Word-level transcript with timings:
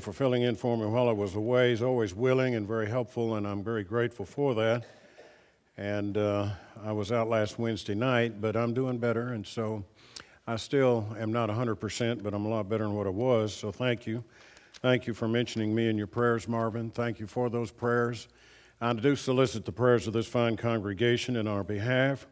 for 0.00 0.12
filling 0.12 0.42
in 0.42 0.54
for 0.54 0.76
me 0.76 0.86
while 0.86 1.08
I 1.08 1.12
was 1.12 1.34
away. 1.34 1.70
He's 1.70 1.82
always 1.82 2.14
willing 2.14 2.54
and 2.54 2.66
very 2.66 2.88
helpful, 2.88 3.36
and 3.36 3.46
I'm 3.46 3.62
very 3.62 3.84
grateful 3.84 4.24
for 4.24 4.54
that. 4.54 4.84
And 5.76 6.16
uh, 6.16 6.50
I 6.84 6.92
was 6.92 7.12
out 7.12 7.28
last 7.28 7.58
Wednesday 7.58 7.94
night, 7.94 8.40
but 8.40 8.56
I'm 8.56 8.74
doing 8.74 8.98
better, 8.98 9.28
and 9.28 9.46
so 9.46 9.84
I 10.46 10.56
still 10.56 11.06
am 11.18 11.32
not 11.32 11.48
100%, 11.48 12.22
but 12.22 12.34
I'm 12.34 12.44
a 12.44 12.48
lot 12.48 12.68
better 12.68 12.84
than 12.84 12.94
what 12.94 13.06
I 13.06 13.10
was, 13.10 13.54
so 13.54 13.70
thank 13.70 14.06
you. 14.06 14.24
Thank 14.80 15.06
you 15.06 15.14
for 15.14 15.28
mentioning 15.28 15.74
me 15.74 15.88
in 15.88 15.98
your 15.98 16.06
prayers, 16.06 16.48
Marvin. 16.48 16.90
Thank 16.90 17.20
you 17.20 17.26
for 17.26 17.50
those 17.50 17.70
prayers. 17.70 18.28
I 18.80 18.92
do 18.92 19.16
solicit 19.16 19.64
the 19.64 19.72
prayers 19.72 20.06
of 20.06 20.12
this 20.12 20.26
fine 20.26 20.56
congregation 20.56 21.36
in 21.36 21.46
our 21.48 21.64
behalf, 21.64 22.26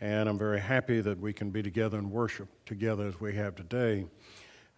and 0.00 0.28
I'm 0.28 0.38
very 0.38 0.60
happy 0.60 1.00
that 1.00 1.18
we 1.18 1.32
can 1.32 1.50
be 1.50 1.62
together 1.62 1.98
and 1.98 2.10
worship 2.10 2.48
together 2.66 3.06
as 3.06 3.20
we 3.20 3.34
have 3.34 3.54
today. 3.54 4.06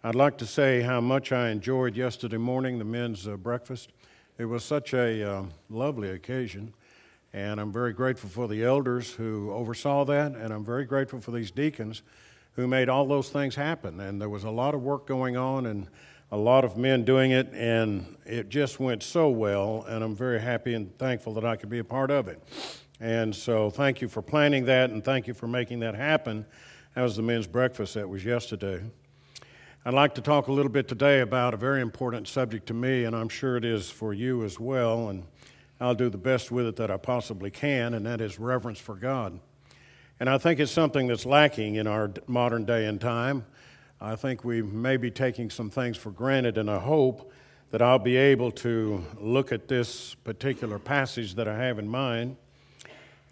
I'd 0.05 0.15
like 0.15 0.39
to 0.39 0.47
say 0.47 0.83
how 0.83 1.01
much 1.01 1.33
I 1.33 1.49
enjoyed 1.49 1.97
yesterday 1.97 2.37
morning, 2.37 2.79
the 2.79 2.85
men's 2.85 3.27
uh, 3.27 3.37
breakfast. 3.37 3.91
It 4.39 4.45
was 4.45 4.63
such 4.63 4.93
a 4.93 5.29
uh, 5.29 5.45
lovely 5.71 6.11
occasion, 6.11 6.75
and 7.33 7.59
I'm 7.59 7.73
very 7.73 7.93
grateful 7.93 8.29
for 8.29 8.47
the 8.47 8.63
elders 8.63 9.11
who 9.13 9.51
oversaw 9.51 10.05
that, 10.05 10.33
and 10.37 10.53
I'm 10.53 10.65
very 10.65 10.85
grateful 10.85 11.21
for 11.21 11.33
these 11.33 11.51
deacons 11.51 12.03
who 12.53 12.69
made 12.69 12.89
all 12.89 13.07
those 13.07 13.31
things 13.31 13.55
happen. 13.55 13.99
And 13.99 14.21
there 14.21 14.29
was 14.29 14.45
a 14.45 14.51
lot 14.51 14.75
of 14.75 14.83
work 14.83 15.07
going 15.07 15.37
on, 15.37 15.67
and 15.67 15.89
a 16.31 16.37
lot 16.37 16.65
of 16.65 16.77
men 16.77 17.05
doing 17.05 17.31
it, 17.31 17.53
and 17.55 18.17
it 18.27 18.49
just 18.51 18.79
went 18.79 19.03
so 19.03 19.31
well, 19.31 19.85
and 19.89 20.05
I'm 20.05 20.15
very 20.15 20.41
happy 20.41 20.75
and 20.75 20.97
thankful 20.99 21.33
that 21.35 21.45
I 21.45 21.57
could 21.57 21.71
be 21.71 21.79
a 21.79 21.85
part 21.85 22.11
of 22.11 22.29
it. 22.29 22.41
And 23.01 23.35
so, 23.35 23.71
thank 23.71 24.01
you 24.03 24.09
for 24.09 24.23
planning 24.23 24.67
that, 24.67 24.91
and 24.91 25.03
thank 25.03 25.27
you 25.27 25.35
for 25.35 25.49
making 25.49 25.81
that 25.81 25.95
happen. 25.95 26.45
That 26.95 27.03
was 27.03 27.17
the 27.17 27.23
men's 27.23 27.47
breakfast 27.47 27.95
that 27.95 28.09
was 28.09 28.25
yesterday. 28.25 28.83
I'd 29.87 29.95
like 29.95 30.17
to 30.17 30.21
talk 30.21 30.49
a 30.49 30.53
little 30.53 30.73
bit 30.73 30.89
today 30.89 31.21
about 31.21 31.55
a 31.55 31.57
very 31.57 31.81
important 31.81 32.27
subject 32.27 32.67
to 32.67 32.75
me, 32.75 33.05
and 33.05 33.15
I'm 33.15 33.29
sure 33.29 33.57
it 33.57 33.65
is 33.65 33.89
for 33.89 34.13
you 34.13 34.43
as 34.43 34.59
well, 34.59 35.11
and 35.11 35.23
I'll 35.81 35.95
do 35.95 36.09
the 36.09 36.19
best 36.19 36.51
with 36.51 36.67
it 36.67 36.75
that 36.75 36.91
I 36.91 36.97
possibly 36.97 37.53
can, 37.53 37.95
and 37.95 38.05
that 38.05 38.21
is 38.21 38.41
reverence 38.41 38.81
for 38.81 38.97
God. 38.97 39.39
And 40.19 40.29
I 40.29 40.39
think 40.39 40.59
it's 40.59 40.73
something 40.73 41.07
that's 41.07 41.25
lacking 41.25 41.77
in 41.77 41.87
our 41.87 42.11
modern 42.27 42.65
day 42.65 42.87
and 42.87 43.01
time. 43.01 43.47
I 44.01 44.17
think 44.17 44.45
we 44.45 44.61
may 44.61 44.97
be 44.97 45.09
taking 45.09 45.51
some 45.51 45.71
things 45.71 45.97
for 45.97 46.11
granted, 46.11 46.59
and 46.59 46.69
I 46.69 46.81
hope 46.81 47.33
that 47.71 47.81
I'll 47.81 48.01
be 48.01 48.17
able 48.17 48.51
to 48.51 49.05
look 49.21 49.53
at 49.53 49.69
this 49.69 50.17
particular 50.17 50.81
passage 50.81 51.37
that 51.37 51.47
I 51.47 51.57
have 51.59 51.79
in 51.79 51.87
mind, 51.87 52.39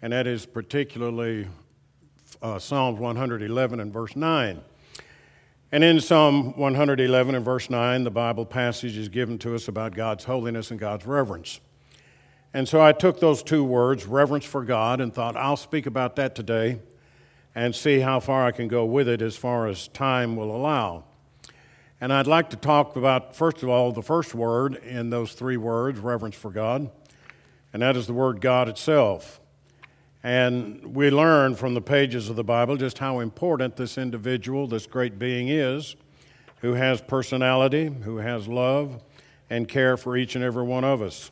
and 0.01 0.13
that 0.13 0.25
is 0.25 0.45
particularly 0.45 1.49
uh, 2.41 2.59
Psalms 2.59 2.97
111 2.97 3.81
and 3.81 3.91
verse 3.91 4.15
9. 4.15 4.61
And 5.71 5.83
in 5.83 5.99
Psalm 5.99 6.55
111 6.57 7.33
and 7.33 7.43
verse 7.43 7.71
9, 7.71 8.03
the 8.03 8.11
Bible 8.11 8.45
passage 8.45 8.97
is 8.97 9.09
given 9.09 9.39
to 9.39 9.55
us 9.55 9.67
about 9.67 9.95
God's 9.95 10.23
holiness 10.23 10.69
and 10.69 10.79
God's 10.79 11.07
reverence. 11.07 11.59
And 12.53 12.69
so 12.69 12.81
I 12.81 12.91
took 12.91 13.19
those 13.19 13.41
two 13.41 13.63
words, 13.63 14.05
reverence 14.05 14.45
for 14.45 14.63
God, 14.63 15.01
and 15.01 15.13
thought 15.13 15.35
I'll 15.35 15.57
speak 15.57 15.87
about 15.87 16.15
that 16.17 16.35
today 16.35 16.79
and 17.55 17.75
see 17.75 17.99
how 17.99 18.19
far 18.19 18.45
I 18.45 18.51
can 18.51 18.67
go 18.67 18.85
with 18.85 19.07
it 19.07 19.23
as 19.23 19.35
far 19.35 19.67
as 19.67 19.87
time 19.87 20.35
will 20.35 20.55
allow. 20.55 21.03
And 21.99 22.13
I'd 22.13 22.27
like 22.27 22.51
to 22.51 22.57
talk 22.57 22.95
about, 22.95 23.35
first 23.35 23.63
of 23.63 23.69
all, 23.69 23.91
the 23.91 24.03
first 24.03 24.35
word 24.35 24.75
in 24.75 25.09
those 25.09 25.33
three 25.33 25.57
words, 25.57 25.99
reverence 25.99 26.35
for 26.35 26.51
God, 26.51 26.91
and 27.73 27.81
that 27.81 27.97
is 27.97 28.05
the 28.05 28.13
word 28.13 28.39
God 28.39 28.69
itself. 28.69 29.41
And 30.25 30.95
we 30.95 31.11
learn 31.11 31.53
from 31.53 31.75
the 31.75 31.81
pages 31.81 32.31
of 32.31 32.35
the 32.35 32.43
Bible 32.43 32.77
just 32.77 32.97
how 32.97 33.19
important 33.19 33.75
this 33.75 33.95
individual, 33.95 34.65
this 34.65 34.87
great 34.87 35.19
being 35.19 35.49
is, 35.49 35.95
who 36.61 36.73
has 36.73 36.99
personality, 36.99 37.93
who 38.01 38.17
has 38.17 38.47
love, 38.47 39.03
and 39.51 39.67
care 39.67 39.97
for 39.97 40.17
each 40.17 40.33
and 40.33 40.43
every 40.43 40.63
one 40.63 40.83
of 40.83 40.99
us. 40.99 41.29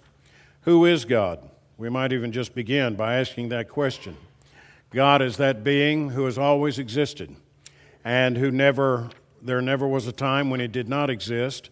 Who 0.61 0.85
is 0.85 1.05
God? 1.05 1.49
We 1.75 1.89
might 1.89 2.13
even 2.13 2.31
just 2.31 2.53
begin 2.53 2.93
by 2.93 3.15
asking 3.15 3.49
that 3.49 3.67
question. 3.67 4.15
God 4.91 5.23
is 5.23 5.37
that 5.37 5.63
being 5.63 6.11
who 6.11 6.25
has 6.25 6.37
always 6.37 6.77
existed 6.77 7.35
and 8.05 8.37
who 8.37 8.51
never, 8.51 9.09
there 9.41 9.59
never 9.59 9.87
was 9.87 10.05
a 10.05 10.11
time 10.11 10.51
when 10.51 10.59
he 10.59 10.67
did 10.67 10.87
not 10.87 11.09
exist. 11.09 11.71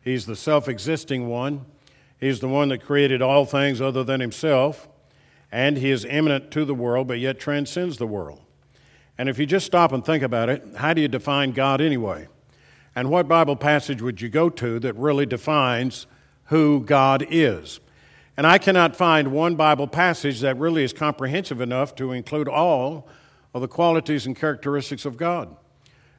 He's 0.00 0.24
the 0.24 0.34
self 0.34 0.66
existing 0.66 1.28
one. 1.28 1.66
He's 2.18 2.40
the 2.40 2.48
one 2.48 2.70
that 2.70 2.78
created 2.78 3.20
all 3.20 3.44
things 3.44 3.82
other 3.82 4.02
than 4.02 4.22
himself 4.22 4.88
and 5.54 5.76
he 5.76 5.92
is 5.92 6.04
immanent 6.04 6.50
to 6.50 6.64
the 6.64 6.74
world, 6.74 7.06
but 7.06 7.20
yet 7.20 7.38
transcends 7.38 7.96
the 7.96 8.08
world. 8.08 8.40
And 9.16 9.28
if 9.28 9.38
you 9.38 9.46
just 9.46 9.64
stop 9.64 9.92
and 9.92 10.04
think 10.04 10.24
about 10.24 10.48
it, 10.48 10.64
how 10.74 10.92
do 10.94 11.00
you 11.00 11.06
define 11.06 11.52
God 11.52 11.80
anyway? 11.80 12.26
And 12.96 13.08
what 13.08 13.28
Bible 13.28 13.54
passage 13.54 14.02
would 14.02 14.20
you 14.20 14.28
go 14.28 14.50
to 14.50 14.80
that 14.80 14.96
really 14.96 15.26
defines 15.26 16.08
who 16.46 16.80
God 16.80 17.24
is? 17.30 17.78
And 18.36 18.48
I 18.48 18.58
cannot 18.58 18.96
find 18.96 19.30
one 19.30 19.54
Bible 19.54 19.86
passage 19.86 20.40
that 20.40 20.58
really 20.58 20.82
is 20.82 20.92
comprehensive 20.92 21.60
enough 21.60 21.94
to 21.94 22.10
include 22.10 22.48
all 22.48 23.06
of 23.54 23.60
the 23.60 23.68
qualities 23.68 24.26
and 24.26 24.34
characteristics 24.34 25.04
of 25.04 25.16
God. 25.16 25.54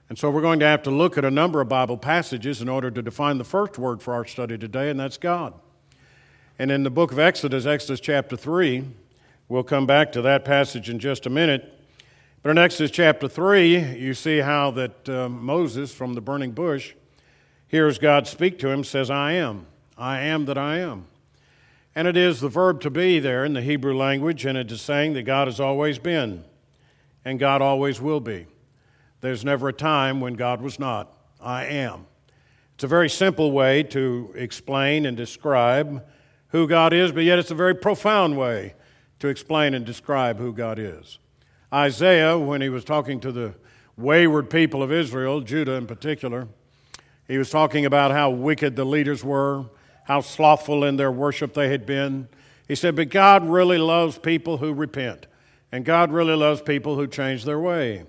And 0.07 0.17
so 0.17 0.31
we're 0.31 0.39
going 0.39 0.61
to 0.61 0.65
have 0.65 0.83
to 0.83 0.91
look 0.91 1.17
at 1.17 1.25
a 1.25 1.31
number 1.31 1.59
of 1.59 1.67
Bible 1.67 1.97
passages 1.97 2.61
in 2.61 2.69
order 2.69 2.89
to 2.89 3.01
define 3.01 3.37
the 3.37 3.43
first 3.43 3.77
word 3.77 4.01
for 4.01 4.13
our 4.13 4.23
study 4.23 4.57
today, 4.57 4.89
and 4.89 4.97
that's 4.97 5.17
God. 5.17 5.53
And 6.57 6.71
in 6.71 6.83
the 6.83 6.89
book 6.89 7.11
of 7.11 7.19
Exodus, 7.19 7.65
Exodus 7.65 7.99
chapter 7.99 8.37
3, 8.37 8.85
We'll 9.47 9.63
come 9.63 9.85
back 9.85 10.11
to 10.13 10.23
that 10.23 10.43
passage 10.43 10.89
in 10.89 10.97
just 10.97 11.27
a 11.27 11.29
minute. 11.29 11.71
But 12.41 12.49
in 12.49 12.57
Exodus 12.57 12.89
chapter 12.89 13.27
3, 13.27 13.95
you 13.95 14.15
see 14.15 14.39
how 14.39 14.71
that 14.71 15.07
uh, 15.07 15.29
Moses 15.29 15.93
from 15.93 16.15
the 16.15 16.21
burning 16.21 16.51
bush 16.51 16.93
hears 17.67 17.99
God 17.99 18.25
speak 18.25 18.57
to 18.59 18.69
him, 18.69 18.83
says, 18.83 19.11
I 19.11 19.33
am. 19.33 19.67
I 19.99 20.21
am 20.21 20.45
that 20.45 20.57
I 20.57 20.79
am. 20.79 21.05
And 21.93 22.07
it 22.07 22.17
is 22.17 22.39
the 22.39 22.49
verb 22.49 22.81
to 22.81 22.89
be 22.89 23.19
there 23.19 23.45
in 23.45 23.53
the 23.53 23.61
Hebrew 23.61 23.95
language, 23.95 24.45
and 24.45 24.57
it 24.57 24.71
is 24.71 24.81
saying 24.81 25.13
that 25.13 25.23
God 25.23 25.47
has 25.47 25.59
always 25.59 25.99
been, 25.99 26.43
and 27.23 27.37
God 27.37 27.61
always 27.61 28.01
will 28.01 28.19
be. 28.19 28.47
There's 29.21 29.45
never 29.45 29.67
a 29.67 29.73
time 29.73 30.21
when 30.21 30.33
God 30.33 30.59
was 30.59 30.79
not. 30.79 31.15
I 31.39 31.65
am. 31.65 32.07
It's 32.73 32.83
a 32.83 32.87
very 32.87 33.09
simple 33.11 33.51
way 33.51 33.83
to 33.83 34.33
explain 34.35 35.05
and 35.05 35.15
describe 35.15 36.03
who 36.47 36.67
God 36.67 36.93
is, 36.93 37.11
but 37.11 37.23
yet 37.23 37.37
it's 37.37 37.51
a 37.51 37.55
very 37.55 37.75
profound 37.75 38.39
way 38.39 38.73
to 39.25 39.31
explain 39.31 39.73
and 39.73 39.85
describe 39.85 40.37
who 40.37 40.53
God 40.53 40.77
is. 40.79 41.17
Isaiah, 41.73 42.37
when 42.37 42.61
he 42.61 42.69
was 42.69 42.85
talking 42.85 43.19
to 43.21 43.31
the 43.31 43.55
wayward 43.97 44.49
people 44.49 44.83
of 44.83 44.91
Israel, 44.91 45.41
Judah 45.41 45.73
in 45.73 45.87
particular, 45.87 46.47
he 47.27 47.37
was 47.39 47.49
talking 47.49 47.85
about 47.85 48.11
how 48.11 48.29
wicked 48.29 48.75
the 48.75 48.85
leaders 48.85 49.23
were, 49.23 49.65
how 50.03 50.21
slothful 50.21 50.83
in 50.83 50.97
their 50.97 51.11
worship 51.11 51.55
they 51.55 51.69
had 51.69 51.85
been. 51.87 52.27
He 52.67 52.75
said, 52.75 52.95
But 52.95 53.09
God 53.09 53.43
really 53.47 53.79
loves 53.79 54.19
people 54.19 54.57
who 54.57 54.73
repent, 54.73 55.25
and 55.71 55.83
God 55.83 56.11
really 56.11 56.35
loves 56.35 56.61
people 56.61 56.95
who 56.95 57.07
change 57.07 57.45
their 57.45 57.59
way. 57.59 58.03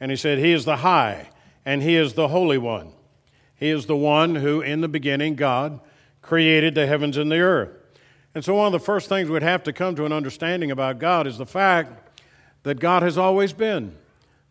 And 0.00 0.10
he 0.10 0.16
said, 0.16 0.38
He 0.38 0.52
is 0.52 0.64
the 0.64 0.78
high, 0.78 1.30
and 1.64 1.80
He 1.80 1.94
is 1.94 2.14
the 2.14 2.28
Holy 2.28 2.58
One. 2.58 2.92
He 3.54 3.70
is 3.70 3.86
the 3.86 3.96
one 3.96 4.34
who, 4.34 4.60
in 4.62 4.80
the 4.80 4.88
beginning, 4.88 5.36
God 5.36 5.78
created 6.22 6.74
the 6.74 6.88
heavens 6.88 7.16
and 7.16 7.30
the 7.30 7.38
earth. 7.38 7.79
And 8.34 8.44
so, 8.44 8.54
one 8.54 8.66
of 8.66 8.72
the 8.72 8.78
first 8.78 9.08
things 9.08 9.28
we'd 9.28 9.42
have 9.42 9.64
to 9.64 9.72
come 9.72 9.96
to 9.96 10.04
an 10.04 10.12
understanding 10.12 10.70
about 10.70 10.98
God 10.98 11.26
is 11.26 11.38
the 11.38 11.46
fact 11.46 12.10
that 12.62 12.78
God 12.78 13.02
has 13.02 13.18
always 13.18 13.52
been 13.52 13.96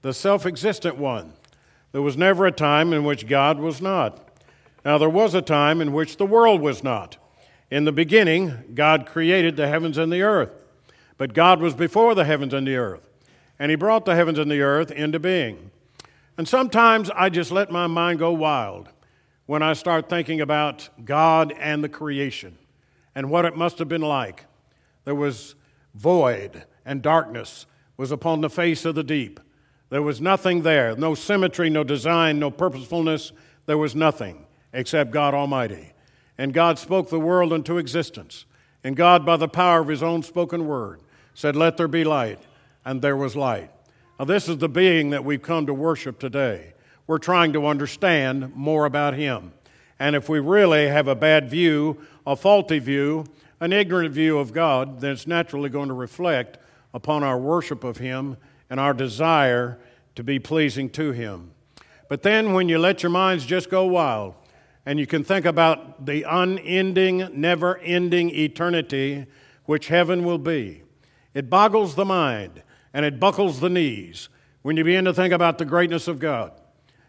the 0.01 0.13
self 0.13 0.45
existent 0.45 0.97
one. 0.97 1.33
There 1.91 2.01
was 2.01 2.17
never 2.17 2.45
a 2.45 2.51
time 2.51 2.93
in 2.93 3.03
which 3.03 3.27
God 3.27 3.59
was 3.59 3.81
not. 3.81 4.27
Now, 4.83 4.97
there 4.97 5.09
was 5.09 5.33
a 5.33 5.41
time 5.41 5.81
in 5.81 5.93
which 5.93 6.17
the 6.17 6.25
world 6.25 6.61
was 6.61 6.83
not. 6.83 7.17
In 7.71 7.85
the 7.85 7.91
beginning, 7.91 8.71
God 8.73 9.05
created 9.05 9.55
the 9.55 9.67
heavens 9.67 9.97
and 9.97 10.11
the 10.11 10.21
earth. 10.21 10.65
But 11.17 11.33
God 11.33 11.59
was 11.59 11.73
before 11.73 12.15
the 12.15 12.25
heavens 12.25 12.53
and 12.53 12.67
the 12.67 12.75
earth. 12.75 13.07
And 13.57 13.69
He 13.69 13.75
brought 13.75 14.05
the 14.05 14.15
heavens 14.15 14.39
and 14.39 14.51
the 14.51 14.61
earth 14.61 14.91
into 14.91 15.19
being. 15.19 15.71
And 16.37 16.47
sometimes 16.47 17.09
I 17.11 17.29
just 17.29 17.51
let 17.51 17.71
my 17.71 17.87
mind 17.87 18.19
go 18.19 18.31
wild 18.31 18.89
when 19.45 19.61
I 19.61 19.73
start 19.73 20.09
thinking 20.09 20.41
about 20.41 20.89
God 21.03 21.53
and 21.59 21.83
the 21.83 21.89
creation 21.89 22.57
and 23.15 23.29
what 23.29 23.45
it 23.45 23.55
must 23.55 23.79
have 23.79 23.87
been 23.87 24.01
like. 24.01 24.45
There 25.05 25.15
was 25.15 25.55
void, 25.93 26.63
and 26.85 27.01
darkness 27.01 27.65
was 27.97 28.11
upon 28.11 28.41
the 28.41 28.49
face 28.49 28.85
of 28.85 28.95
the 28.95 29.03
deep. 29.03 29.39
There 29.89 30.01
was 30.01 30.21
nothing 30.21 30.61
there, 30.61 30.95
no 30.95 31.15
symmetry, 31.15 31.69
no 31.69 31.83
design, 31.83 32.39
no 32.39 32.51
purposefulness. 32.51 33.31
There 33.65 33.77
was 33.77 33.95
nothing 33.95 34.45
except 34.71 35.11
God 35.11 35.33
Almighty. 35.33 35.93
And 36.37 36.53
God 36.53 36.79
spoke 36.79 37.09
the 37.09 37.19
world 37.19 37.51
into 37.51 37.77
existence. 37.77 38.45
And 38.83 38.95
God, 38.95 39.25
by 39.25 39.35
the 39.35 39.47
power 39.47 39.81
of 39.81 39.87
His 39.87 40.03
own 40.03 40.23
spoken 40.23 40.67
word, 40.67 41.01
said, 41.33 41.55
Let 41.55 41.77
there 41.77 41.87
be 41.87 42.03
light. 42.03 42.39
And 42.85 43.01
there 43.01 43.17
was 43.17 43.35
light. 43.35 43.71
Now, 44.17 44.25
this 44.25 44.47
is 44.47 44.57
the 44.57 44.69
being 44.69 45.09
that 45.09 45.25
we've 45.25 45.41
come 45.41 45.65
to 45.65 45.73
worship 45.73 46.19
today. 46.19 46.73
We're 47.07 47.17
trying 47.17 47.53
to 47.53 47.67
understand 47.67 48.55
more 48.55 48.85
about 48.85 49.15
Him. 49.15 49.53
And 49.99 50.15
if 50.15 50.29
we 50.29 50.39
really 50.39 50.87
have 50.87 51.07
a 51.07 51.15
bad 51.15 51.49
view, 51.49 51.97
a 52.29 52.35
faulty 52.35 52.77
view, 52.77 53.25
an 53.59 53.73
ignorant 53.73 54.13
view 54.13 54.37
of 54.37 54.53
God, 54.53 55.01
then 55.01 55.13
it's 55.13 55.25
naturally 55.25 55.67
going 55.67 55.87
to 55.87 55.95
reflect 55.95 56.59
upon 56.93 57.23
our 57.23 57.39
worship 57.39 57.83
of 57.83 57.97
Him 57.97 58.37
and 58.69 58.79
our 58.79 58.93
desire 58.93 59.79
to 60.13 60.23
be 60.23 60.37
pleasing 60.37 60.91
to 60.91 61.11
Him. 61.11 61.49
But 62.07 62.21
then 62.21 62.53
when 62.53 62.69
you 62.69 62.77
let 62.77 63.01
your 63.01 63.09
minds 63.09 63.47
just 63.47 63.71
go 63.71 63.83
wild 63.85 64.35
and 64.85 64.99
you 64.99 65.07
can 65.07 65.23
think 65.23 65.43
about 65.43 66.05
the 66.05 66.21
unending, 66.21 67.29
never 67.33 67.79
ending 67.79 68.29
eternity 68.29 69.25
which 69.65 69.87
heaven 69.87 70.23
will 70.23 70.37
be. 70.37 70.83
It 71.33 71.49
boggles 71.49 71.95
the 71.95 72.05
mind 72.05 72.61
and 72.93 73.07
it 73.07 73.19
buckles 73.19 73.59
the 73.59 73.69
knees 73.69 74.29
when 74.61 74.77
you 74.77 74.83
begin 74.83 75.05
to 75.05 75.15
think 75.15 75.33
about 75.33 75.57
the 75.57 75.65
greatness 75.65 76.07
of 76.07 76.19
God, 76.19 76.51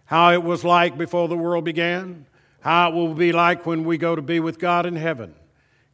how 0.06 0.32
it 0.32 0.42
was 0.42 0.64
like 0.64 0.96
before 0.96 1.28
the 1.28 1.36
world 1.36 1.66
began, 1.66 2.24
how 2.60 2.90
it 2.90 2.94
will 2.94 3.14
be 3.14 3.32
like 3.32 3.66
when 3.66 3.84
we 3.84 3.98
go 3.98 4.14
to 4.14 4.22
be 4.22 4.40
with 4.40 4.58
God 4.58 4.86
in 4.86 4.96
heaven. 4.96 5.34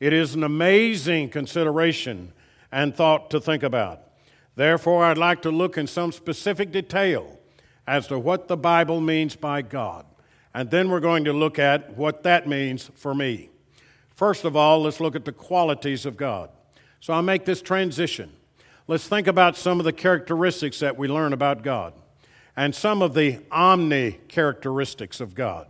It 0.00 0.12
is 0.12 0.34
an 0.34 0.42
amazing 0.42 1.30
consideration 1.30 2.32
and 2.70 2.94
thought 2.94 3.30
to 3.30 3.40
think 3.40 3.62
about. 3.62 4.00
Therefore, 4.56 5.04
I'd 5.04 5.18
like 5.18 5.42
to 5.42 5.50
look 5.50 5.78
in 5.78 5.86
some 5.86 6.12
specific 6.12 6.72
detail 6.72 7.38
as 7.86 8.06
to 8.08 8.18
what 8.18 8.48
the 8.48 8.56
Bible 8.56 9.00
means 9.00 9.36
by 9.36 9.62
God. 9.62 10.04
And 10.54 10.70
then 10.70 10.90
we're 10.90 11.00
going 11.00 11.24
to 11.24 11.32
look 11.32 11.58
at 11.58 11.96
what 11.96 12.22
that 12.24 12.48
means 12.48 12.90
for 12.94 13.14
me. 13.14 13.50
First 14.14 14.44
of 14.44 14.56
all, 14.56 14.82
let's 14.82 15.00
look 15.00 15.14
at 15.14 15.26
the 15.26 15.32
qualities 15.32 16.06
of 16.06 16.16
God. 16.16 16.50
So 17.00 17.12
I'll 17.12 17.22
make 17.22 17.44
this 17.44 17.60
transition. 17.60 18.32
Let's 18.88 19.06
think 19.06 19.26
about 19.26 19.56
some 19.56 19.78
of 19.78 19.84
the 19.84 19.92
characteristics 19.92 20.78
that 20.80 20.96
we 20.96 21.08
learn 21.08 21.32
about 21.32 21.62
God 21.62 21.92
and 22.56 22.74
some 22.74 23.02
of 23.02 23.14
the 23.14 23.40
omni 23.50 24.12
characteristics 24.28 25.20
of 25.20 25.34
God. 25.34 25.66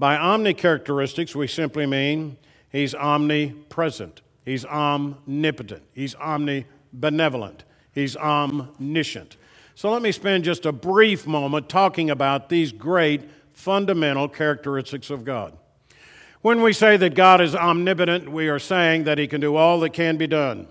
By 0.00 0.16
omni 0.16 0.54
characteristics, 0.54 1.36
we 1.36 1.46
simply 1.46 1.84
mean 1.84 2.38
He's 2.72 2.94
omnipresent, 2.94 4.22
He's 4.46 4.64
omnipotent, 4.64 5.82
He's 5.92 6.14
omnibenevolent, 6.14 7.58
He's 7.92 8.16
omniscient. 8.16 9.36
So 9.74 9.92
let 9.92 10.00
me 10.00 10.10
spend 10.10 10.44
just 10.44 10.64
a 10.64 10.72
brief 10.72 11.26
moment 11.26 11.68
talking 11.68 12.08
about 12.08 12.48
these 12.48 12.72
great 12.72 13.28
fundamental 13.52 14.26
characteristics 14.26 15.10
of 15.10 15.26
God. 15.26 15.52
When 16.40 16.62
we 16.62 16.72
say 16.72 16.96
that 16.96 17.14
God 17.14 17.42
is 17.42 17.54
omnipotent, 17.54 18.32
we 18.32 18.48
are 18.48 18.58
saying 18.58 19.04
that 19.04 19.18
He 19.18 19.26
can 19.26 19.42
do 19.42 19.54
all 19.56 19.80
that 19.80 19.92
can 19.92 20.16
be 20.16 20.26
done. 20.26 20.68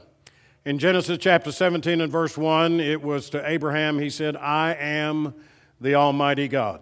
In 0.65 0.79
Genesis 0.79 1.19
chapter 1.19 1.51
17 1.51 2.01
and 2.01 2.11
verse 2.11 2.35
1, 2.35 2.79
it 2.79 3.03
was 3.03 3.29
to 3.29 3.47
Abraham, 3.47 3.99
He 3.99 4.09
said, 4.09 4.35
I 4.35 4.73
am 4.73 5.35
the 5.79 5.93
Almighty 5.93 6.47
God. 6.47 6.81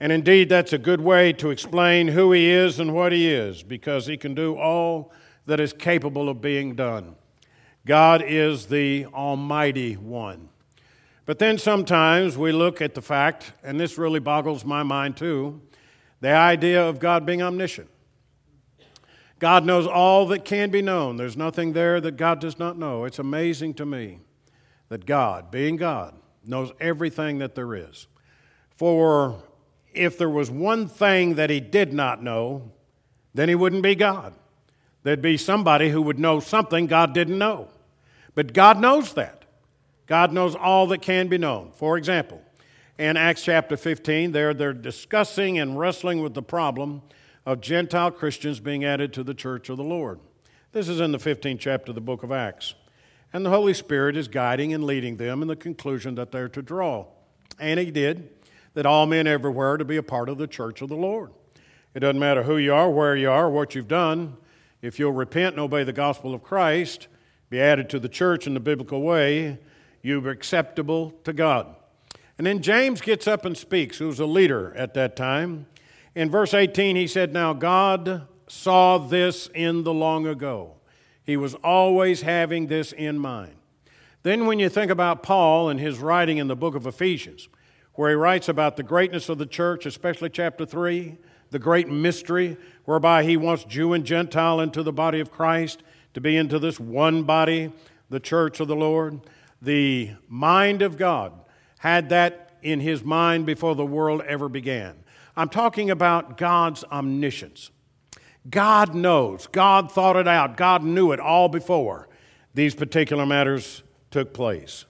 And 0.00 0.10
indeed, 0.10 0.48
that's 0.48 0.72
a 0.72 0.78
good 0.78 1.02
way 1.02 1.32
to 1.34 1.50
explain 1.50 2.08
who 2.08 2.32
He 2.32 2.50
is 2.50 2.80
and 2.80 2.94
what 2.94 3.12
He 3.12 3.28
is, 3.28 3.62
because 3.62 4.06
He 4.06 4.16
can 4.16 4.34
do 4.34 4.56
all 4.56 5.12
that 5.46 5.60
is 5.60 5.74
capable 5.74 6.28
of 6.28 6.40
being 6.40 6.74
done. 6.74 7.16
God 7.86 8.22
is 8.26 8.66
the 8.66 9.06
Almighty 9.06 9.94
One. 9.94 10.48
But 11.26 11.38
then 11.38 11.58
sometimes 11.58 12.38
we 12.38 12.50
look 12.50 12.80
at 12.80 12.94
the 12.94 13.02
fact, 13.02 13.52
and 13.62 13.78
this 13.78 13.98
really 13.98 14.20
boggles 14.20 14.64
my 14.64 14.82
mind 14.82 15.16
too, 15.16 15.60
the 16.20 16.30
idea 16.30 16.82
of 16.82 16.98
God 16.98 17.26
being 17.26 17.42
omniscient. 17.42 17.88
God 19.38 19.64
knows 19.64 19.86
all 19.86 20.26
that 20.28 20.44
can 20.44 20.70
be 20.70 20.82
known. 20.82 21.16
There's 21.16 21.36
nothing 21.36 21.72
there 21.72 22.00
that 22.00 22.16
God 22.16 22.40
does 22.40 22.58
not 22.58 22.78
know. 22.78 23.04
It's 23.04 23.18
amazing 23.18 23.74
to 23.74 23.86
me 23.86 24.18
that 24.88 25.06
God, 25.06 25.50
being 25.50 25.76
God, 25.76 26.14
knows 26.44 26.72
everything 26.80 27.38
that 27.38 27.54
there 27.54 27.74
is. 27.74 28.06
For 28.76 29.42
if 29.92 30.18
there 30.18 30.30
was 30.30 30.50
one 30.50 30.88
thing 30.88 31.34
that 31.34 31.50
he 31.50 31.60
did 31.60 31.92
not 31.92 32.22
know, 32.22 32.70
then 33.34 33.48
he 33.48 33.54
wouldn't 33.54 33.82
be 33.82 33.94
God. 33.94 34.34
There'd 35.02 35.22
be 35.22 35.36
somebody 35.36 35.90
who 35.90 36.02
would 36.02 36.18
know 36.18 36.40
something 36.40 36.86
God 36.86 37.14
didn't 37.14 37.38
know. 37.38 37.68
But 38.34 38.52
God 38.52 38.78
knows 38.80 39.14
that. 39.14 39.44
God 40.06 40.32
knows 40.32 40.54
all 40.54 40.86
that 40.88 41.02
can 41.02 41.28
be 41.28 41.38
known. 41.38 41.72
For 41.74 41.96
example, 41.96 42.42
in 42.98 43.16
Acts 43.16 43.44
chapter 43.44 43.76
15, 43.76 44.32
there 44.32 44.52
they're 44.52 44.72
discussing 44.72 45.58
and 45.58 45.78
wrestling 45.78 46.22
with 46.22 46.34
the 46.34 46.42
problem 46.42 47.02
of 47.46 47.60
Gentile 47.60 48.10
Christians 48.10 48.60
being 48.60 48.84
added 48.84 49.12
to 49.14 49.22
the 49.22 49.34
church 49.34 49.68
of 49.68 49.76
the 49.76 49.84
Lord. 49.84 50.20
This 50.72 50.88
is 50.88 51.00
in 51.00 51.12
the 51.12 51.18
15th 51.18 51.58
chapter 51.60 51.92
of 51.92 51.94
the 51.94 52.00
book 52.00 52.22
of 52.22 52.30
Acts. 52.30 52.74
And 53.32 53.46
the 53.46 53.50
Holy 53.50 53.74
Spirit 53.74 54.16
is 54.16 54.28
guiding 54.28 54.74
and 54.74 54.84
leading 54.84 55.16
them 55.16 55.42
in 55.42 55.48
the 55.48 55.56
conclusion 55.56 56.16
that 56.16 56.32
they're 56.32 56.48
to 56.48 56.62
draw. 56.62 57.06
And 57.58 57.80
He 57.80 57.90
did 57.90 58.28
that 58.74 58.86
all 58.86 59.06
men 59.06 59.26
everywhere 59.26 59.76
to 59.76 59.84
be 59.84 59.96
a 59.96 60.02
part 60.02 60.28
of 60.28 60.38
the 60.38 60.46
church 60.46 60.82
of 60.82 60.88
the 60.88 60.96
Lord. 60.96 61.30
It 61.94 62.00
doesn't 62.00 62.18
matter 62.18 62.44
who 62.44 62.56
you 62.56 62.72
are, 62.72 62.90
where 62.90 63.16
you 63.16 63.30
are, 63.30 63.50
what 63.50 63.74
you've 63.74 63.88
done. 63.88 64.36
If 64.80 64.98
you'll 64.98 65.12
repent 65.12 65.54
and 65.54 65.60
obey 65.60 65.84
the 65.84 65.92
gospel 65.92 66.34
of 66.34 66.42
Christ, 66.42 67.08
be 67.50 67.60
added 67.60 67.90
to 67.90 67.98
the 67.98 68.08
church 68.08 68.46
in 68.46 68.54
the 68.54 68.60
biblical 68.60 69.02
way, 69.02 69.58
you're 70.02 70.30
acceptable 70.30 71.12
to 71.24 71.32
God. 71.32 71.74
And 72.38 72.46
then 72.46 72.62
James 72.62 73.00
gets 73.00 73.26
up 73.26 73.44
and 73.44 73.56
speaks, 73.56 73.98
who 73.98 74.06
was 74.06 74.20
a 74.20 74.26
leader 74.26 74.72
at 74.74 74.94
that 74.94 75.16
time. 75.16 75.66
In 76.14 76.30
verse 76.30 76.54
18, 76.54 76.96
he 76.96 77.06
said, 77.06 77.32
Now 77.32 77.52
God 77.52 78.26
saw 78.48 78.98
this 78.98 79.48
in 79.54 79.84
the 79.84 79.92
long 79.92 80.26
ago. 80.26 80.76
He 81.22 81.36
was 81.36 81.54
always 81.56 82.22
having 82.22 82.68
this 82.68 82.92
in 82.92 83.18
mind. 83.18 83.54
Then, 84.22 84.46
when 84.46 84.58
you 84.58 84.68
think 84.68 84.90
about 84.90 85.22
Paul 85.22 85.68
and 85.68 85.80
his 85.80 85.98
writing 85.98 86.38
in 86.38 86.48
the 86.48 86.56
book 86.56 86.74
of 86.74 86.86
Ephesians, 86.86 87.48
where 87.94 88.10
he 88.10 88.16
writes 88.16 88.48
about 88.48 88.76
the 88.76 88.82
greatness 88.82 89.28
of 89.28 89.38
the 89.38 89.46
church, 89.46 89.86
especially 89.86 90.30
chapter 90.30 90.64
3, 90.64 91.18
the 91.50 91.58
great 91.58 91.88
mystery 91.88 92.56
whereby 92.84 93.24
he 93.24 93.36
wants 93.36 93.64
Jew 93.64 93.92
and 93.92 94.04
Gentile 94.04 94.60
into 94.60 94.82
the 94.82 94.92
body 94.92 95.20
of 95.20 95.30
Christ, 95.30 95.82
to 96.14 96.20
be 96.20 96.36
into 96.36 96.58
this 96.58 96.80
one 96.80 97.22
body, 97.22 97.72
the 98.08 98.20
church 98.20 98.60
of 98.60 98.68
the 98.68 98.76
Lord. 98.76 99.20
The 99.62 100.12
mind 100.28 100.82
of 100.82 100.96
God 100.96 101.32
had 101.78 102.08
that 102.08 102.58
in 102.62 102.80
his 102.80 103.04
mind 103.04 103.46
before 103.46 103.74
the 103.74 103.86
world 103.86 104.22
ever 104.22 104.48
began. 104.48 104.96
I'm 105.36 105.48
talking 105.48 105.90
about 105.90 106.36
God's 106.36 106.84
omniscience. 106.84 107.70
God 108.48 108.94
knows, 108.94 109.46
God 109.46 109.92
thought 109.92 110.16
it 110.16 110.26
out, 110.26 110.56
God 110.56 110.82
knew 110.82 111.12
it 111.12 111.20
all 111.20 111.48
before 111.48 112.08
these 112.54 112.74
particular 112.74 113.26
matters 113.26 113.82
took 114.10 114.32
place. 114.32 114.84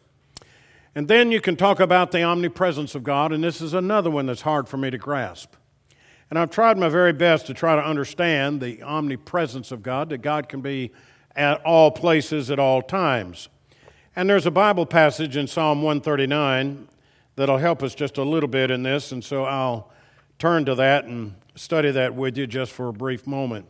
And 0.95 1.07
then 1.07 1.31
you 1.31 1.41
can 1.41 1.57
talk 1.57 1.79
about 1.79 2.11
the 2.11 2.23
omnipresence 2.23 2.95
of 2.95 3.05
God, 3.05 3.33
and 3.33 3.45
this 3.45 3.61
is 3.61 3.75
another 3.75 4.11
one 4.11 4.27
that's 4.27 4.43
hard 4.43 4.69
for 4.69 4.77
me 4.77 4.91
to 4.91 4.99
grasp. 4.99 5.55
And 6.29 6.39
I've 6.39 6.51
tried 6.51 6.79
my 6.79 6.89
very 6.89 7.13
best 7.13 7.47
to 7.47 7.55
try 7.55 7.77
to 7.77 7.83
understand 7.83 8.61
the 8.61 8.83
omnipresence 8.83 9.71
of 9.71 9.83
God, 9.83 10.11
that 10.11 10.19
God 10.19 10.49
can 10.49 10.61
be 10.61 10.91
at 11.37 11.61
all 11.65 11.91
places 11.91 12.51
at 12.51 12.59
all 12.59 12.83
times. 12.83 13.49
And 14.17 14.29
there's 14.29 14.47
a 14.47 14.51
Bible 14.51 14.87
passage 14.87 15.37
in 15.37 15.47
Psalm 15.47 15.83
139 15.83 16.89
that'll 17.37 17.59
help 17.59 17.83
us 17.83 17.95
just 17.95 18.19
a 18.19 18.25
little 18.25 18.49
bit 18.49 18.71
in 18.71 18.83
this, 18.83 19.13
and 19.13 19.25
so 19.25 19.45
I'll 19.45 19.91
turn 20.39 20.65
to 20.65 20.75
that 20.75 21.05
and 21.05 21.35
study 21.55 21.91
that 21.93 22.15
with 22.15 22.37
you 22.37 22.47
just 22.47 22.73
for 22.73 22.89
a 22.89 22.93
brief 22.93 23.27
moment. 23.27 23.67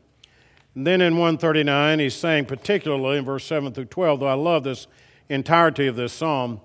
And 0.75 0.87
then 0.87 1.01
in 1.01 1.15
139, 1.15 1.99
he's 1.99 2.15
saying, 2.15 2.47
particularly 2.47 3.19
in 3.19 3.25
verse 3.25 3.45
7 3.45 3.73
through 3.73 3.87
12, 3.87 4.21
though 4.21 4.27
I 4.27 4.35
love 4.35 4.65
this 4.65 4.87
entirety 5.29 5.87
of 5.87 5.97
this 5.97 6.12
psalm, 6.12 6.61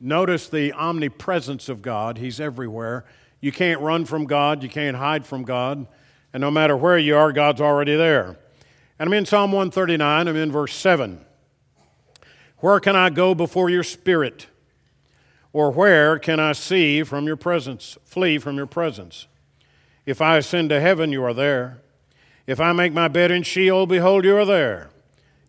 Notice 0.00 0.48
the 0.48 0.72
omnipresence 0.72 1.68
of 1.68 1.82
God. 1.82 2.18
He's 2.18 2.40
everywhere. 2.40 3.04
You 3.40 3.52
can't 3.52 3.80
run 3.80 4.04
from 4.04 4.26
God, 4.26 4.62
you 4.62 4.68
can't 4.68 4.96
hide 4.96 5.24
from 5.24 5.44
God. 5.44 5.86
And 6.32 6.40
no 6.40 6.50
matter 6.50 6.76
where 6.76 6.98
you 6.98 7.16
are, 7.16 7.32
God's 7.32 7.60
already 7.60 7.96
there. 7.96 8.36
And 8.98 9.08
I'm 9.08 9.12
in 9.12 9.26
Psalm 9.26 9.52
139, 9.52 10.28
I'm 10.28 10.36
in 10.36 10.52
verse 10.52 10.74
7. 10.74 11.24
Where 12.58 12.80
can 12.80 12.96
I 12.96 13.10
go 13.10 13.34
before 13.34 13.70
your 13.70 13.84
spirit? 13.84 14.48
Or 15.52 15.70
where 15.70 16.18
can 16.18 16.40
I 16.40 16.52
see 16.52 17.02
from 17.04 17.26
your 17.26 17.36
presence, 17.36 17.96
flee 18.04 18.38
from 18.38 18.56
your 18.56 18.66
presence? 18.66 19.28
If 20.04 20.20
I 20.20 20.36
ascend 20.36 20.70
to 20.70 20.80
heaven, 20.80 21.12
you 21.12 21.22
are 21.24 21.34
there. 21.34 21.80
If 22.46 22.60
I 22.60 22.72
make 22.72 22.92
my 22.92 23.08
bed 23.08 23.30
in 23.30 23.42
Sheol, 23.42 23.86
behold, 23.86 24.24
you 24.24 24.36
are 24.36 24.44
there. 24.44 24.90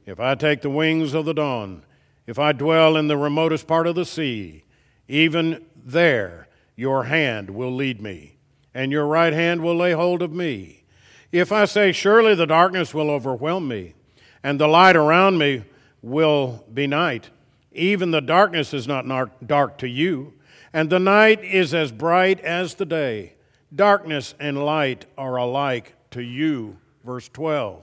If 0.05 0.19
I 0.19 0.35
take 0.35 0.61
the 0.61 0.69
wings 0.69 1.13
of 1.13 1.25
the 1.25 1.33
dawn, 1.33 1.83
if 2.29 2.37
I 2.37 2.51
dwell 2.51 2.95
in 2.95 3.07
the 3.07 3.17
remotest 3.17 3.65
part 3.65 3.87
of 3.87 3.95
the 3.95 4.05
sea, 4.05 4.63
even 5.07 5.65
there 5.75 6.47
your 6.75 7.05
hand 7.05 7.49
will 7.49 7.73
lead 7.73 7.99
me, 7.99 8.37
and 8.71 8.91
your 8.91 9.07
right 9.07 9.33
hand 9.33 9.63
will 9.63 9.75
lay 9.75 9.93
hold 9.93 10.21
of 10.21 10.31
me. 10.31 10.83
If 11.31 11.51
I 11.51 11.65
say, 11.65 11.91
Surely 11.91 12.35
the 12.35 12.45
darkness 12.45 12.93
will 12.93 13.09
overwhelm 13.09 13.67
me, 13.67 13.95
and 14.43 14.59
the 14.59 14.67
light 14.67 14.95
around 14.95 15.39
me 15.39 15.63
will 16.03 16.63
be 16.71 16.85
night, 16.85 17.31
even 17.71 18.11
the 18.11 18.21
darkness 18.21 18.75
is 18.75 18.87
not 18.87 19.47
dark 19.47 19.79
to 19.79 19.87
you, 19.87 20.35
and 20.71 20.91
the 20.91 20.99
night 20.99 21.43
is 21.43 21.73
as 21.73 21.91
bright 21.91 22.39
as 22.41 22.75
the 22.75 22.85
day. 22.85 23.33
Darkness 23.73 24.35
and 24.39 24.63
light 24.63 25.07
are 25.17 25.37
alike 25.37 25.95
to 26.11 26.21
you. 26.21 26.77
Verse 27.03 27.27
12. 27.29 27.81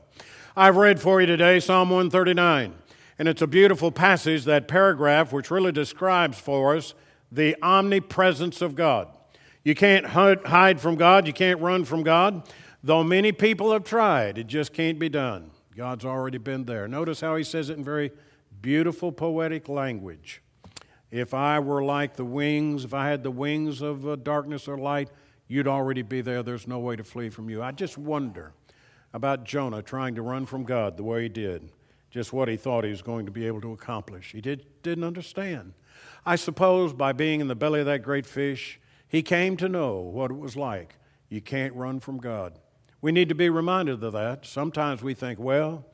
I've 0.56 0.76
read 0.76 1.00
for 1.00 1.20
you 1.20 1.26
today 1.26 1.58
Psalm 1.58 1.90
139. 1.90 2.85
And 3.18 3.28
it's 3.28 3.42
a 3.42 3.46
beautiful 3.46 3.90
passage, 3.90 4.44
that 4.44 4.68
paragraph, 4.68 5.32
which 5.32 5.50
really 5.50 5.72
describes 5.72 6.38
for 6.38 6.76
us 6.76 6.94
the 7.32 7.56
omnipresence 7.62 8.60
of 8.60 8.74
God. 8.74 9.08
You 9.64 9.74
can't 9.74 10.06
hide 10.06 10.80
from 10.80 10.96
God, 10.96 11.26
you 11.26 11.32
can't 11.32 11.60
run 11.60 11.84
from 11.84 12.02
God. 12.02 12.48
Though 12.84 13.02
many 13.02 13.32
people 13.32 13.72
have 13.72 13.84
tried, 13.84 14.38
it 14.38 14.46
just 14.46 14.72
can't 14.72 14.98
be 14.98 15.08
done. 15.08 15.50
God's 15.76 16.04
already 16.04 16.38
been 16.38 16.64
there. 16.64 16.86
Notice 16.86 17.20
how 17.20 17.36
he 17.36 17.42
says 17.42 17.68
it 17.68 17.76
in 17.76 17.84
very 17.84 18.12
beautiful 18.62 19.12
poetic 19.12 19.68
language. 19.68 20.40
If 21.10 21.34
I 21.34 21.58
were 21.58 21.82
like 21.82 22.16
the 22.16 22.24
wings, 22.24 22.84
if 22.84 22.94
I 22.94 23.08
had 23.08 23.22
the 23.22 23.30
wings 23.30 23.80
of 23.80 24.06
uh, 24.06 24.16
darkness 24.16 24.68
or 24.68 24.78
light, 24.78 25.10
you'd 25.48 25.68
already 25.68 26.02
be 26.02 26.20
there. 26.20 26.42
There's 26.42 26.66
no 26.66 26.78
way 26.78 26.96
to 26.96 27.04
flee 27.04 27.30
from 27.30 27.50
you. 27.50 27.62
I 27.62 27.72
just 27.72 27.98
wonder 27.98 28.52
about 29.12 29.44
Jonah 29.44 29.82
trying 29.82 30.14
to 30.16 30.22
run 30.22 30.46
from 30.46 30.64
God 30.64 30.96
the 30.96 31.04
way 31.04 31.22
he 31.24 31.28
did, 31.28 31.70
just 32.16 32.32
what 32.32 32.48
he 32.48 32.56
thought 32.56 32.82
he 32.82 32.90
was 32.90 33.02
going 33.02 33.26
to 33.26 33.32
be 33.32 33.46
able 33.46 33.60
to 33.60 33.72
accomplish. 33.72 34.32
He 34.32 34.40
did, 34.40 34.64
didn't 34.82 35.04
understand. 35.04 35.74
I 36.24 36.36
suppose 36.36 36.92
by 36.92 37.12
being 37.12 37.40
in 37.40 37.46
the 37.46 37.54
belly 37.54 37.80
of 37.80 37.86
that 37.86 38.02
great 38.02 38.26
fish, 38.26 38.80
he 39.06 39.22
came 39.22 39.56
to 39.58 39.68
know 39.68 39.98
what 39.98 40.30
it 40.30 40.38
was 40.38 40.56
like. 40.56 40.96
You 41.28 41.40
can't 41.40 41.74
run 41.74 42.00
from 42.00 42.18
God. 42.18 42.58
We 43.00 43.12
need 43.12 43.28
to 43.28 43.34
be 43.34 43.48
reminded 43.48 44.02
of 44.02 44.12
that. 44.14 44.46
Sometimes 44.46 45.02
we 45.02 45.14
think, 45.14 45.38
well, 45.38 45.84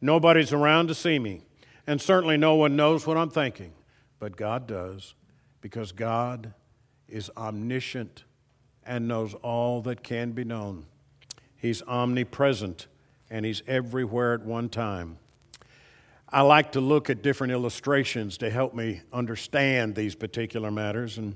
nobody's 0.00 0.52
around 0.52 0.88
to 0.88 0.94
see 0.94 1.18
me, 1.18 1.42
and 1.86 2.00
certainly 2.00 2.36
no 2.36 2.54
one 2.54 2.76
knows 2.76 3.06
what 3.06 3.16
I'm 3.16 3.30
thinking. 3.30 3.72
But 4.18 4.36
God 4.36 4.66
does, 4.66 5.14
because 5.60 5.92
God 5.92 6.54
is 7.08 7.30
omniscient 7.36 8.24
and 8.84 9.08
knows 9.08 9.34
all 9.34 9.80
that 9.82 10.02
can 10.02 10.32
be 10.32 10.44
known. 10.44 10.84
He's 11.56 11.82
omnipresent 11.82 12.86
and 13.30 13.46
He's 13.46 13.62
everywhere 13.66 14.34
at 14.34 14.42
one 14.42 14.68
time. 14.68 15.18
I 16.32 16.42
like 16.42 16.72
to 16.72 16.80
look 16.80 17.10
at 17.10 17.22
different 17.22 17.52
illustrations 17.52 18.38
to 18.38 18.50
help 18.50 18.72
me 18.72 19.00
understand 19.12 19.96
these 19.96 20.14
particular 20.14 20.70
matters, 20.70 21.18
and 21.18 21.34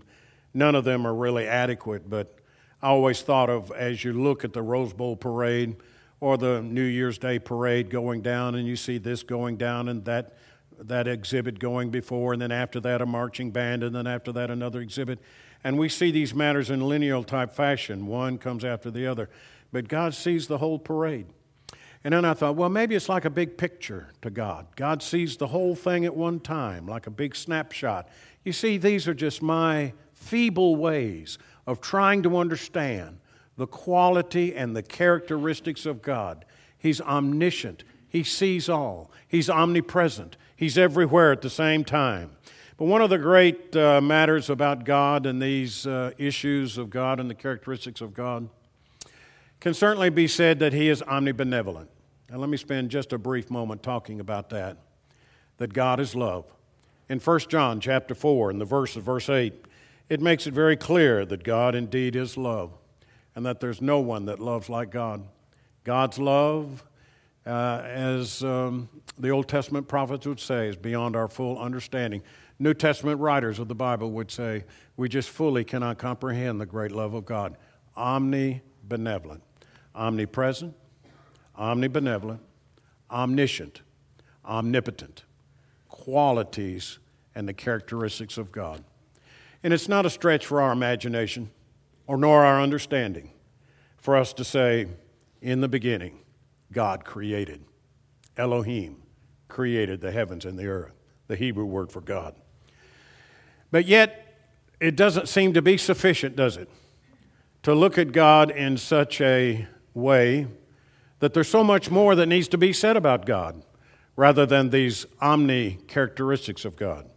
none 0.53 0.77
of 0.77 0.85
them 0.85 1.05
are 1.05 1.15
really 1.15 1.49
adequate, 1.49 2.09
but 2.09 2.39
I 2.81 2.89
always 2.89 3.23
thought 3.23 3.51
of 3.51 3.73
as 3.73 4.05
you 4.05 4.13
look 4.13 4.45
at 4.45 4.53
the 4.53 4.63
Rose 4.63 4.93
Bowl 4.93 5.17
parade 5.17 5.77
or 6.21 6.39
the 6.39 6.63
New 6.63 6.85
Year's 6.85 7.19
Day 7.19 7.41
parade 7.41 7.91
going 7.91 8.23
down, 8.23 8.55
and 8.55 8.69
you 8.69 8.77
see 8.77 8.99
this 8.99 9.25
going 9.25 9.57
down 9.57 9.89
and 9.89 10.05
that, 10.05 10.37
that 10.79 11.09
exhibit 11.09 11.59
going 11.59 11.91
before, 11.91 12.33
and 12.33 12.41
then 12.41 12.53
after 12.53 12.79
that, 12.81 13.03
a 13.03 13.07
marching 13.07 13.51
band, 13.51 13.83
and 13.83 13.97
then 13.97 14.07
after 14.07 14.31
that, 14.31 14.49
another 14.49 14.81
exhibit. 14.81 15.19
And 15.65 15.77
we 15.77 15.89
see 15.89 16.13
these 16.13 16.35
matters 16.35 16.71
in 16.71 16.81
linear 16.87 17.21
type 17.25 17.53
fashion. 17.53 18.07
One 18.07 18.39
comes 18.39 18.65
after 18.65 18.93
the 18.93 19.07
other. 19.07 19.29
But 19.73 19.89
God 19.89 20.15
sees 20.15 20.47
the 20.47 20.59
whole 20.59 20.79
parade. 20.79 21.27
And 22.05 22.13
then 22.13 22.27
I 22.27 22.35
thought, 22.35 22.57
well, 22.57 22.69
maybe 22.69 22.95
it's 22.95 23.09
like 23.09 23.25
a 23.25 23.31
big 23.31 23.57
picture 23.57 24.09
to 24.21 24.29
God. 24.29 24.67
God 24.77 25.03
sees 25.03 25.39
the 25.39 25.47
whole 25.47 25.75
thing 25.75 26.05
at 26.05 26.15
one 26.15 26.39
time, 26.39 26.87
like 26.87 27.07
a 27.07 27.11
big 27.11 27.35
snapshot. 27.35 28.09
You 28.45 28.53
see, 28.53 28.77
these 28.77 29.09
are 29.09 29.15
just 29.15 29.41
my 29.41 29.95
feeble 30.13 30.77
ways 30.77 31.39
of 31.67 31.81
trying 31.81 32.23
to 32.25 32.37
understand 32.37 33.19
the 33.57 33.67
quality 33.67 34.55
and 34.55 34.77
the 34.77 34.83
characteristics 34.83 35.87
of 35.87 36.03
God. 36.03 36.45
He's 36.77 37.01
omniscient, 37.01 37.85
He 38.07 38.23
sees 38.23 38.69
all, 38.69 39.11
He's 39.27 39.49
omnipresent, 39.49 40.37
He's 40.55 40.77
everywhere 40.77 41.33
at 41.33 41.41
the 41.41 41.49
same 41.49 41.85
time. 41.85 42.33
But 42.77 42.87
one 42.87 43.01
of 43.01 43.09
the 43.09 43.19
great 43.19 43.75
uh, 43.75 44.03
matters 44.03 44.51
about 44.51 44.85
God 44.85 45.25
and 45.25 45.41
these 45.41 45.87
uh, 45.87 46.11
issues 46.19 46.77
of 46.77 46.91
God 46.91 47.19
and 47.19 47.31
the 47.31 47.35
characteristics 47.35 48.01
of 48.01 48.13
God 48.13 48.51
can 49.61 49.73
certainly 49.73 50.11
be 50.11 50.29
said 50.29 50.59
that 50.59 50.75
He 50.75 50.91
is 50.91 51.01
omnibenevolent. 51.03 51.87
And 52.31 52.41
let 52.41 52.49
me 52.49 52.57
spend 52.57 52.91
just 52.91 53.13
a 53.13 53.19
brief 53.19 53.51
moment 53.51 53.83
talking 53.83 54.21
about 54.21 54.51
that. 54.51 54.79
That 55.59 55.73
God 55.73 56.01
is 56.01 56.15
love. 56.15 56.47
In 57.09 57.21
1 57.21 57.41
John 57.41 57.81
chapter 57.81 58.15
4, 58.15 58.51
in 58.51 58.59
the 58.59 58.65
verse 58.65 58.97
of 58.97 59.05
verse 59.05 59.29
8, 59.29 59.53
it 60.09 60.21
makes 60.21 60.47
it 60.47 60.55
very 60.55 60.77
clear 60.77 61.25
that 61.27 61.45
God 61.45 61.75
indeed 61.75 62.17
is 62.17 62.37
love 62.37 62.73
and 63.35 63.45
that 63.47 63.61
there's 63.61 63.81
no 63.81 64.01
one 64.01 64.27
that 64.27 64.39
loves 64.39 64.69
like 64.69 64.91
God. 64.91 65.27
God's 65.85 66.19
love, 66.19 66.85
uh, 67.47 67.83
as 67.85 68.43
um, 68.43 68.89
the 69.19 69.31
Old 69.31 69.49
Testament 69.49 69.87
prophets 69.87 70.27
would 70.27 70.41
say, 70.41 70.69
is 70.69 70.77
beyond 70.77 71.17
our 71.17 71.29
full 71.29 71.59
understanding. 71.59 72.23
New 72.59 72.75
Testament 72.75 73.21
writers 73.21 73.59
of 73.59 73.69
the 73.69 73.75
Bible 73.75 74.11
would 74.13 74.31
say, 74.31 74.65
we 74.97 75.09
just 75.09 75.29
fully 75.29 75.65
cannot 75.65 75.99
comprehend 75.99 76.61
the 76.61 76.67
great 76.67 76.93
love 76.93 77.15
of 77.15 77.27
God. 77.27 77.57
Omnibenevolent, 77.97 79.41
omnipresent, 79.95 80.75
omnibenevolent, 81.59 82.41
omniscient, 83.11 83.83
omnipotent, 84.45 85.25
qualities 85.89 86.99
and 87.35 87.49
the 87.49 87.55
characteristics 87.55 88.39
of 88.39 88.53
God. 88.53 88.85
And 89.63 89.73
it's 89.73 89.89
not 89.89 90.05
a 90.05 90.11
stretch 90.11 90.45
for 90.47 90.61
our 90.61 90.73
imagination 90.73 91.51
or 92.07 92.17
nor 92.17 92.45
our 92.45 92.61
understanding 92.61 93.31
for 93.97 94.17
us 94.17 94.33
to 94.35 94.45
say, 94.45 94.87
in 95.41 95.61
the 95.61 95.69
beginning, 95.69 96.21
God 96.73 97.05
created. 97.05 97.65
Elohim 98.37 99.03
created 99.49 100.01
the 100.01 100.11
heavens 100.11 100.45
and 100.45 100.59
the 100.59 100.67
earth, 100.67 100.93
the 101.29 101.37
Hebrew 101.37 101.65
word 101.65 101.91
for 101.91 102.01
God. 102.01 102.35
But 103.71 103.87
yet, 103.87 104.21
it 104.81 104.97
doesn't 104.97 105.29
seem 105.29 105.55
to 105.55 105.63
be 105.63 105.79
sufficient, 105.79 106.37
does 106.37 106.57
it? 106.57 106.69
To 107.63 107.75
look 107.75 107.97
at 107.97 108.13
God 108.13 108.51
in 108.51 108.77
such 108.77 109.21
a 109.21 109.67
way 109.95 110.47
that 111.25 111.33
there's 111.33 111.49
so 111.49 111.65
much 111.65 111.91
more 111.91 112.15
that 112.15 112.27
needs 112.27 112.49
to 112.49 112.59
be 112.59 112.71
said 112.71 112.99
about 112.99 113.25
God 113.25 113.65
rather 114.15 114.45
than 114.45 114.69
these 114.69 115.07
omni 115.23 115.79
characteristics 115.89 116.67
of 116.67 116.77
God. 116.77 117.09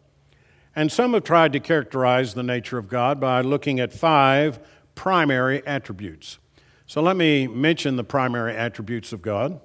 And 0.74 0.90
some 0.90 1.14
have 1.14 1.26
tried 1.26 1.52
to 1.52 1.60
characterize 1.60 2.34
the 2.34 2.42
nature 2.42 2.78
of 2.78 2.88
God 2.88 3.20
by 3.20 3.42
looking 3.42 3.82
at 3.82 3.92
five 3.92 4.62
primary 4.96 5.62
attributes. 5.68 6.40
So 6.86 7.02
let 7.02 7.18
me 7.18 7.48
mention 7.48 7.98
the 7.98 8.06
primary 8.06 8.56
attributes 8.56 9.12
of 9.12 9.22
God 9.22 9.60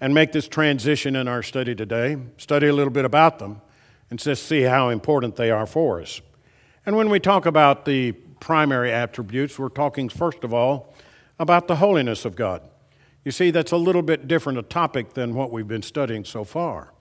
and 0.00 0.14
make 0.14 0.30
this 0.30 0.46
transition 0.46 1.16
in 1.16 1.26
our 1.26 1.42
study 1.42 1.74
today, 1.74 2.18
study 2.36 2.68
a 2.68 2.72
little 2.72 2.92
bit 2.92 3.04
about 3.04 3.40
them, 3.40 3.60
and 4.10 4.20
just 4.20 4.46
see 4.46 4.62
how 4.62 4.90
important 4.90 5.34
they 5.34 5.50
are 5.50 5.66
for 5.66 6.00
us. 6.00 6.20
And 6.86 6.94
when 6.94 7.10
we 7.10 7.18
talk 7.18 7.46
about 7.46 7.84
the 7.84 8.12
primary 8.12 8.92
attributes, 8.92 9.58
we're 9.58 9.70
talking 9.70 10.08
first 10.08 10.44
of 10.44 10.54
all 10.54 10.94
about 11.40 11.66
the 11.66 11.74
holiness 11.74 12.24
of 12.24 12.36
God. 12.36 12.68
You 13.24 13.30
see, 13.30 13.50
that's 13.50 13.72
a 13.72 13.76
little 13.76 14.02
bit 14.02 14.26
different 14.26 14.58
a 14.58 14.62
topic 14.62 15.14
than 15.14 15.34
what 15.34 15.52
we've 15.52 15.68
been 15.68 15.82
studying 15.82 16.24
so 16.24 16.42
far. 16.44 16.92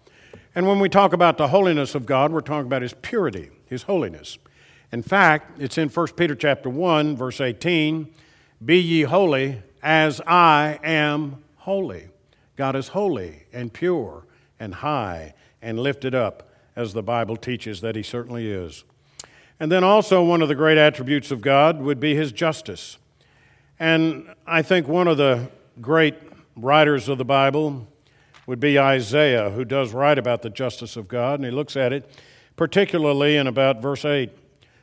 And 0.54 0.68
when 0.68 0.80
we 0.80 0.88
talk 0.88 1.14
about 1.14 1.38
the 1.38 1.48
holiness 1.48 1.96
of 1.96 2.06
God, 2.06 2.32
we're 2.32 2.42
talking 2.42 2.68
about 2.68 2.84
his 2.84 2.94
purity, 2.94 3.50
his 3.66 3.84
holiness. 3.84 4.38
In 4.92 5.02
fact, 5.02 5.60
it's 5.60 5.78
in 5.78 5.90
1 5.90 6.08
Peter 6.18 6.36
chapter 6.36 6.70
1, 6.70 7.16
verse 7.16 7.42
18, 7.42 8.10
"Be 8.64 8.78
ye 8.78 9.04
holy 9.04 9.64
as 9.82 10.22
I 10.28 10.80
am 10.84 11.44
holy." 11.58 12.10
God 12.56 12.76
is 12.76 12.90
holy 12.90 13.46
and 13.52 13.74
pure 13.74 14.26
and 14.60 14.76
high 14.76 15.34
and 15.62 15.80
lifted 15.80 16.14
up 16.14 16.52
as 16.76 16.94
the 16.94 17.02
Bible 17.02 17.38
teaches 17.38 17.82
that 17.82 17.96
he 17.96 18.04
certainly 18.04 18.52
is. 18.52 18.84
And 19.60 19.72
then 19.72 19.84
also, 19.84 20.24
one 20.24 20.42
of 20.42 20.50
the 20.50 20.56
great 20.56 20.78
attributes 20.78 21.32
of 21.32 21.42
God 21.42 21.82
would 21.82 22.00
be 22.00 22.14
his 22.14 22.32
justice. 22.32 22.98
And 23.80 24.26
I 24.46 24.62
think 24.62 24.88
one 24.88 25.08
of 25.08 25.18
the 25.18 25.50
great 25.80 26.16
writers 26.56 27.08
of 27.08 27.18
the 27.18 27.26
Bible 27.26 27.88
would 28.46 28.60
be 28.60 28.78
Isaiah, 28.78 29.52
who 29.52 29.64
does 29.64 29.94
write 29.94 30.18
about 30.18 30.42
the 30.42 30.50
justice 30.50 30.98
of 30.98 31.08
God, 31.08 31.36
and 31.36 31.46
he 31.46 31.52
looks 31.52 31.78
at 31.78 31.94
it 31.94 32.12
particularly 32.56 33.38
in 33.38 33.48
about 33.48 33.82
verse 33.82 34.06
8 34.06 34.30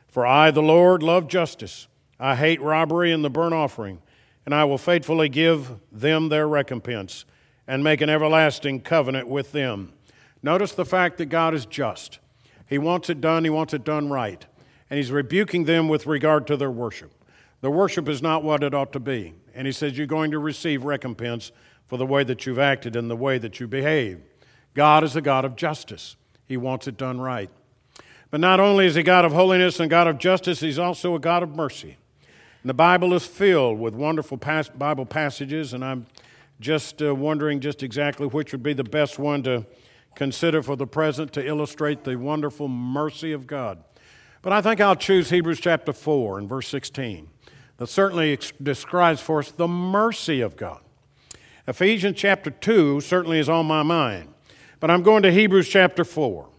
For 0.09 0.27
I, 0.27 0.51
the 0.51 0.61
Lord, 0.61 1.01
love 1.01 1.27
justice. 1.29 1.87
I 2.19 2.35
hate 2.35 2.61
robbery 2.61 3.13
and 3.13 3.23
the 3.23 3.29
burnt 3.29 3.53
offering, 3.53 4.01
and 4.45 4.53
I 4.53 4.65
will 4.65 4.77
faithfully 4.77 5.29
give 5.29 5.75
them 5.91 6.27
their 6.27 6.45
recompense 6.45 7.23
and 7.67 7.81
make 7.81 8.01
an 8.01 8.09
everlasting 8.09 8.81
covenant 8.81 9.29
with 9.29 9.53
them. 9.53 9.93
Notice 10.43 10.73
the 10.73 10.83
fact 10.83 11.17
that 11.19 11.27
God 11.27 11.53
is 11.53 11.65
just. 11.65 12.19
He 12.67 12.77
wants 12.77 13.09
it 13.09 13.21
done, 13.21 13.45
He 13.45 13.49
wants 13.49 13.73
it 13.73 13.85
done 13.85 14.09
right. 14.09 14.45
And 14.89 14.97
He's 14.97 15.11
rebuking 15.11 15.63
them 15.63 15.87
with 15.87 16.05
regard 16.05 16.47
to 16.47 16.57
their 16.57 16.71
worship. 16.71 17.13
The 17.61 17.71
worship 17.71 18.09
is 18.09 18.21
not 18.21 18.43
what 18.43 18.61
it 18.61 18.73
ought 18.73 18.91
to 18.91 18.99
be. 18.99 19.35
And 19.59 19.65
He 19.65 19.73
says, 19.73 19.97
You're 19.97 20.07
going 20.07 20.31
to 20.31 20.39
receive 20.39 20.85
recompense 20.85 21.51
for 21.85 21.97
the 21.97 22.05
way 22.05 22.23
that 22.23 22.45
you've 22.45 22.59
acted 22.59 22.95
and 22.95 23.11
the 23.11 23.15
way 23.17 23.37
that 23.37 23.59
you 23.59 23.67
behave. 23.67 24.21
God 24.73 25.03
is 25.03 25.17
a 25.17 25.21
God 25.21 25.43
of 25.43 25.57
justice, 25.57 26.15
He 26.47 26.55
wants 26.55 26.87
it 26.87 26.95
done 26.95 27.19
right. 27.19 27.49
But 28.31 28.39
not 28.39 28.61
only 28.61 28.85
is 28.85 28.95
He 28.95 29.03
God 29.03 29.25
of 29.25 29.33
holiness 29.33 29.81
and 29.81 29.89
God 29.89 30.07
of 30.07 30.17
justice, 30.17 30.61
He's 30.61 30.79
also 30.79 31.13
a 31.13 31.19
God 31.19 31.43
of 31.43 31.57
mercy. 31.57 31.97
And 32.63 32.69
the 32.69 32.73
Bible 32.73 33.13
is 33.13 33.25
filled 33.25 33.81
with 33.81 33.93
wonderful 33.93 34.37
Bible 34.37 35.05
passages, 35.05 35.73
and 35.73 35.83
I'm 35.83 36.05
just 36.61 37.01
uh, 37.01 37.13
wondering 37.13 37.59
just 37.59 37.83
exactly 37.83 38.27
which 38.27 38.53
would 38.53 38.63
be 38.63 38.71
the 38.71 38.85
best 38.85 39.19
one 39.19 39.43
to 39.43 39.65
consider 40.15 40.63
for 40.63 40.77
the 40.77 40.87
present 40.87 41.33
to 41.33 41.45
illustrate 41.45 42.05
the 42.05 42.15
wonderful 42.15 42.69
mercy 42.69 43.33
of 43.33 43.45
God. 43.45 43.83
But 44.41 44.53
I 44.53 44.61
think 44.61 44.79
I'll 44.79 44.95
choose 44.95 45.29
Hebrews 45.29 45.59
chapter 45.59 45.91
4 45.91 46.39
and 46.39 46.47
verse 46.47 46.69
16. 46.69 47.27
That 47.79 47.87
certainly 47.87 48.33
ex- 48.33 48.51
describes 48.61 49.21
for 49.21 49.39
us 49.39 49.51
the 49.51 49.67
mercy 49.67 50.41
of 50.41 50.57
God. 50.57 50.81
Ephesians 51.65 52.17
chapter 52.17 52.51
2 52.51 52.99
certainly 52.99 53.39
is 53.39 53.47
on 53.47 53.65
my 53.65 53.83
mind. 53.83 54.33
But 54.81 54.91
I'm 54.91 55.01
going 55.01 55.23
to 55.23 55.31
Hebrews 55.31 55.69
chapter 55.69 56.03
4. 56.03 56.49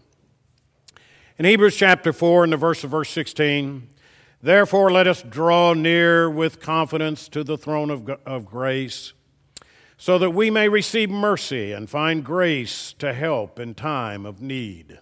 In 1.37 1.45
Hebrews 1.45 1.75
chapter 1.75 2.11
4, 2.11 2.45
in 2.45 2.49
the 2.49 2.57
verse 2.57 2.83
of 2.83 2.89
verse 2.89 3.11
16, 3.11 3.87
therefore 4.41 4.91
let 4.91 5.07
us 5.07 5.21
draw 5.21 5.73
near 5.73 6.27
with 6.27 6.59
confidence 6.59 7.29
to 7.29 7.43
the 7.43 7.57
throne 7.57 7.91
of, 7.91 8.09
of 8.25 8.45
grace 8.45 9.13
so 9.97 10.17
that 10.17 10.31
we 10.31 10.49
may 10.49 10.67
receive 10.69 11.11
mercy 11.11 11.71
and 11.71 11.87
find 11.87 12.25
grace 12.25 12.93
to 12.93 13.13
help 13.13 13.59
in 13.59 13.75
time 13.75 14.25
of 14.25 14.41
need. 14.41 14.97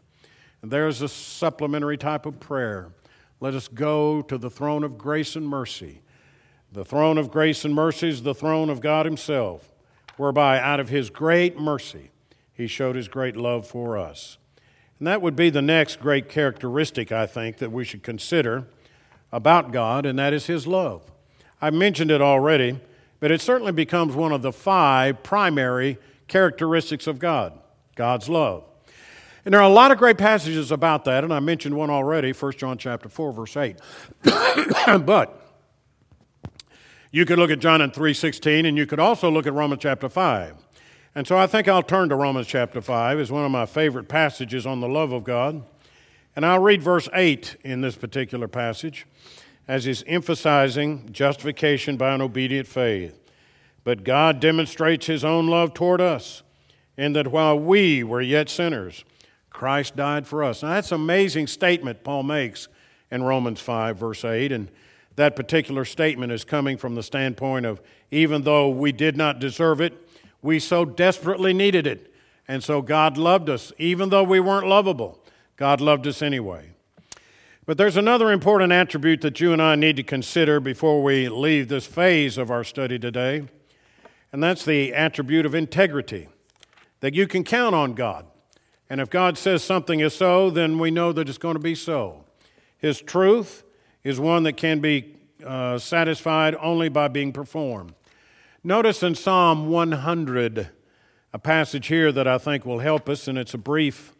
And 0.61 0.69
there's 0.69 1.01
a 1.01 1.07
supplementary 1.07 1.97
type 1.97 2.25
of 2.25 2.41
prayer. 2.41 2.91
Let 3.39 3.53
us 3.53 3.69
go 3.69 4.21
to 4.23 4.37
the 4.37 4.49
throne 4.49 4.83
of 4.83 4.97
grace 4.97 5.37
and 5.37 5.47
mercy 5.47 6.01
The 6.71 6.85
throne 6.85 7.17
of 7.17 7.31
grace 7.31 7.65
and 7.65 7.73
mercy 7.73 8.09
is 8.09 8.21
the 8.21 8.35
throne 8.35 8.69
of 8.69 8.79
God 8.79 9.05
Himself, 9.05 9.73
whereby 10.17 10.59
out 10.59 10.79
of 10.79 10.89
His 10.89 11.09
great 11.09 11.57
mercy 11.57 12.11
He 12.53 12.67
showed 12.67 12.95
His 12.95 13.07
great 13.07 13.35
love 13.35 13.65
for 13.65 13.97
us. 13.97 14.37
And 14.99 15.07
that 15.07 15.21
would 15.21 15.35
be 15.35 15.49
the 15.49 15.63
next 15.63 15.99
great 15.99 16.29
characteristic, 16.29 17.11
I 17.11 17.25
think, 17.25 17.57
that 17.57 17.71
we 17.71 17.83
should 17.83 18.03
consider 18.03 18.67
about 19.31 19.71
God, 19.71 20.05
and 20.05 20.19
that 20.19 20.31
is 20.31 20.45
His 20.45 20.67
love. 20.67 21.11
I 21.59 21.71
mentioned 21.71 22.11
it 22.11 22.21
already, 22.21 22.79
but 23.19 23.31
it 23.31 23.41
certainly 23.41 23.71
becomes 23.71 24.13
one 24.13 24.31
of 24.31 24.43
the 24.43 24.51
five 24.51 25.23
primary 25.23 25.97
characteristics 26.27 27.07
of 27.07 27.17
God 27.17 27.53
God's 27.95 28.29
love. 28.29 28.63
And 29.43 29.53
there 29.53 29.61
are 29.61 29.69
a 29.69 29.73
lot 29.73 29.91
of 29.91 29.97
great 29.97 30.17
passages 30.17 30.71
about 30.71 31.05
that, 31.05 31.23
and 31.23 31.33
I 31.33 31.39
mentioned 31.39 31.75
one 31.75 31.89
already, 31.89 32.31
1 32.31 32.51
John 32.53 32.77
chapter 32.77 33.09
4, 33.09 33.31
verse 33.31 33.57
8. 33.57 33.77
but 35.05 35.48
you 37.11 37.25
could 37.25 37.39
look 37.39 37.51
at 37.51 37.59
John 37.59 37.81
in 37.81 37.91
3.16, 37.91 38.67
and 38.67 38.77
you 38.77 38.85
could 38.85 38.99
also 38.99 39.31
look 39.31 39.47
at 39.47 39.53
Romans 39.53 39.81
chapter 39.81 40.09
5. 40.09 40.55
And 41.15 41.27
so 41.27 41.37
I 41.37 41.47
think 41.47 41.67
I'll 41.67 41.81
turn 41.81 42.09
to 42.09 42.15
Romans 42.15 42.47
chapter 42.47 42.81
5 42.81 43.19
as 43.19 43.31
one 43.31 43.43
of 43.43 43.51
my 43.51 43.65
favorite 43.65 44.07
passages 44.07 44.65
on 44.65 44.79
the 44.79 44.87
love 44.87 45.11
of 45.11 45.23
God. 45.23 45.63
And 46.35 46.45
I'll 46.45 46.59
read 46.59 46.83
verse 46.83 47.09
8 47.13 47.57
in 47.63 47.81
this 47.81 47.95
particular 47.95 48.47
passage 48.47 49.07
as 49.67 49.85
he's 49.85 50.03
emphasizing 50.07 51.09
justification 51.11 51.97
by 51.97 52.13
an 52.13 52.21
obedient 52.21 52.67
faith. 52.67 53.19
But 53.83 54.03
God 54.03 54.39
demonstrates 54.39 55.07
his 55.07 55.25
own 55.25 55.47
love 55.47 55.73
toward 55.73 56.01
us 56.01 56.43
in 56.95 57.13
that 57.13 57.29
while 57.29 57.57
we 57.57 58.03
were 58.03 58.21
yet 58.21 58.49
sinners, 58.49 59.03
Christ 59.49 59.95
died 59.95 60.27
for 60.27 60.43
us. 60.43 60.61
Now, 60.61 60.69
that's 60.69 60.91
an 60.91 61.01
amazing 61.01 61.47
statement 61.47 62.03
Paul 62.03 62.23
makes 62.23 62.67
in 63.09 63.23
Romans 63.23 63.61
5, 63.61 63.97
verse 63.97 64.23
8. 64.23 64.51
And 64.51 64.69
that 65.19 65.35
particular 65.35 65.83
statement 65.83 66.31
is 66.31 66.45
coming 66.45 66.77
from 66.77 66.95
the 66.95 67.03
standpoint 67.03 67.65
of 67.65 67.81
even 68.09 68.43
though 68.43 68.69
we 68.69 68.93
did 68.93 69.17
not 69.17 69.37
deserve 69.37 69.81
it, 69.81 69.93
we 70.41 70.59
so 70.59 70.85
desperately 70.85 71.51
needed 71.51 71.85
it. 71.85 72.13
And 72.47 72.63
so 72.63 72.81
God 72.81 73.17
loved 73.17 73.49
us, 73.49 73.73
even 73.77 74.11
though 74.11 74.23
we 74.23 74.39
weren't 74.39 74.67
lovable. 74.67 75.19
God 75.57 75.81
loved 75.81 76.07
us 76.07 76.21
anyway. 76.21 76.71
But 77.65 77.77
there's 77.77 77.97
another 77.97 78.31
important 78.31 78.71
attribute 78.71 79.19
that 79.19 79.41
you 79.41 79.51
and 79.51 79.61
I 79.61 79.75
need 79.75 79.97
to 79.97 80.03
consider 80.03 80.61
before 80.61 81.03
we 81.03 81.27
leave 81.27 81.67
this 81.67 81.85
phase 81.85 82.37
of 82.37 82.49
our 82.49 82.63
study 82.63 82.97
today, 82.97 83.45
and 84.31 84.41
that's 84.41 84.63
the 84.63 84.93
attribute 84.93 85.45
of 85.45 85.53
integrity. 85.53 86.29
That 87.01 87.13
you 87.13 87.27
can 87.27 87.43
count 87.43 87.75
on 87.75 87.93
God. 87.93 88.25
And 88.89 89.01
if 89.01 89.09
God 89.09 89.37
says 89.37 89.65
something 89.65 89.99
is 89.99 90.15
so, 90.15 90.49
then 90.49 90.79
we 90.79 90.91
know 90.91 91.11
that 91.11 91.27
it's 91.27 91.37
going 91.37 91.55
to 91.55 91.59
be 91.59 91.75
so. 91.75 92.23
His 92.77 93.01
truth 93.01 93.63
is 94.09 94.19
one 94.19 94.43
that 94.43 94.57
can 94.57 94.79
be 94.79 95.15
uh, 95.45 95.77
satisfied 95.77 96.55
only 96.59 96.89
by 96.89 97.07
being 97.07 97.31
performed. 97.31 97.93
Notice 98.63 99.03
in 99.03 99.15
Psalm 99.15 99.69
100, 99.69 100.69
a 101.31 101.39
passage 101.39 101.87
here 101.87 102.11
that 102.11 102.27
I 102.27 102.39
think 102.39 102.65
will 102.65 102.79
help 102.79 103.07
us, 103.07 103.27
and 103.27 103.37
it's 103.37 103.53
a 103.53 103.57
brief, 103.59 104.13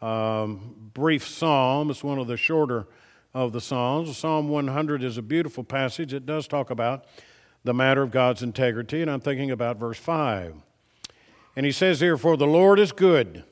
um, 0.00 0.90
brief 0.94 1.26
psalm. 1.26 1.90
It's 1.90 2.04
one 2.04 2.18
of 2.18 2.28
the 2.28 2.36
shorter 2.36 2.86
of 3.34 3.52
the 3.52 3.60
Psalms. 3.60 4.16
Psalm 4.16 4.48
100 4.48 5.02
is 5.02 5.18
a 5.18 5.22
beautiful 5.22 5.64
passage. 5.64 6.14
It 6.14 6.24
does 6.24 6.46
talk 6.46 6.70
about 6.70 7.04
the 7.64 7.74
matter 7.74 8.02
of 8.02 8.10
God's 8.10 8.42
integrity, 8.42 9.02
and 9.02 9.10
I'm 9.10 9.20
thinking 9.20 9.50
about 9.50 9.78
verse 9.78 9.98
5. 9.98 10.54
And 11.56 11.66
he 11.66 11.72
says 11.72 12.00
here, 12.00 12.16
For 12.16 12.36
the 12.36 12.46
Lord 12.46 12.78
is 12.78 12.92
good, 12.92 13.44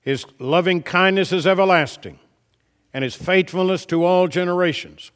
his 0.00 0.26
loving 0.38 0.82
kindness 0.82 1.32
is 1.32 1.46
everlasting, 1.46 2.18
and 2.96 3.02
his 3.02 3.14
faithfulness 3.14 3.84
to 3.84 4.06
all 4.06 4.26
generations. 4.26 5.10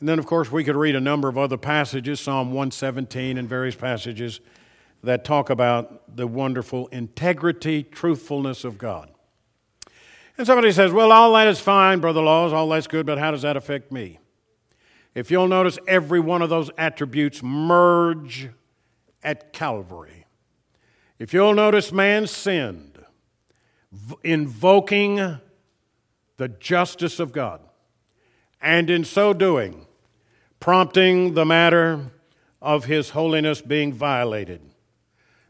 And 0.00 0.08
then, 0.08 0.18
of 0.18 0.26
course, 0.26 0.50
we 0.50 0.64
could 0.64 0.74
read 0.74 0.96
a 0.96 1.00
number 1.00 1.28
of 1.28 1.38
other 1.38 1.56
passages, 1.56 2.18
Psalm 2.18 2.48
117 2.48 3.38
and 3.38 3.48
various 3.48 3.76
passages 3.76 4.40
that 5.04 5.24
talk 5.24 5.48
about 5.48 6.16
the 6.16 6.26
wonderful 6.26 6.88
integrity, 6.88 7.84
truthfulness 7.84 8.64
of 8.64 8.76
God. 8.76 9.08
And 10.36 10.48
somebody 10.48 10.72
says, 10.72 10.90
Well, 10.90 11.12
all 11.12 11.32
that 11.34 11.46
is 11.46 11.60
fine, 11.60 12.00
Brother 12.00 12.22
Laws, 12.22 12.52
all 12.52 12.68
that's 12.70 12.88
good, 12.88 13.06
but 13.06 13.18
how 13.18 13.30
does 13.30 13.42
that 13.42 13.56
affect 13.56 13.92
me? 13.92 14.18
If 15.14 15.30
you'll 15.30 15.46
notice, 15.46 15.78
every 15.86 16.18
one 16.18 16.42
of 16.42 16.50
those 16.50 16.72
attributes 16.76 17.40
merge 17.40 18.48
at 19.22 19.52
Calvary. 19.52 20.26
If 21.20 21.32
you'll 21.32 21.54
notice, 21.54 21.92
man 21.92 22.26
sinned, 22.26 22.98
invoking 24.24 25.38
the 26.36 26.48
justice 26.48 27.18
of 27.18 27.32
God, 27.32 27.60
and 28.60 28.90
in 28.90 29.04
so 29.04 29.32
doing, 29.32 29.86
prompting 30.60 31.34
the 31.34 31.44
matter 31.44 32.10
of 32.60 32.86
his 32.86 33.10
holiness 33.10 33.60
being 33.60 33.92
violated. 33.92 34.60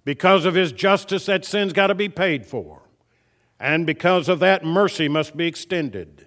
Because 0.05 0.45
of 0.45 0.55
his 0.55 0.73
justice, 0.73 1.27
that 1.27 1.45
sin's 1.45 1.73
got 1.73 1.89
to 1.89 1.95
be 1.95 2.09
paid 2.09 2.47
for. 2.47 2.83
And 3.59 3.87
because 3.87 4.29
of 4.29 4.39
that, 4.41 4.65
mercy 4.65 5.09
must 5.09 5.37
be 5.37 5.47
extended. 5.47 6.27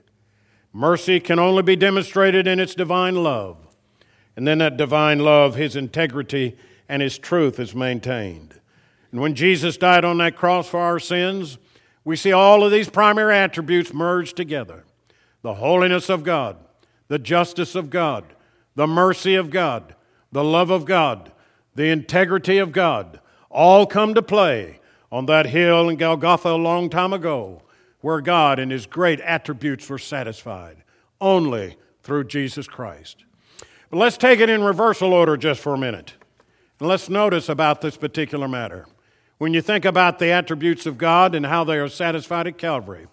Mercy 0.73 1.19
can 1.19 1.39
only 1.39 1.63
be 1.63 1.75
demonstrated 1.75 2.47
in 2.47 2.59
its 2.59 2.75
divine 2.75 3.23
love. 3.23 3.57
And 4.35 4.47
then 4.47 4.57
that 4.59 4.77
divine 4.77 5.19
love, 5.19 5.55
his 5.55 5.75
integrity 5.75 6.57
and 6.87 7.01
his 7.01 7.17
truth 7.17 7.59
is 7.59 7.75
maintained. 7.75 8.59
And 9.11 9.21
when 9.21 9.35
Jesus 9.35 9.77
died 9.77 10.05
on 10.05 10.17
that 10.19 10.35
cross 10.35 10.67
for 10.67 10.79
our 10.79 10.99
sins, 10.99 11.57
we 12.03 12.15
see 12.15 12.31
all 12.31 12.63
of 12.63 12.71
these 12.71 12.89
primary 12.89 13.35
attributes 13.35 13.93
merged 13.93 14.35
together 14.35 14.85
the 15.41 15.55
holiness 15.55 16.09
of 16.09 16.23
God, 16.23 16.57
the 17.07 17.19
justice 17.19 17.73
of 17.73 17.89
God, 17.89 18.25
the 18.75 18.87
mercy 18.87 19.35
of 19.35 19.49
God, 19.49 19.95
the 20.31 20.43
love 20.43 20.69
of 20.69 20.85
God, 20.85 21.31
the 21.75 21.87
integrity 21.87 22.57
of 22.57 22.71
God, 22.71 23.19
all 23.49 23.85
come 23.85 24.13
to 24.13 24.21
play 24.21 24.79
on 25.11 25.25
that 25.25 25.47
hill 25.47 25.89
in 25.89 25.95
Golgotha 25.95 26.49
a 26.49 26.55
long 26.55 26.89
time 26.89 27.13
ago, 27.13 27.61
where 28.01 28.21
God 28.21 28.59
and 28.59 28.71
His 28.71 28.85
great 28.85 29.19
attributes 29.21 29.89
were 29.89 29.97
satisfied 29.97 30.83
only 31.21 31.77
through 32.03 32.25
Jesus 32.25 32.67
Christ. 32.67 33.23
But 33.89 33.97
let's 33.97 34.17
take 34.17 34.39
it 34.39 34.49
in 34.49 34.63
reversal 34.63 35.13
order 35.13 35.35
just 35.35 35.61
for 35.61 35.73
a 35.73 35.77
minute. 35.77 36.13
And 36.79 36.87
let's 36.87 37.09
notice 37.09 37.49
about 37.49 37.81
this 37.81 37.97
particular 37.97 38.47
matter. 38.47 38.87
When 39.39 39.53
you 39.53 39.61
think 39.61 39.85
about 39.85 40.19
the 40.19 40.31
attributes 40.31 40.85
of 40.85 40.97
God 40.97 41.33
and 41.33 41.45
how 41.45 41.63
they 41.63 41.77
are 41.77 41.87
satisfied 41.87 42.45
at 42.45 42.57
Calvary, 42.57 43.07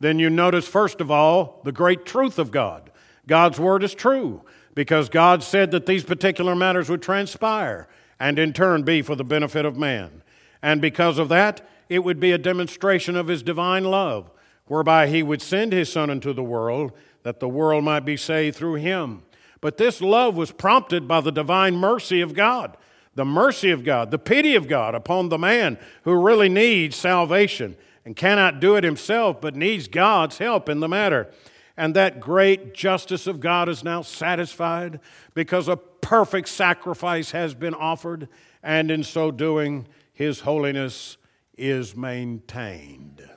then 0.00 0.18
you 0.18 0.28
notice, 0.28 0.66
first 0.66 1.00
of 1.00 1.08
all, 1.08 1.60
the 1.64 1.72
great 1.72 2.04
truth 2.04 2.38
of 2.38 2.50
God. 2.50 2.90
God's 3.28 3.60
word 3.60 3.84
is 3.84 3.94
true 3.94 4.42
because 4.74 5.08
God 5.08 5.42
said 5.42 5.70
that 5.70 5.86
these 5.86 6.02
particular 6.02 6.56
matters 6.56 6.88
would 6.88 7.00
transpire 7.00 7.88
and 8.18 8.40
in 8.40 8.52
turn 8.52 8.82
be 8.82 9.02
for 9.02 9.14
the 9.14 9.22
benefit 9.22 9.64
of 9.64 9.76
man. 9.76 10.22
And 10.62 10.80
because 10.80 11.16
of 11.16 11.28
that, 11.28 11.66
it 11.88 12.00
would 12.00 12.18
be 12.18 12.32
a 12.32 12.38
demonstration 12.38 13.14
of 13.14 13.28
his 13.28 13.44
divine 13.44 13.84
love, 13.84 14.32
whereby 14.66 15.06
he 15.06 15.22
would 15.22 15.40
send 15.40 15.72
his 15.72 15.92
Son 15.92 16.10
into 16.10 16.32
the 16.32 16.42
world 16.42 16.92
that 17.22 17.38
the 17.38 17.48
world 17.48 17.84
might 17.84 18.04
be 18.04 18.16
saved 18.16 18.56
through 18.56 18.74
him. 18.74 19.22
But 19.60 19.76
this 19.76 20.00
love 20.00 20.36
was 20.36 20.50
prompted 20.50 21.06
by 21.06 21.20
the 21.20 21.30
divine 21.30 21.76
mercy 21.76 22.20
of 22.20 22.34
God, 22.34 22.76
the 23.18 23.24
mercy 23.24 23.70
of 23.70 23.84
God, 23.84 24.10
the 24.10 24.18
pity 24.18 24.54
of 24.54 24.68
God 24.68 24.94
upon 24.94 25.28
the 25.28 25.38
man 25.38 25.76
who 26.04 26.14
really 26.14 26.48
needs 26.48 26.96
salvation 26.96 27.76
and 28.04 28.14
cannot 28.14 28.60
do 28.60 28.76
it 28.76 28.84
himself, 28.84 29.40
but 29.40 29.56
needs 29.56 29.88
God's 29.88 30.38
help 30.38 30.68
in 30.68 30.80
the 30.80 30.88
matter 30.88 31.30
and 31.78 31.94
that 31.94 32.18
great 32.18 32.74
justice 32.74 33.28
of 33.28 33.38
God 33.38 33.68
is 33.68 33.84
now 33.84 34.02
satisfied 34.02 34.98
because 35.32 35.68
a 35.68 35.76
perfect 35.76 36.48
sacrifice 36.48 37.30
has 37.30 37.54
been 37.54 37.72
offered, 37.72 38.28
and 38.64 38.90
in 38.90 39.04
so 39.04 39.30
doing, 39.30 39.86
His 40.12 40.40
holiness 40.40 41.16
is 41.56 41.94
maintained. 41.94 43.28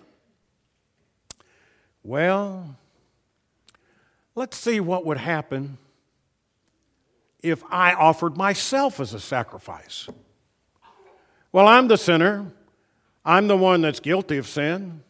Well, 2.03 2.77
let's 4.33 4.57
see 4.57 4.79
what 4.79 5.05
would 5.05 5.19
happen 5.19 5.77
if 7.43 7.63
I 7.69 7.93
offered 7.93 8.37
myself 8.37 8.99
as 8.99 9.13
a 9.13 9.19
sacrifice. 9.19 10.07
Well, 11.51 11.67
I'm 11.67 11.87
the 11.87 11.97
sinner. 11.97 12.47
I'm 13.25 13.47
the 13.47 13.57
one 13.57 13.81
that's 13.81 13.99
guilty 13.99 14.37
of 14.37 14.47
sin. 14.47 15.03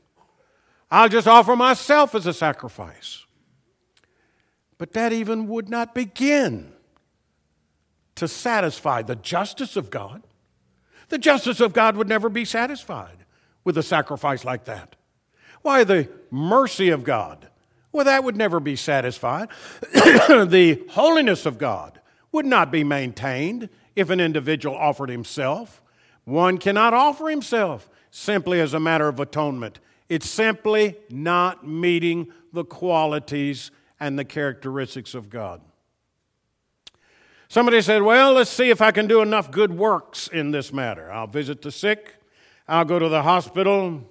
I'll 0.89 1.10
just 1.10 1.28
offer 1.28 1.56
myself 1.56 2.15
as 2.15 2.26
a 2.26 2.34
sacrifice. 2.34 3.26
But 4.78 4.94
that 4.94 5.13
even 5.13 5.48
would 5.48 5.70
not 5.70 5.94
begin 5.94 6.74
to 8.15 8.28
satisfy 8.28 9.02
the 9.02 9.15
justice 9.15 9.76
of 9.78 9.89
God. 9.89 10.24
The 11.10 11.17
justice 11.17 11.60
of 11.60 11.74
God 11.74 11.96
would 11.96 12.10
never 12.10 12.30
be 12.30 12.46
satisfied 12.46 13.26
with 13.63 13.78
a 13.78 13.84
sacrifice 13.84 14.44
like 14.44 14.65
that. 14.65 14.96
Why, 15.62 15.84
the 15.84 16.10
mercy 16.30 16.89
of 16.89 17.04
God, 17.04 17.48
well, 17.91 18.06
that 18.06 18.24
would 18.24 18.36
never 18.36 18.60
be 18.60 18.76
satisfied. 18.76 19.50
the 19.91 20.84
holiness 20.89 21.46
of 21.46 21.58
God 21.58 22.00
would 22.32 22.46
not 22.46 22.72
be 22.72 22.84
maintained 22.84 23.70
if 23.96 24.10
an 24.10 24.20
individual 24.20 24.76
offered 24.76 25.10
himself. 25.10 25.82
One 26.24 26.58
cannot 26.58 26.94
offer 26.94 27.30
himself 27.30 27.89
simply 28.10 28.60
as 28.60 28.74
a 28.74 28.80
matter 28.80 29.08
of 29.08 29.20
atonement 29.20 29.80
it's 30.12 30.30
simply 30.30 30.98
not 31.10 31.65
meeting 31.65 32.28
the 32.52 32.65
qualities 32.65 33.72
and 33.98 34.20
the 34.20 34.26
characteristics 34.26 35.13
of 35.13 35.30
God. 35.30 35.62
Somebody 37.48 37.80
said, 37.80 38.02
Well, 38.02 38.34
let's 38.34 38.50
see 38.50 38.70
if 38.70 38.82
I 38.82 38.91
can 38.91 39.08
do 39.08 39.22
enough 39.22 39.52
good 39.52 39.72
works 39.72 40.28
in 40.28 40.52
this 40.52 40.74
matter. 40.74 41.10
I'll 41.10 41.28
visit 41.28 41.62
the 41.62 41.72
sick, 41.72 42.15
I'll 42.67 42.84
go 42.84 43.00
to 43.00 43.08
the 43.08 43.22
hospital, 43.22 44.04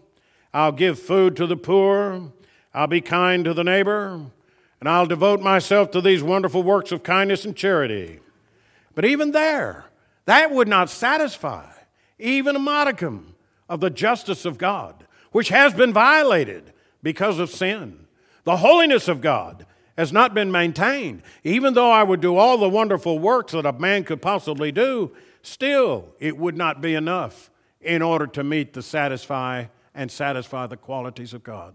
I'll 0.55 0.73
give 0.73 0.99
food 0.99 1.37
to 1.37 1.47
the 1.47 1.59
poor, 1.59 2.33
I'll 2.73 2.87
be 2.87 3.03
kind 3.03 3.45
to 3.45 3.53
the 3.53 3.63
neighbor, 3.65 4.25
and 4.81 4.89
I'll 4.89 5.07
devote 5.07 5.41
myself 5.41 5.91
to 5.93 6.01
these 6.01 6.23
wonderful 6.23 6.63
works 6.63 6.91
of 6.91 7.03
kindness 7.03 7.45
and 7.45 7.55
charity. 7.55 8.21
But 8.95 9.05
even 9.05 9.33
there, 9.33 9.85
that 10.25 10.51
would 10.51 10.69
not 10.69 10.91
satisfy 10.91 11.67
even 12.19 12.57
a 12.57 12.61
modicum 12.61 13.35
of 13.69 13.81
the 13.81 13.91
justice 13.91 14.45
of 14.45 14.59
God, 14.59 15.07
which 15.33 15.51
has 15.51 15.75
been 15.75 15.93
violated 15.93 16.73
because 17.03 17.39
of 17.39 17.51
sin. 17.51 18.07
The 18.45 18.59
holiness 18.59 19.07
of 19.07 19.21
God 19.21 19.67
has 19.97 20.13
not 20.13 20.35
been 20.35 20.51
maintained. 20.51 21.23
Even 21.45 21.75
though 21.75 21.91
I 21.91 22.03
would 22.03 22.21
do 22.21 22.37
all 22.37 22.57
the 22.57 22.69
wonderful 22.69 23.19
works 23.19 23.53
that 23.53 23.67
a 23.67 23.73
man 23.73 24.05
could 24.05 24.23
possibly 24.23 24.73
do, 24.73 25.13
still 25.43 26.15
it 26.19 26.37
would 26.37 26.57
not 26.57 26.81
be 26.81 26.95
enough 26.95 27.51
in 27.81 28.03
order 28.03 28.27
to 28.27 28.43
meet 28.43 28.73
the 28.73 28.83
satisfy 28.83 29.67
and 29.95 30.11
satisfy 30.11 30.67
the 30.67 30.77
qualities 30.77 31.35
of 31.35 31.43
God. 31.43 31.75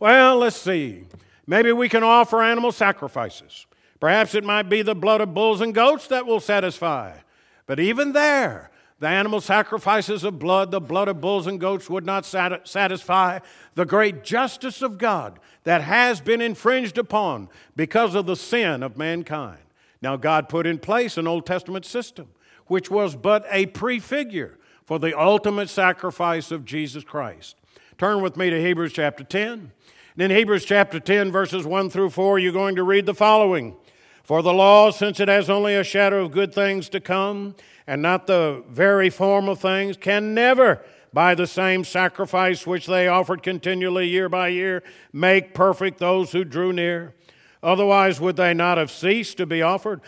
Well, 0.00 0.36
let's 0.36 0.56
see. 0.56 1.04
Maybe 1.46 1.72
we 1.72 1.88
can 1.88 2.02
offer 2.02 2.42
animal 2.42 2.72
sacrifices. 2.72 3.66
Perhaps 4.00 4.34
it 4.34 4.44
might 4.44 4.68
be 4.68 4.82
the 4.82 4.94
blood 4.94 5.20
of 5.20 5.34
bulls 5.34 5.60
and 5.60 5.74
goats 5.74 6.06
that 6.08 6.26
will 6.26 6.40
satisfy. 6.40 7.18
But 7.66 7.80
even 7.80 8.12
there, 8.12 8.70
the 9.00 9.08
animal 9.08 9.40
sacrifices 9.40 10.24
of 10.24 10.38
blood, 10.38 10.70
the 10.70 10.80
blood 10.80 11.08
of 11.08 11.20
bulls 11.20 11.46
and 11.46 11.60
goats 11.60 11.90
would 11.90 12.06
not 12.06 12.24
satisfy 12.24 13.38
the 13.74 13.84
great 13.84 14.24
justice 14.24 14.82
of 14.82 14.98
God 14.98 15.38
that 15.64 15.82
has 15.82 16.20
been 16.20 16.40
infringed 16.40 16.98
upon 16.98 17.48
because 17.76 18.14
of 18.14 18.26
the 18.26 18.36
sin 18.36 18.82
of 18.82 18.96
mankind. 18.96 19.58
Now, 20.02 20.16
God 20.16 20.48
put 20.48 20.66
in 20.66 20.78
place 20.78 21.16
an 21.16 21.26
Old 21.26 21.46
Testament 21.46 21.86
system, 21.86 22.28
which 22.66 22.90
was 22.90 23.16
but 23.16 23.46
a 23.50 23.66
prefigure 23.66 24.58
for 24.84 24.98
the 24.98 25.18
ultimate 25.18 25.70
sacrifice 25.70 26.50
of 26.50 26.66
Jesus 26.66 27.04
Christ. 27.04 27.56
Turn 27.96 28.22
with 28.22 28.36
me 28.36 28.50
to 28.50 28.60
Hebrews 28.60 28.92
chapter 28.92 29.24
10. 29.24 29.72
And 30.16 30.30
in 30.30 30.38
Hebrews 30.38 30.64
chapter 30.64 31.00
10, 31.00 31.32
verses 31.32 31.66
1 31.66 31.90
through 31.90 32.10
4, 32.10 32.38
you're 32.38 32.52
going 32.52 32.76
to 32.76 32.84
read 32.84 33.04
the 33.04 33.14
following 33.14 33.74
For 34.22 34.42
the 34.42 34.52
law, 34.52 34.92
since 34.92 35.18
it 35.18 35.26
has 35.26 35.50
only 35.50 35.74
a 35.74 35.82
shadow 35.82 36.24
of 36.24 36.30
good 36.30 36.54
things 36.54 36.88
to 36.90 37.00
come, 37.00 37.56
and 37.84 38.00
not 38.00 38.28
the 38.28 38.62
very 38.70 39.10
form 39.10 39.48
of 39.48 39.58
things, 39.58 39.96
can 39.96 40.32
never, 40.32 40.80
by 41.12 41.34
the 41.34 41.48
same 41.48 41.82
sacrifice 41.82 42.64
which 42.64 42.86
they 42.86 43.08
offered 43.08 43.42
continually 43.42 44.06
year 44.06 44.28
by 44.28 44.48
year, 44.48 44.84
make 45.12 45.52
perfect 45.52 45.98
those 45.98 46.30
who 46.30 46.44
drew 46.44 46.72
near. 46.72 47.12
Otherwise, 47.64 48.20
would 48.20 48.36
they 48.36 48.52
not 48.52 48.76
have 48.76 48.90
ceased 48.90 49.38
to 49.38 49.46
be 49.46 49.62
offered? 49.62 50.02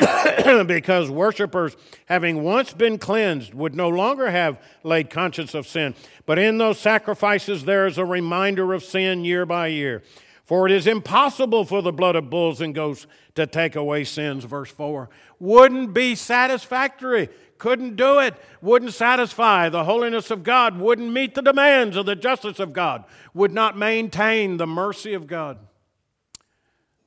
because 0.66 1.10
worshippers, 1.10 1.76
having 2.06 2.42
once 2.42 2.72
been 2.72 2.96
cleansed, 2.96 3.52
would 3.52 3.74
no 3.74 3.90
longer 3.90 4.30
have 4.30 4.58
laid 4.82 5.10
conscience 5.10 5.54
of 5.54 5.66
sin. 5.66 5.94
But 6.24 6.38
in 6.38 6.56
those 6.56 6.78
sacrifices, 6.78 7.66
there 7.66 7.86
is 7.86 7.98
a 7.98 8.04
reminder 8.06 8.72
of 8.72 8.82
sin 8.82 9.26
year 9.26 9.44
by 9.44 9.66
year. 9.66 10.02
For 10.46 10.66
it 10.66 10.72
is 10.72 10.86
impossible 10.86 11.66
for 11.66 11.82
the 11.82 11.92
blood 11.92 12.16
of 12.16 12.30
bulls 12.30 12.62
and 12.62 12.74
goats 12.74 13.06
to 13.34 13.46
take 13.46 13.76
away 13.76 14.04
sins, 14.04 14.44
verse 14.44 14.70
4. 14.70 15.10
Wouldn't 15.38 15.92
be 15.92 16.14
satisfactory. 16.14 17.28
Couldn't 17.58 17.96
do 17.96 18.20
it. 18.20 18.34
Wouldn't 18.62 18.94
satisfy. 18.94 19.68
The 19.68 19.84
holiness 19.84 20.30
of 20.30 20.42
God 20.42 20.78
wouldn't 20.78 21.12
meet 21.12 21.34
the 21.34 21.42
demands 21.42 21.96
of 21.96 22.06
the 22.06 22.16
justice 22.16 22.58
of 22.58 22.72
God. 22.72 23.04
Would 23.34 23.52
not 23.52 23.76
maintain 23.76 24.56
the 24.56 24.66
mercy 24.66 25.12
of 25.12 25.26
God. 25.26 25.58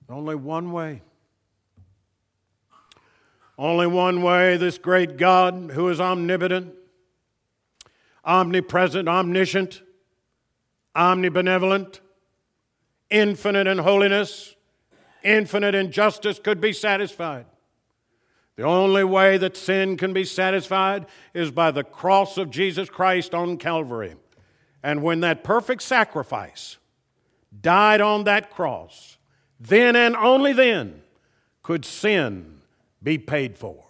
Only 0.09 0.35
one 0.35 0.71
way. 0.71 1.01
Only 3.57 3.87
one 3.87 4.21
way 4.21 4.57
this 4.57 4.77
great 4.77 5.17
God, 5.17 5.71
who 5.73 5.87
is 5.89 6.01
omnipotent, 6.01 6.73
omnipresent, 8.23 9.07
omniscient, 9.07 9.81
omnibenevolent, 10.95 11.99
infinite 13.09 13.67
in 13.67 13.79
holiness, 13.79 14.55
infinite 15.23 15.73
in 15.73 15.91
justice, 15.91 16.39
could 16.39 16.59
be 16.59 16.73
satisfied. 16.73 17.45
The 18.57 18.63
only 18.63 19.03
way 19.03 19.37
that 19.37 19.57
sin 19.57 19.97
can 19.97 20.13
be 20.13 20.23
satisfied 20.23 21.05
is 21.33 21.51
by 21.51 21.71
the 21.71 21.83
cross 21.83 22.37
of 22.37 22.49
Jesus 22.49 22.89
Christ 22.89 23.33
on 23.33 23.57
Calvary. 23.57 24.15
And 24.81 25.01
when 25.01 25.21
that 25.21 25.43
perfect 25.43 25.81
sacrifice 25.81 26.77
died 27.61 28.01
on 28.01 28.23
that 28.25 28.51
cross, 28.51 29.17
then 29.59 29.95
and 29.95 30.15
only 30.15 30.53
then 30.53 31.01
could 31.63 31.85
sin 31.85 32.61
be 33.01 33.17
paid 33.17 33.57
for. 33.57 33.83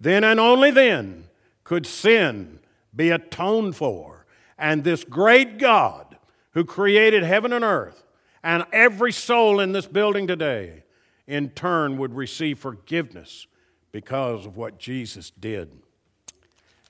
Then 0.00 0.24
and 0.24 0.38
only 0.38 0.70
then 0.70 1.24
could 1.64 1.86
sin 1.86 2.60
be 2.94 3.10
atoned 3.10 3.76
for. 3.76 4.26
And 4.58 4.84
this 4.84 5.04
great 5.04 5.58
God 5.58 6.16
who 6.52 6.64
created 6.64 7.22
heaven 7.22 7.52
and 7.52 7.64
earth 7.64 8.04
and 8.42 8.64
every 8.72 9.12
soul 9.12 9.60
in 9.60 9.72
this 9.72 9.86
building 9.86 10.26
today, 10.26 10.84
in 11.26 11.50
turn, 11.50 11.98
would 11.98 12.14
receive 12.14 12.58
forgiveness 12.58 13.46
because 13.92 14.46
of 14.46 14.56
what 14.56 14.78
Jesus 14.78 15.30
did. 15.30 15.82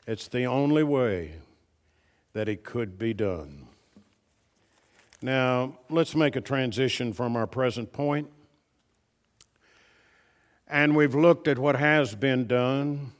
It's 0.06 0.28
the 0.28 0.44
only 0.44 0.82
way 0.82 1.34
that 2.32 2.48
it 2.48 2.64
could 2.64 2.98
be 2.98 3.14
done. 3.14 3.67
Now, 5.20 5.78
let's 5.90 6.14
make 6.14 6.36
a 6.36 6.40
transition 6.40 7.12
from 7.12 7.34
our 7.34 7.46
present 7.46 7.92
point. 7.92 8.30
And 10.68 10.94
we've 10.94 11.14
looked 11.14 11.48
at 11.48 11.58
what 11.58 11.76
has 11.76 12.14
been 12.14 12.46
done. 12.46 13.12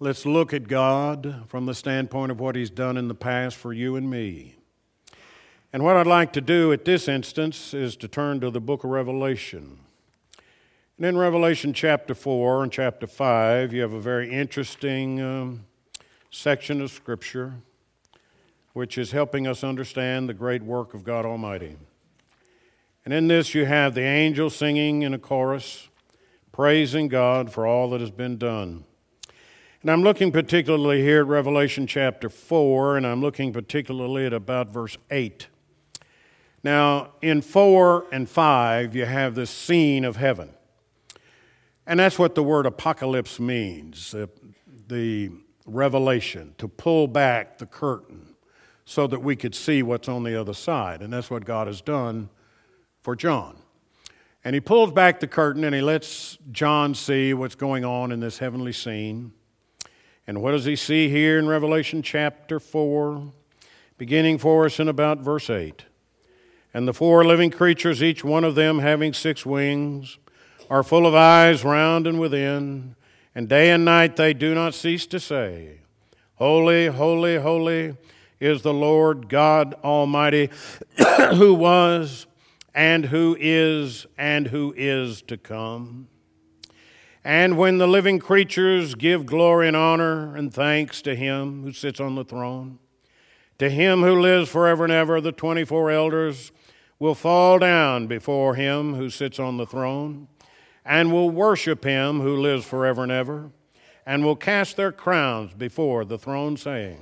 Let's 0.00 0.26
look 0.26 0.52
at 0.52 0.66
God 0.66 1.44
from 1.46 1.66
the 1.66 1.74
standpoint 1.74 2.32
of 2.32 2.40
what 2.40 2.56
He's 2.56 2.70
done 2.70 2.96
in 2.96 3.06
the 3.06 3.14
past 3.14 3.56
for 3.56 3.72
you 3.72 3.94
and 3.94 4.10
me. 4.10 4.56
And 5.72 5.84
what 5.84 5.96
I'd 5.96 6.08
like 6.08 6.32
to 6.32 6.40
do 6.40 6.72
at 6.72 6.84
this 6.84 7.06
instance 7.06 7.72
is 7.72 7.94
to 7.96 8.08
turn 8.08 8.40
to 8.40 8.50
the 8.50 8.60
book 8.60 8.82
of 8.82 8.90
Revelation. 8.90 9.78
And 10.96 11.06
in 11.06 11.16
Revelation 11.16 11.72
chapter 11.72 12.14
4 12.14 12.64
and 12.64 12.72
chapter 12.72 13.06
5, 13.06 13.72
you 13.72 13.80
have 13.82 13.92
a 13.92 14.00
very 14.00 14.30
interesting 14.30 15.20
um, 15.20 15.66
section 16.30 16.80
of 16.80 16.90
Scripture 16.90 17.54
which 18.72 18.96
is 18.96 19.12
helping 19.12 19.46
us 19.46 19.62
understand 19.62 20.28
the 20.28 20.34
great 20.34 20.62
work 20.62 20.94
of 20.94 21.04
God 21.04 21.24
Almighty. 21.24 21.76
And 23.04 23.12
in 23.12 23.28
this, 23.28 23.54
you 23.54 23.64
have 23.64 23.94
the 23.94 24.02
angels 24.02 24.54
singing 24.54 25.02
in 25.02 25.12
a 25.12 25.18
chorus, 25.18 25.88
praising 26.52 27.08
God 27.08 27.52
for 27.52 27.66
all 27.66 27.90
that 27.90 28.00
has 28.00 28.10
been 28.10 28.38
done. 28.38 28.84
And 29.82 29.90
I'm 29.90 30.02
looking 30.02 30.30
particularly 30.30 31.02
here 31.02 31.20
at 31.20 31.26
Revelation 31.26 31.88
chapter 31.88 32.28
4, 32.28 32.96
and 32.96 33.06
I'm 33.06 33.20
looking 33.20 33.52
particularly 33.52 34.26
at 34.26 34.32
about 34.32 34.68
verse 34.68 34.96
8. 35.10 35.48
Now, 36.62 37.10
in 37.20 37.42
4 37.42 38.06
and 38.12 38.28
5, 38.28 38.94
you 38.94 39.04
have 39.04 39.34
this 39.34 39.50
scene 39.50 40.04
of 40.04 40.16
heaven. 40.16 40.50
And 41.84 41.98
that's 41.98 42.16
what 42.16 42.36
the 42.36 42.44
word 42.44 42.64
apocalypse 42.64 43.40
means 43.40 44.14
the, 44.86 45.30
revelation, 45.64 46.54
to 46.58 46.66
pull 46.66 47.06
back 47.06 47.58
the 47.58 47.66
curtain 47.66 48.31
so 48.92 49.06
that 49.06 49.20
we 49.20 49.34
could 49.34 49.54
see 49.54 49.82
what's 49.82 50.06
on 50.06 50.22
the 50.22 50.38
other 50.38 50.52
side. 50.52 51.00
And 51.00 51.14
that's 51.14 51.30
what 51.30 51.46
God 51.46 51.66
has 51.66 51.80
done 51.80 52.28
for 53.00 53.16
John. 53.16 53.56
And 54.44 54.54
he 54.54 54.60
pulls 54.60 54.92
back 54.92 55.18
the 55.18 55.26
curtain 55.26 55.64
and 55.64 55.74
he 55.74 55.80
lets 55.80 56.36
John 56.50 56.94
see 56.94 57.32
what's 57.32 57.54
going 57.54 57.86
on 57.86 58.12
in 58.12 58.20
this 58.20 58.38
heavenly 58.38 58.72
scene. 58.72 59.32
And 60.26 60.42
what 60.42 60.50
does 60.50 60.66
he 60.66 60.76
see 60.76 61.08
here 61.08 61.38
in 61.38 61.48
Revelation 61.48 62.02
chapter 62.02 62.60
4, 62.60 63.32
beginning 63.96 64.36
for 64.36 64.66
us 64.66 64.78
in 64.78 64.88
about 64.88 65.20
verse 65.20 65.48
8? 65.48 65.86
And 66.74 66.86
the 66.86 66.92
four 66.92 67.24
living 67.24 67.50
creatures, 67.50 68.02
each 68.02 68.22
one 68.22 68.44
of 68.44 68.56
them 68.56 68.80
having 68.80 69.14
six 69.14 69.46
wings, 69.46 70.18
are 70.68 70.82
full 70.82 71.06
of 71.06 71.14
eyes 71.14 71.64
round 71.64 72.06
and 72.06 72.20
within, 72.20 72.94
and 73.34 73.48
day 73.48 73.70
and 73.70 73.86
night 73.86 74.16
they 74.16 74.34
do 74.34 74.54
not 74.54 74.74
cease 74.74 75.06
to 75.06 75.18
say, 75.18 75.80
Holy, 76.34 76.88
holy, 76.88 77.38
holy 77.38 77.96
is 78.42 78.62
the 78.62 78.74
Lord 78.74 79.28
God 79.28 79.74
Almighty, 79.84 80.50
who 81.34 81.54
was, 81.54 82.26
and 82.74 83.06
who 83.06 83.36
is, 83.38 84.04
and 84.18 84.48
who 84.48 84.74
is 84.76 85.22
to 85.22 85.36
come. 85.36 86.08
And 87.24 87.56
when 87.56 87.78
the 87.78 87.86
living 87.86 88.18
creatures 88.18 88.96
give 88.96 89.26
glory 89.26 89.68
and 89.68 89.76
honor 89.76 90.34
and 90.34 90.52
thanks 90.52 91.02
to 91.02 91.14
Him 91.14 91.62
who 91.62 91.72
sits 91.72 92.00
on 92.00 92.16
the 92.16 92.24
throne, 92.24 92.80
to 93.58 93.70
Him 93.70 94.02
who 94.02 94.20
lives 94.20 94.50
forever 94.50 94.82
and 94.82 94.92
ever, 94.92 95.20
the 95.20 95.30
24 95.30 95.92
elders 95.92 96.50
will 96.98 97.14
fall 97.14 97.60
down 97.60 98.08
before 98.08 98.56
Him 98.56 98.94
who 98.94 99.08
sits 99.08 99.38
on 99.38 99.56
the 99.56 99.66
throne 99.66 100.26
and 100.84 101.12
will 101.12 101.30
worship 101.30 101.84
Him 101.84 102.20
who 102.20 102.36
lives 102.36 102.64
forever 102.64 103.04
and 103.04 103.12
ever, 103.12 103.52
and 104.04 104.24
will 104.24 104.34
cast 104.34 104.76
their 104.76 104.90
crowns 104.90 105.54
before 105.54 106.04
the 106.04 106.18
throne, 106.18 106.56
saying, 106.56 106.98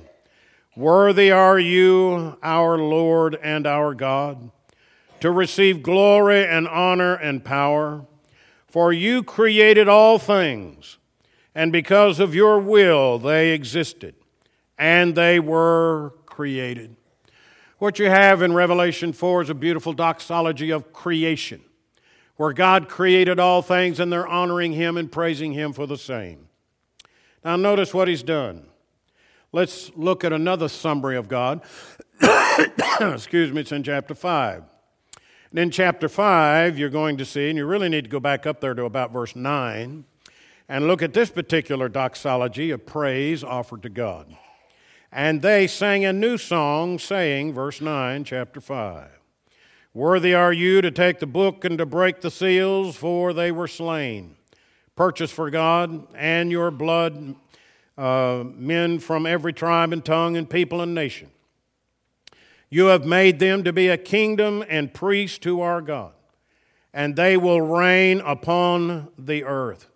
Worthy 0.75 1.31
are 1.31 1.59
you, 1.59 2.37
our 2.41 2.77
Lord 2.77 3.35
and 3.43 3.67
our 3.67 3.93
God, 3.93 4.51
to 5.19 5.29
receive 5.29 5.83
glory 5.83 6.45
and 6.45 6.67
honor 6.67 7.13
and 7.13 7.43
power, 7.43 8.05
For 8.67 8.93
you 8.93 9.21
created 9.21 9.89
all 9.89 10.17
things, 10.17 10.97
and 11.53 11.73
because 11.73 12.21
of 12.21 12.33
your 12.33 12.57
will 12.57 13.19
they 13.19 13.51
existed, 13.51 14.15
and 14.77 15.13
they 15.13 15.41
were 15.41 16.13
created. 16.25 16.95
What 17.77 17.99
you 17.99 18.09
have 18.09 18.41
in 18.41 18.53
Revelation 18.53 19.11
4 19.11 19.41
is 19.41 19.49
a 19.49 19.53
beautiful 19.53 19.91
doxology 19.91 20.69
of 20.69 20.93
creation, 20.93 21.61
where 22.37 22.53
God 22.53 22.87
created 22.87 23.39
all 23.39 23.61
things 23.61 23.99
and 23.99 24.11
they're 24.11 24.27
honoring 24.27 24.71
Him 24.71 24.95
and 24.95 25.11
praising 25.11 25.51
Him 25.51 25.73
for 25.73 25.85
the 25.85 25.97
same. 25.97 26.47
Now, 27.43 27.57
notice 27.57 27.93
what 27.93 28.07
He's 28.07 28.23
done. 28.23 28.70
Let's 29.53 29.91
look 29.97 30.23
at 30.23 30.31
another 30.31 30.69
summary 30.69 31.17
of 31.17 31.27
God. 31.27 31.61
Excuse 33.01 33.51
me, 33.51 33.61
it's 33.61 33.73
in 33.73 33.83
chapter 33.83 34.15
5. 34.15 34.63
And 35.49 35.59
in 35.59 35.71
chapter 35.71 36.07
5, 36.07 36.79
you're 36.79 36.89
going 36.89 37.17
to 37.17 37.25
see, 37.25 37.49
and 37.49 37.57
you 37.57 37.65
really 37.65 37.89
need 37.89 38.05
to 38.05 38.09
go 38.09 38.21
back 38.21 38.45
up 38.47 38.61
there 38.61 38.73
to 38.73 38.85
about 38.85 39.11
verse 39.11 39.35
9, 39.35 40.05
and 40.69 40.87
look 40.87 41.01
at 41.01 41.13
this 41.13 41.29
particular 41.29 41.89
doxology 41.89 42.71
of 42.71 42.85
praise 42.85 43.43
offered 43.43 43.83
to 43.83 43.89
God. 43.89 44.37
And 45.11 45.41
they 45.41 45.67
sang 45.67 46.05
a 46.05 46.13
new 46.13 46.37
song, 46.37 46.97
saying, 46.97 47.51
verse 47.51 47.81
9, 47.81 48.23
chapter 48.23 48.61
5 48.61 49.09
Worthy 49.93 50.33
are 50.33 50.53
you 50.53 50.81
to 50.81 50.91
take 50.91 51.19
the 51.19 51.27
book 51.27 51.65
and 51.65 51.77
to 51.77 51.85
break 51.85 52.21
the 52.21 52.31
seals, 52.31 52.95
for 52.95 53.33
they 53.33 53.51
were 53.51 53.67
slain. 53.67 54.37
Purchased 54.95 55.33
for 55.33 55.49
God 55.49 56.07
and 56.15 56.51
your 56.51 56.71
blood 56.71 57.35
uh, 57.97 58.43
men 58.45 58.99
from 58.99 59.25
every 59.25 59.53
tribe 59.53 59.93
and 59.93 60.03
tongue 60.03 60.37
and 60.37 60.49
people 60.49 60.81
and 60.81 60.95
nation. 60.95 61.29
You 62.69 62.85
have 62.85 63.05
made 63.05 63.39
them 63.39 63.63
to 63.65 63.73
be 63.73 63.89
a 63.89 63.97
kingdom 63.97 64.63
and 64.69 64.93
priests 64.93 65.37
to 65.39 65.61
our 65.61 65.81
God, 65.81 66.13
and 66.93 67.15
they 67.15 67.35
will 67.35 67.61
reign 67.61 68.21
upon 68.21 69.09
the 69.17 69.43
earth. 69.43 69.87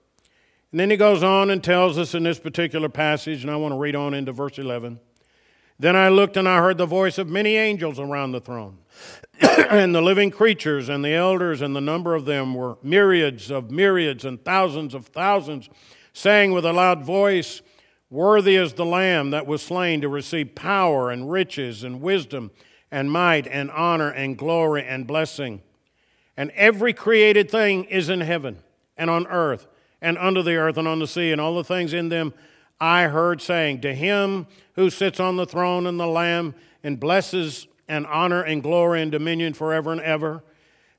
And 0.71 0.79
then 0.81 0.89
he 0.89 0.97
goes 0.97 1.23
on 1.23 1.51
and 1.51 1.63
tells 1.63 1.97
us 1.97 2.13
in 2.13 2.23
this 2.23 2.37
particular 2.37 2.89
passage, 2.89 3.43
and 3.43 3.51
I 3.51 3.55
want 3.55 3.73
to 3.73 3.77
read 3.77 3.95
on 3.95 4.13
into 4.13 4.33
verse 4.33 4.57
11. 4.57 4.99
Then 5.79 5.95
I 5.95 6.09
looked 6.09 6.35
and 6.35 6.49
I 6.49 6.59
heard 6.59 6.77
the 6.77 6.85
voice 6.85 7.17
of 7.17 7.29
many 7.29 7.55
angels 7.55 7.97
around 7.97 8.33
the 8.33 8.41
throne, 8.41 8.79
and 9.69 9.95
the 9.95 10.01
living 10.01 10.31
creatures 10.31 10.89
and 10.89 11.03
the 11.03 11.13
elders, 11.13 11.61
and 11.61 11.73
the 11.75 11.81
number 11.81 12.13
of 12.13 12.25
them 12.25 12.53
were 12.53 12.77
myriads 12.83 13.51
of 13.51 13.71
myriads 13.71 14.25
and 14.25 14.43
thousands 14.43 14.93
of 14.93 15.07
thousands, 15.07 15.69
saying 16.11 16.51
with 16.51 16.65
a 16.65 16.73
loud 16.73 17.03
voice, 17.03 17.61
Worthy 18.15 18.55
is 18.55 18.71
the 18.71 18.85
Lamb 18.85 19.31
that 19.31 19.45
was 19.45 19.61
slain 19.61 19.99
to 19.99 20.07
receive 20.07 20.55
power 20.55 21.11
and 21.11 21.29
riches 21.29 21.83
and 21.83 21.99
wisdom 21.99 22.49
and 22.89 23.11
might 23.11 23.45
and 23.45 23.69
honor 23.69 24.09
and 24.09 24.37
glory 24.37 24.85
and 24.85 25.05
blessing. 25.05 25.61
And 26.37 26.49
every 26.51 26.93
created 26.93 27.51
thing 27.51 27.83
is 27.83 28.07
in 28.07 28.21
heaven 28.21 28.59
and 28.95 29.09
on 29.09 29.27
earth 29.27 29.67
and 30.01 30.17
under 30.17 30.41
the 30.41 30.55
earth 30.55 30.77
and 30.77 30.87
on 30.87 30.99
the 30.99 31.07
sea 31.07 31.33
and 31.33 31.41
all 31.41 31.57
the 31.57 31.63
things 31.65 31.91
in 31.91 32.07
them 32.07 32.33
I 32.79 33.07
heard 33.07 33.41
saying, 33.41 33.81
To 33.81 33.93
him 33.93 34.47
who 34.75 34.89
sits 34.89 35.19
on 35.19 35.35
the 35.35 35.45
throne 35.45 35.85
and 35.85 35.99
the 35.99 36.07
Lamb, 36.07 36.55
and 36.85 36.97
blesses 36.97 37.67
and 37.89 38.07
honor 38.07 38.43
and 38.43 38.63
glory 38.63 39.01
and 39.01 39.11
dominion 39.11 39.53
forever 39.53 39.91
and 39.91 39.99
ever. 39.99 40.41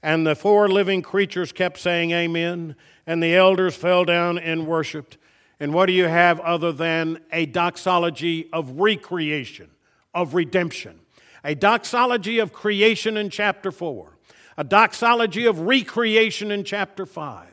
And 0.03 0.27
the 0.27 0.35
four 0.35 0.69
living 0.69 1.01
creatures 1.01 1.51
kept 1.51 1.79
saying, 1.79 2.11
Amen. 2.11 2.77
And 3.07 3.23
the 3.23 3.35
elders 3.35 3.75
fell 3.75 4.05
down 4.05 4.37
and 4.37 4.67
worshiped. 4.67 5.17
And 5.59 5.73
what 5.73 5.87
do 5.87 5.93
you 5.93 6.05
have 6.05 6.39
other 6.41 6.73
than 6.73 7.21
a 7.33 7.47
doxology 7.47 8.49
of 8.53 8.79
recreation, 8.79 9.71
of 10.15 10.35
redemption? 10.35 11.01
A 11.45 11.55
doxology 11.55 12.39
of 12.39 12.53
creation 12.53 13.17
in 13.17 13.31
chapter 13.31 13.71
4, 13.71 14.19
a 14.59 14.65
doxology 14.65 15.47
of 15.47 15.61
recreation 15.61 16.51
in 16.51 16.65
chapter 16.65 17.07
5. 17.07 17.49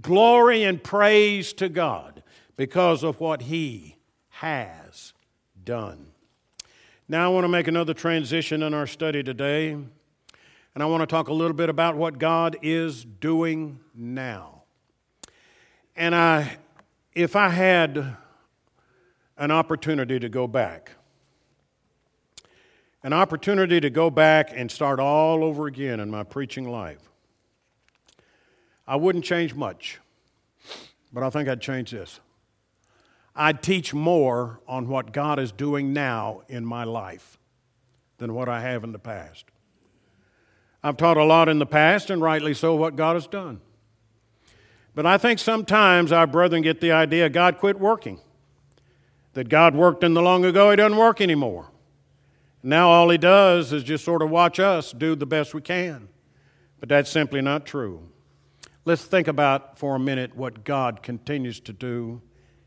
Glory 0.00 0.62
and 0.62 0.82
praise 0.82 1.52
to 1.54 1.68
God 1.68 2.22
because 2.56 3.02
of 3.02 3.20
what 3.20 3.42
He 3.42 3.96
has 4.28 5.12
done. 5.64 6.06
Now, 7.08 7.26
I 7.26 7.28
want 7.28 7.44
to 7.44 7.48
make 7.48 7.68
another 7.68 7.92
transition 7.92 8.62
in 8.62 8.72
our 8.72 8.86
study 8.86 9.22
today, 9.22 9.72
and 9.72 10.82
I 10.82 10.86
want 10.86 11.02
to 11.02 11.06
talk 11.06 11.28
a 11.28 11.32
little 11.34 11.56
bit 11.56 11.68
about 11.68 11.96
what 11.96 12.18
God 12.18 12.56
is 12.62 13.04
doing 13.04 13.80
now. 13.94 14.62
And 15.94 16.14
I, 16.14 16.56
if 17.14 17.36
I 17.36 17.48
had 17.48 18.16
an 19.36 19.50
opportunity 19.50 20.18
to 20.18 20.28
go 20.28 20.46
back, 20.46 20.92
an 23.02 23.12
opportunity 23.12 23.80
to 23.80 23.90
go 23.90 24.10
back 24.10 24.50
and 24.54 24.70
start 24.70 25.00
all 25.00 25.44
over 25.44 25.66
again 25.66 26.00
in 26.00 26.10
my 26.10 26.22
preaching 26.22 26.70
life, 26.70 27.10
I 28.86 28.96
wouldn't 28.96 29.24
change 29.24 29.54
much, 29.54 30.00
but 31.12 31.22
I 31.22 31.30
think 31.30 31.48
I'd 31.48 31.60
change 31.60 31.90
this. 31.90 32.20
I'd 33.34 33.62
teach 33.62 33.94
more 33.94 34.60
on 34.66 34.88
what 34.88 35.12
God 35.12 35.38
is 35.38 35.52
doing 35.52 35.92
now 35.92 36.42
in 36.48 36.64
my 36.64 36.84
life 36.84 37.38
than 38.18 38.34
what 38.34 38.48
I 38.48 38.60
have 38.60 38.84
in 38.84 38.92
the 38.92 38.98
past. 38.98 39.46
I've 40.82 40.96
taught 40.96 41.16
a 41.16 41.24
lot 41.24 41.48
in 41.48 41.58
the 41.58 41.66
past, 41.66 42.10
and 42.10 42.20
rightly 42.20 42.54
so, 42.54 42.74
what 42.74 42.96
God 42.96 43.14
has 43.14 43.26
done. 43.26 43.60
But 44.94 45.06
I 45.06 45.18
think 45.18 45.38
sometimes 45.38 46.12
our 46.12 46.26
brethren 46.26 46.62
get 46.62 46.80
the 46.80 46.92
idea 46.92 47.28
God 47.30 47.58
quit 47.58 47.80
working, 47.80 48.20
that 49.32 49.48
God 49.48 49.74
worked 49.74 50.04
in 50.04 50.14
the 50.14 50.22
long 50.22 50.44
ago, 50.44 50.70
He 50.70 50.76
doesn't 50.76 50.98
work 50.98 51.20
anymore. 51.20 51.70
Now 52.62 52.90
all 52.90 53.08
He 53.08 53.18
does 53.18 53.72
is 53.72 53.82
just 53.82 54.04
sort 54.04 54.22
of 54.22 54.30
watch 54.30 54.60
us 54.60 54.92
do 54.92 55.14
the 55.14 55.26
best 55.26 55.54
we 55.54 55.62
can. 55.62 56.08
But 56.78 56.88
that's 56.88 57.10
simply 57.10 57.40
not 57.40 57.64
true. 57.64 58.08
Let's 58.84 59.04
think 59.04 59.28
about 59.28 59.78
for 59.78 59.94
a 59.94 60.00
minute 60.00 60.36
what 60.36 60.64
God 60.64 61.02
continues 61.02 61.60
to 61.60 61.72
do 61.72 62.20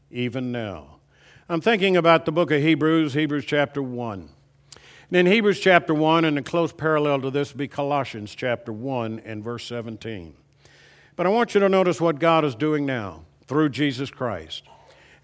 even 0.10 0.52
now. 0.52 1.00
I'm 1.48 1.62
thinking 1.62 1.98
about 1.98 2.26
the 2.26 2.32
book 2.32 2.50
of 2.50 2.62
Hebrews, 2.62 3.14
Hebrews 3.14 3.46
chapter 3.46 3.84
1. 3.84 4.30
And 5.10 5.18
in 5.18 5.26
Hebrews 5.28 5.60
chapter 5.60 5.94
1, 5.94 6.26
and 6.26 6.40
a 6.40 6.42
close 6.42 6.74
parallel 6.74 7.22
to 7.22 7.30
this 7.30 7.52
would 7.52 7.60
be 7.60 7.68
Colossians 7.68 8.34
chapter 8.34 8.72
1 8.72 9.22
and 9.26 9.44
verse 9.44 9.66
17. 9.66 10.34
But 11.15 11.25
I 11.25 11.30
want 11.30 11.54
you 11.54 11.60
to 11.62 11.69
notice 11.69 12.01
what 12.01 12.19
God 12.19 12.43
is 12.43 12.56
doing 12.56 12.86
now 12.86 13.23
through 13.47 13.69
Jesus 13.69 14.10
Christ. 14.10 14.63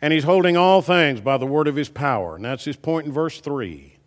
And 0.02 0.14
He's 0.14 0.24
holding 0.24 0.58
all 0.58 0.82
things 0.82 1.22
by 1.22 1.38
the 1.38 1.46
word 1.46 1.68
of 1.68 1.76
His 1.76 1.90
power. 1.90 2.36
And 2.36 2.46
that's 2.46 2.66
His 2.66 2.78
point 2.78 3.08
in 3.08 3.12
verse 3.12 3.40
3. 3.40 3.98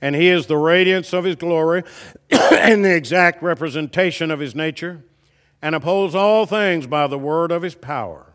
And 0.00 0.14
He 0.14 0.28
is 0.28 0.46
the 0.46 0.56
radiance 0.56 1.12
of 1.12 1.24
His 1.24 1.36
glory 1.36 1.82
and 2.30 2.84
the 2.84 2.94
exact 2.94 3.42
representation 3.42 4.30
of 4.30 4.40
His 4.40 4.54
nature, 4.54 5.02
and 5.62 5.74
upholds 5.74 6.14
all 6.14 6.46
things 6.46 6.86
by 6.86 7.06
the 7.06 7.18
word 7.18 7.52
of 7.52 7.62
His 7.62 7.74
power. 7.74 8.30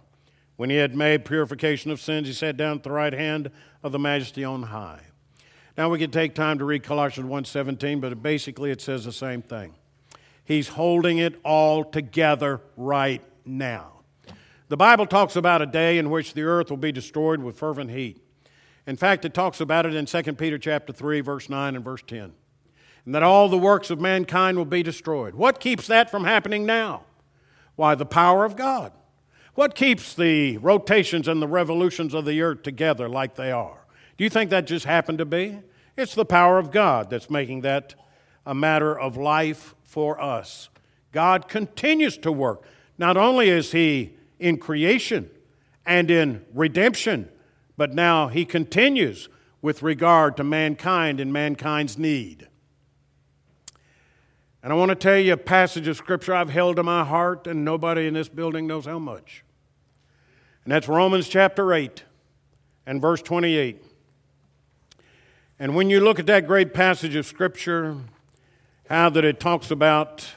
When 0.57 0.69
he 0.69 0.77
had 0.77 0.95
made 0.95 1.25
purification 1.25 1.91
of 1.91 1.99
sins, 1.99 2.27
he 2.27 2.33
sat 2.33 2.55
down 2.55 2.77
at 2.77 2.83
the 2.83 2.91
right 2.91 3.13
hand 3.13 3.51
of 3.83 3.91
the 3.91 3.99
majesty 3.99 4.43
on 4.43 4.63
high. 4.63 5.01
Now 5.77 5.89
we 5.89 5.99
could 5.99 6.13
take 6.13 6.33
time 6.33 6.59
to 6.59 6.65
read 6.65 6.83
Colossians 6.83 7.29
1:17, 7.29 7.99
but 7.99 8.23
basically 8.23 8.71
it 8.71 8.81
says 8.81 9.03
the 9.03 9.11
same 9.11 9.41
thing. 9.41 9.75
He's 10.45 10.69
holding 10.69 11.17
it 11.17 11.39
all 11.43 11.83
together 11.83 12.61
right 12.77 13.21
now. 13.43 13.91
The 14.69 14.77
Bible 14.77 15.05
talks 15.05 15.35
about 15.35 15.61
a 15.61 15.65
day 15.65 15.97
in 15.97 16.09
which 16.09 16.33
the 16.33 16.43
earth 16.43 16.69
will 16.69 16.77
be 16.77 16.91
destroyed 16.91 17.41
with 17.41 17.57
fervent 17.57 17.91
heat. 17.91 18.21
In 18.87 18.95
fact, 18.95 19.25
it 19.25 19.33
talks 19.33 19.59
about 19.59 19.85
it 19.85 19.95
in 19.95 20.05
2 20.05 20.33
Peter 20.33 20.57
chapter 20.57 20.93
3 20.93 21.21
verse 21.21 21.49
9 21.49 21.75
and 21.75 21.83
verse 21.83 22.03
10. 22.05 22.33
And 23.05 23.15
that 23.15 23.23
all 23.23 23.49
the 23.49 23.57
works 23.57 23.89
of 23.89 23.99
mankind 23.99 24.57
will 24.57 24.65
be 24.65 24.83
destroyed. 24.83 25.35
What 25.35 25.59
keeps 25.59 25.87
that 25.87 26.09
from 26.09 26.23
happening 26.23 26.65
now? 26.65 27.03
Why 27.75 27.95
the 27.95 28.05
power 28.05 28.45
of 28.45 28.55
God. 28.55 28.91
What 29.53 29.75
keeps 29.75 30.13
the 30.13 30.57
rotations 30.57 31.27
and 31.27 31.41
the 31.41 31.47
revolutions 31.47 32.13
of 32.13 32.25
the 32.25 32.41
earth 32.41 32.63
together 32.63 33.07
like 33.07 33.35
they 33.35 33.51
are? 33.51 33.85
Do 34.17 34.23
you 34.23 34.29
think 34.29 34.49
that 34.49 34.65
just 34.65 34.85
happened 34.85 35.17
to 35.19 35.25
be? 35.25 35.59
It's 35.95 36.15
the 36.15 36.25
power 36.25 36.57
of 36.57 36.71
God 36.71 37.09
that's 37.09 37.29
making 37.29 37.61
that 37.61 37.95
a 38.45 38.55
matter 38.55 38.97
of 38.97 39.17
life 39.17 39.74
for 39.95 40.19
us. 40.19 40.67
God 41.13 41.47
continues 41.47 42.17
to 42.17 42.29
work. 42.29 42.63
Not 42.97 43.15
only 43.15 43.47
is 43.47 43.71
He 43.71 44.17
in 44.39 44.57
creation 44.57 45.29
and 45.85 46.11
in 46.11 46.45
redemption, 46.53 47.29
but 47.77 47.93
now 47.93 48.27
He 48.27 48.43
continues 48.43 49.29
with 49.61 49.81
regard 49.81 50.35
to 50.35 50.43
mankind 50.43 51.21
and 51.21 51.31
mankind's 51.31 51.97
need. 51.97 52.49
And 54.61 54.73
I 54.73 54.75
want 54.75 54.89
to 54.89 54.95
tell 54.95 55.17
you 55.17 55.31
a 55.31 55.37
passage 55.37 55.87
of 55.87 55.95
Scripture 55.95 56.33
I've 56.35 56.49
held 56.49 56.75
to 56.75 56.83
my 56.83 57.05
heart, 57.05 57.47
and 57.47 57.63
nobody 57.63 58.05
in 58.05 58.15
this 58.15 58.27
building 58.27 58.67
knows 58.67 58.85
how 58.85 58.99
much. 58.99 59.45
And 60.65 60.73
that's 60.73 60.89
Romans 60.89 61.29
chapter 61.29 61.73
8 61.73 62.03
and 62.85 63.01
verse 63.01 63.21
28. 63.21 63.81
And 65.57 65.73
when 65.73 65.89
you 65.89 66.01
look 66.01 66.19
at 66.19 66.25
that 66.25 66.47
great 66.47 66.73
passage 66.73 67.15
of 67.15 67.25
Scripture, 67.25 67.95
how 68.89 69.09
that 69.09 69.25
it 69.25 69.39
talks 69.39 69.71
about 69.71 70.27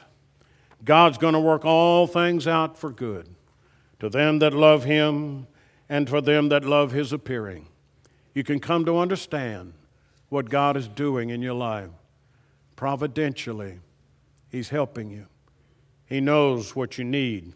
God's 0.83 1.17
going 1.17 1.33
to 1.33 1.39
work 1.39 1.65
all 1.65 2.07
things 2.07 2.47
out 2.47 2.77
for 2.77 2.89
good 2.91 3.27
to 3.99 4.09
them 4.09 4.39
that 4.39 4.53
love 4.53 4.85
Him 4.85 5.47
and 5.89 6.09
for 6.09 6.21
them 6.21 6.49
that 6.49 6.63
love 6.63 6.91
His 6.91 7.11
appearing. 7.11 7.67
You 8.33 8.43
can 8.43 8.59
come 8.59 8.85
to 8.85 8.97
understand 8.97 9.73
what 10.29 10.49
God 10.49 10.77
is 10.77 10.87
doing 10.87 11.29
in 11.29 11.41
your 11.41 11.53
life. 11.53 11.89
Providentially, 12.75 13.79
He's 14.49 14.69
helping 14.69 15.11
you. 15.11 15.27
He 16.05 16.21
knows 16.21 16.75
what 16.75 16.97
you 16.97 17.03
need. 17.03 17.53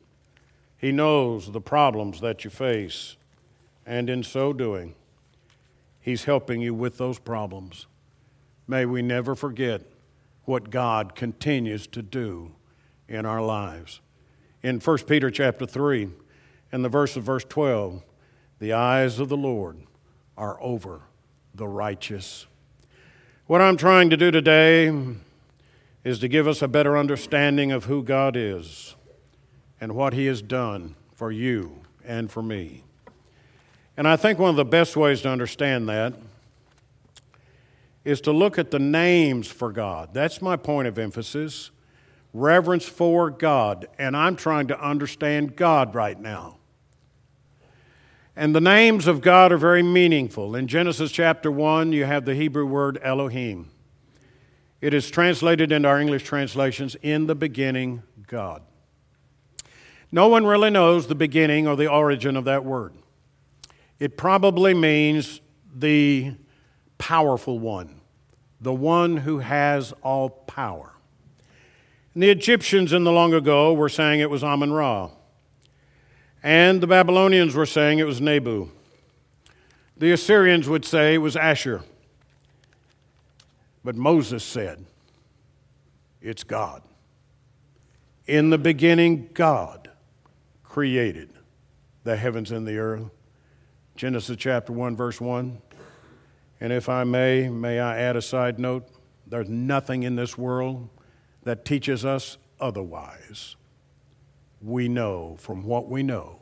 He 0.77 0.91
knows 0.91 1.51
the 1.51 1.61
problems 1.61 2.19
that 2.19 2.43
you 2.43 2.49
face, 2.49 3.15
and 3.85 4.09
in 4.09 4.21
so 4.21 4.51
doing, 4.51 4.95
He's 6.01 6.25
helping 6.25 6.59
you 6.61 6.73
with 6.73 6.97
those 6.97 7.19
problems. 7.19 7.87
May 8.67 8.85
we 8.85 9.01
never 9.01 9.33
forget 9.33 9.81
what 10.45 10.69
God 10.69 11.15
continues 11.15 11.87
to 11.87 12.01
do 12.01 12.51
in 13.07 13.25
our 13.25 13.41
lives. 13.41 14.01
In 14.61 14.79
1 14.79 14.97
Peter 14.99 15.29
chapter 15.29 15.65
3, 15.65 16.09
in 16.71 16.81
the 16.81 16.89
verse 16.89 17.15
of 17.15 17.23
verse 17.23 17.45
12, 17.47 18.03
the 18.59 18.73
eyes 18.73 19.19
of 19.19 19.29
the 19.29 19.37
Lord 19.37 19.77
are 20.37 20.57
over 20.61 21.01
the 21.53 21.67
righteous. 21.67 22.47
What 23.45 23.61
I'm 23.61 23.77
trying 23.77 24.09
to 24.09 24.17
do 24.17 24.31
today 24.31 24.91
is 26.03 26.19
to 26.19 26.27
give 26.27 26.47
us 26.47 26.61
a 26.61 26.67
better 26.67 26.97
understanding 26.97 27.71
of 27.71 27.85
who 27.85 28.03
God 28.03 28.35
is 28.35 28.95
and 29.79 29.95
what 29.95 30.13
He 30.13 30.25
has 30.25 30.41
done 30.41 30.95
for 31.13 31.31
you 31.31 31.81
and 32.05 32.31
for 32.31 32.41
me. 32.41 32.83
And 33.95 34.07
I 34.07 34.15
think 34.15 34.39
one 34.39 34.49
of 34.49 34.55
the 34.55 34.65
best 34.65 34.95
ways 34.97 35.21
to 35.21 35.29
understand 35.29 35.87
that 35.89 36.13
is 38.05 38.21
to 38.21 38.31
look 38.31 38.57
at 38.57 38.71
the 38.71 38.79
names 38.79 39.47
for 39.47 39.71
God. 39.71 40.13
That's 40.13 40.41
my 40.41 40.55
point 40.55 40.87
of 40.87 40.97
emphasis 40.97 41.71
reverence 42.33 42.85
for 42.85 43.29
God. 43.29 43.87
And 43.99 44.17
I'm 44.17 44.35
trying 44.35 44.67
to 44.67 44.79
understand 44.79 45.55
God 45.55 45.95
right 45.95 46.19
now. 46.19 46.57
And 48.35 48.55
the 48.55 48.61
names 48.61 49.05
of 49.05 49.21
God 49.21 49.51
are 49.51 49.57
very 49.57 49.83
meaningful. 49.83 50.55
In 50.55 50.67
Genesis 50.67 51.11
chapter 51.11 51.51
1, 51.51 51.93
you 51.93 52.05
have 52.05 52.25
the 52.25 52.33
Hebrew 52.33 52.65
word 52.65 52.99
Elohim. 53.03 53.69
It 54.81 54.93
is 54.93 55.11
translated 55.11 55.71
into 55.71 55.87
our 55.87 55.99
English 55.99 56.23
translations, 56.23 56.95
in 57.03 57.27
the 57.27 57.35
beginning, 57.35 58.01
God. 58.27 58.63
No 60.11 60.27
one 60.27 60.45
really 60.45 60.71
knows 60.71 61.07
the 61.07 61.15
beginning 61.15 61.67
or 61.67 61.75
the 61.75 61.89
origin 61.89 62.35
of 62.35 62.45
that 62.45 62.65
word. 62.65 62.93
It 63.99 64.17
probably 64.17 64.73
means 64.73 65.39
the 65.73 66.33
powerful 67.03 67.59
one, 67.59 67.99
the 68.61 68.73
one 68.73 69.17
who 69.17 69.39
has 69.39 69.91
all 70.03 70.29
power. 70.29 70.93
And 72.13 72.23
the 72.23 72.29
Egyptians 72.29 72.93
in 72.93 73.03
the 73.03 73.11
long 73.11 73.33
ago 73.33 73.73
were 73.73 73.89
saying 73.89 74.21
it 74.21 74.29
was 74.29 74.41
Amun 74.41 74.71
Ra. 74.71 75.09
And 76.41 76.79
the 76.79 76.87
Babylonians 76.87 77.55
were 77.55 77.65
saying 77.65 77.99
it 77.99 78.05
was 78.05 78.21
Nebu. 78.21 78.69
The 79.97 80.13
Assyrians 80.13 80.69
would 80.69 80.85
say 80.85 81.15
it 81.15 81.17
was 81.17 81.35
Asher. 81.35 81.83
But 83.83 83.97
Moses 83.97 84.41
said, 84.41 84.85
It's 86.21 86.45
God. 86.45 86.83
In 88.27 88.49
the 88.49 88.57
beginning, 88.57 89.27
God 89.33 89.91
created 90.63 91.31
the 92.05 92.15
heavens 92.15 92.49
and 92.49 92.65
the 92.65 92.77
earth. 92.77 93.09
Genesis 93.97 94.37
chapter 94.37 94.71
1, 94.71 94.95
verse 94.95 95.19
1. 95.19 95.61
And 96.59 96.71
if 96.71 96.87
I 96.89 97.03
may, 97.03 97.49
may 97.49 97.79
I 97.79 97.97
add 97.99 98.15
a 98.15 98.21
side 98.21 98.59
note? 98.59 98.87
There's 99.27 99.49
nothing 99.49 100.03
in 100.03 100.15
this 100.15 100.37
world 100.37 100.89
that 101.43 101.65
teaches 101.65 102.05
us 102.05 102.37
otherwise 102.59 103.55
we 104.63 104.87
know 104.87 105.35
from 105.39 105.63
what 105.63 105.89
we 105.89 106.01
know 106.01 106.39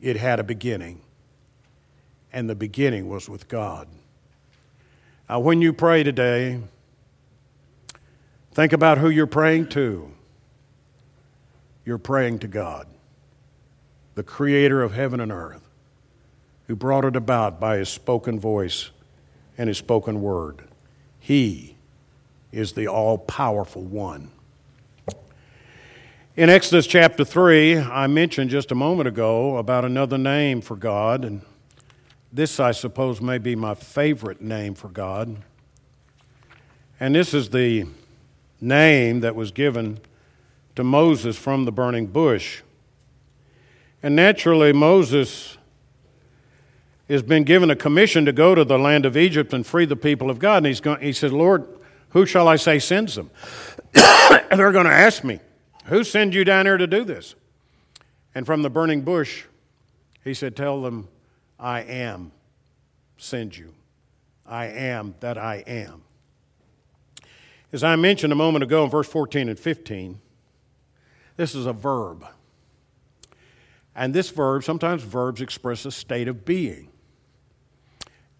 it 0.00 0.16
had 0.16 0.40
a 0.40 0.44
beginning, 0.44 1.00
and 2.32 2.50
the 2.50 2.54
beginning 2.54 3.08
was 3.08 3.28
with 3.28 3.48
God. 3.48 3.88
Now, 5.28 5.40
when 5.40 5.62
you 5.62 5.72
pray 5.72 6.02
today, 6.02 6.60
think 8.52 8.72
about 8.72 8.98
who 8.98 9.08
you're 9.08 9.26
praying 9.26 9.68
to. 9.70 10.10
You're 11.86 11.98
praying 11.98 12.40
to 12.40 12.48
God, 12.48 12.86
the 14.14 14.22
creator 14.22 14.82
of 14.82 14.92
heaven 14.92 15.20
and 15.20 15.32
earth, 15.32 15.66
who 16.66 16.76
brought 16.76 17.04
it 17.04 17.16
about 17.16 17.60
by 17.60 17.76
his 17.78 17.88
spoken 17.88 18.38
voice 18.40 18.90
and 19.56 19.68
his 19.68 19.78
spoken 19.78 20.22
word. 20.22 20.62
He 21.20 21.76
is 22.52 22.72
the 22.72 22.88
all 22.88 23.18
powerful 23.18 23.82
one. 23.82 24.30
In 26.36 26.50
Exodus 26.50 26.86
chapter 26.86 27.24
3, 27.24 27.78
I 27.78 28.06
mentioned 28.08 28.50
just 28.50 28.72
a 28.72 28.74
moment 28.74 29.08
ago 29.08 29.56
about 29.56 29.84
another 29.84 30.18
name 30.18 30.60
for 30.60 30.74
God, 30.74 31.24
and 31.24 31.42
this, 32.32 32.58
I 32.58 32.72
suppose, 32.72 33.20
may 33.20 33.38
be 33.38 33.54
my 33.54 33.74
favorite 33.74 34.40
name 34.40 34.74
for 34.74 34.88
God. 34.88 35.36
And 36.98 37.14
this 37.14 37.34
is 37.34 37.50
the 37.50 37.86
name 38.60 39.20
that 39.20 39.36
was 39.36 39.52
given 39.52 40.00
to 40.74 40.82
Moses 40.82 41.36
from 41.36 41.64
the 41.64 41.72
burning 41.72 42.06
bush. 42.06 42.62
And 44.02 44.16
naturally, 44.16 44.72
Moses 44.72 45.56
has 47.14 47.22
been 47.22 47.44
given 47.44 47.70
a 47.70 47.76
commission 47.76 48.24
to 48.26 48.32
go 48.32 48.54
to 48.54 48.64
the 48.64 48.78
land 48.78 49.06
of 49.06 49.16
Egypt 49.16 49.52
and 49.52 49.66
free 49.66 49.86
the 49.86 49.96
people 49.96 50.30
of 50.30 50.38
God. 50.38 50.58
And 50.58 50.66
he's 50.66 50.80
going, 50.80 51.00
he 51.00 51.12
said, 51.12 51.32
Lord, 51.32 51.66
who 52.10 52.26
shall 52.26 52.46
I 52.46 52.56
say 52.56 52.78
sends 52.78 53.14
them? 53.14 53.30
and 53.94 54.60
they're 54.60 54.72
going 54.72 54.86
to 54.86 54.92
ask 54.92 55.24
me. 55.24 55.40
Who 55.86 56.04
sent 56.04 56.34
you 56.34 56.44
down 56.44 56.66
here 56.66 56.78
to 56.78 56.86
do 56.86 57.04
this? 57.04 57.34
And 58.34 58.46
from 58.46 58.62
the 58.62 58.70
burning 58.70 59.02
bush, 59.02 59.44
he 60.22 60.34
said, 60.34 60.56
Tell 60.56 60.82
them, 60.82 61.08
I 61.58 61.80
am 61.80 62.32
send 63.16 63.56
you. 63.56 63.72
I 64.46 64.66
am 64.66 65.14
that 65.20 65.38
I 65.38 65.64
am. 65.66 66.02
As 67.72 67.82
I 67.82 67.96
mentioned 67.96 68.32
a 68.32 68.36
moment 68.36 68.62
ago 68.62 68.84
in 68.84 68.90
verse 68.90 69.08
14 69.08 69.48
and 69.48 69.58
15, 69.58 70.20
this 71.36 71.54
is 71.54 71.66
a 71.66 71.72
verb. 71.72 72.24
And 73.96 74.14
this 74.14 74.30
verb, 74.30 74.64
sometimes 74.64 75.02
verbs 75.02 75.40
express 75.40 75.84
a 75.84 75.90
state 75.90 76.28
of 76.28 76.44
being. 76.44 76.88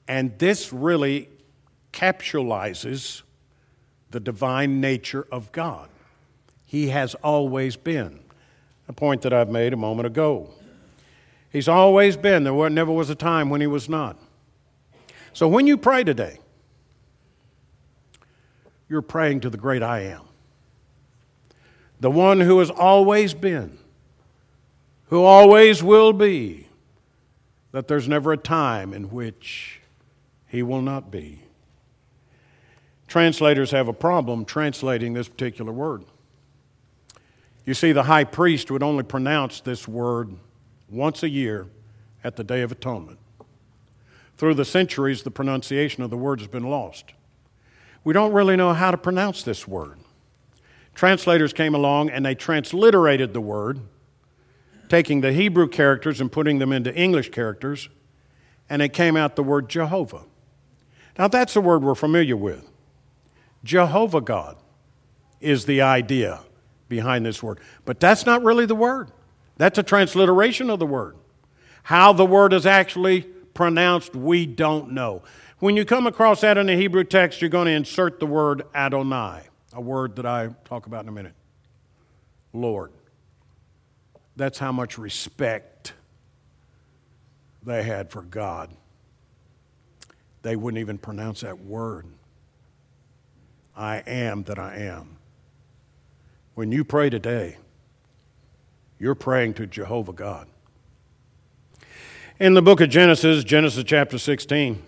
And 0.06 0.38
this 0.38 0.72
really 0.72 1.28
capsulizes 1.92 3.22
the 4.10 4.20
divine 4.20 4.80
nature 4.80 5.26
of 5.32 5.50
God. 5.52 5.88
He 6.64 6.88
has 6.88 7.14
always 7.16 7.76
been. 7.76 8.20
A 8.86 8.92
point 8.92 9.22
that 9.22 9.32
I've 9.32 9.48
made 9.48 9.72
a 9.72 9.76
moment 9.76 10.06
ago. 10.06 10.50
He's 11.50 11.68
always 11.68 12.16
been. 12.16 12.44
There 12.44 12.70
never 12.70 12.92
was 12.92 13.08
a 13.08 13.14
time 13.14 13.48
when 13.48 13.60
he 13.60 13.66
was 13.66 13.88
not. 13.88 14.18
So 15.32 15.48
when 15.48 15.66
you 15.66 15.76
pray 15.76 16.04
today, 16.04 16.38
you're 18.88 19.02
praying 19.02 19.40
to 19.40 19.50
the 19.50 19.56
great 19.56 19.82
I 19.82 20.00
am, 20.00 20.22
the 21.98 22.10
one 22.10 22.40
who 22.40 22.58
has 22.58 22.70
always 22.70 23.34
been, 23.34 23.78
who 25.06 25.22
always 25.22 25.82
will 25.82 26.12
be, 26.12 26.68
that 27.72 27.88
there's 27.88 28.06
never 28.06 28.32
a 28.32 28.36
time 28.36 28.92
in 28.92 29.10
which 29.10 29.80
he 30.54 30.62
will 30.62 30.82
not 30.82 31.10
be. 31.10 31.40
Translators 33.08 33.72
have 33.72 33.88
a 33.88 33.92
problem 33.92 34.44
translating 34.44 35.12
this 35.12 35.28
particular 35.28 35.72
word. 35.72 36.04
You 37.64 37.74
see, 37.74 37.90
the 37.90 38.04
high 38.04 38.22
priest 38.22 38.70
would 38.70 38.82
only 38.82 39.02
pronounce 39.02 39.60
this 39.60 39.88
word 39.88 40.36
once 40.88 41.24
a 41.24 41.28
year 41.28 41.66
at 42.22 42.36
the 42.36 42.44
Day 42.44 42.62
of 42.62 42.70
Atonement. 42.70 43.18
Through 44.36 44.54
the 44.54 44.64
centuries, 44.64 45.24
the 45.24 45.30
pronunciation 45.32 46.04
of 46.04 46.10
the 46.10 46.16
word 46.16 46.38
has 46.38 46.48
been 46.48 46.70
lost. 46.70 47.14
We 48.04 48.12
don't 48.12 48.32
really 48.32 48.54
know 48.54 48.74
how 48.74 48.92
to 48.92 48.96
pronounce 48.96 49.42
this 49.42 49.66
word. 49.66 49.98
Translators 50.94 51.52
came 51.52 51.74
along 51.74 52.10
and 52.10 52.24
they 52.24 52.36
transliterated 52.36 53.32
the 53.32 53.40
word, 53.40 53.80
taking 54.88 55.20
the 55.20 55.32
Hebrew 55.32 55.66
characters 55.66 56.20
and 56.20 56.30
putting 56.30 56.60
them 56.60 56.70
into 56.70 56.94
English 56.94 57.30
characters, 57.30 57.88
and 58.70 58.80
it 58.80 58.90
came 58.90 59.16
out 59.16 59.34
the 59.34 59.42
word 59.42 59.68
Jehovah. 59.68 60.26
Now, 61.18 61.28
that's 61.28 61.54
a 61.56 61.60
word 61.60 61.82
we're 61.82 61.94
familiar 61.94 62.36
with. 62.36 62.68
Jehovah 63.62 64.20
God 64.20 64.56
is 65.40 65.64
the 65.64 65.80
idea 65.80 66.40
behind 66.88 67.24
this 67.24 67.42
word. 67.42 67.60
But 67.84 68.00
that's 68.00 68.26
not 68.26 68.42
really 68.42 68.66
the 68.66 68.74
word, 68.74 69.10
that's 69.56 69.78
a 69.78 69.82
transliteration 69.82 70.70
of 70.70 70.78
the 70.78 70.86
word. 70.86 71.16
How 71.84 72.12
the 72.12 72.26
word 72.26 72.52
is 72.52 72.66
actually 72.66 73.22
pronounced, 73.52 74.16
we 74.16 74.46
don't 74.46 74.92
know. 74.92 75.22
When 75.58 75.76
you 75.76 75.84
come 75.84 76.06
across 76.06 76.40
that 76.40 76.58
in 76.58 76.66
the 76.66 76.76
Hebrew 76.76 77.04
text, 77.04 77.40
you're 77.40 77.50
going 77.50 77.66
to 77.66 77.72
insert 77.72 78.20
the 78.20 78.26
word 78.26 78.64
Adonai, 78.74 79.42
a 79.72 79.80
word 79.80 80.16
that 80.16 80.26
I 80.26 80.48
talk 80.64 80.86
about 80.86 81.04
in 81.04 81.08
a 81.08 81.12
minute. 81.12 81.34
Lord. 82.52 82.92
That's 84.36 84.58
how 84.58 84.72
much 84.72 84.98
respect 84.98 85.92
they 87.62 87.82
had 87.82 88.10
for 88.10 88.22
God. 88.22 88.70
They 90.44 90.56
wouldn't 90.56 90.78
even 90.78 90.98
pronounce 90.98 91.40
that 91.40 91.60
word. 91.60 92.04
I 93.74 94.02
am 94.06 94.42
that 94.44 94.58
I 94.58 94.76
am. 94.76 95.16
When 96.54 96.70
you 96.70 96.84
pray 96.84 97.08
today, 97.08 97.56
you're 98.98 99.14
praying 99.14 99.54
to 99.54 99.66
Jehovah 99.66 100.12
God. 100.12 100.46
In 102.38 102.52
the 102.52 102.60
book 102.60 102.82
of 102.82 102.90
Genesis, 102.90 103.42
Genesis 103.42 103.84
chapter 103.84 104.18
16, 104.18 104.82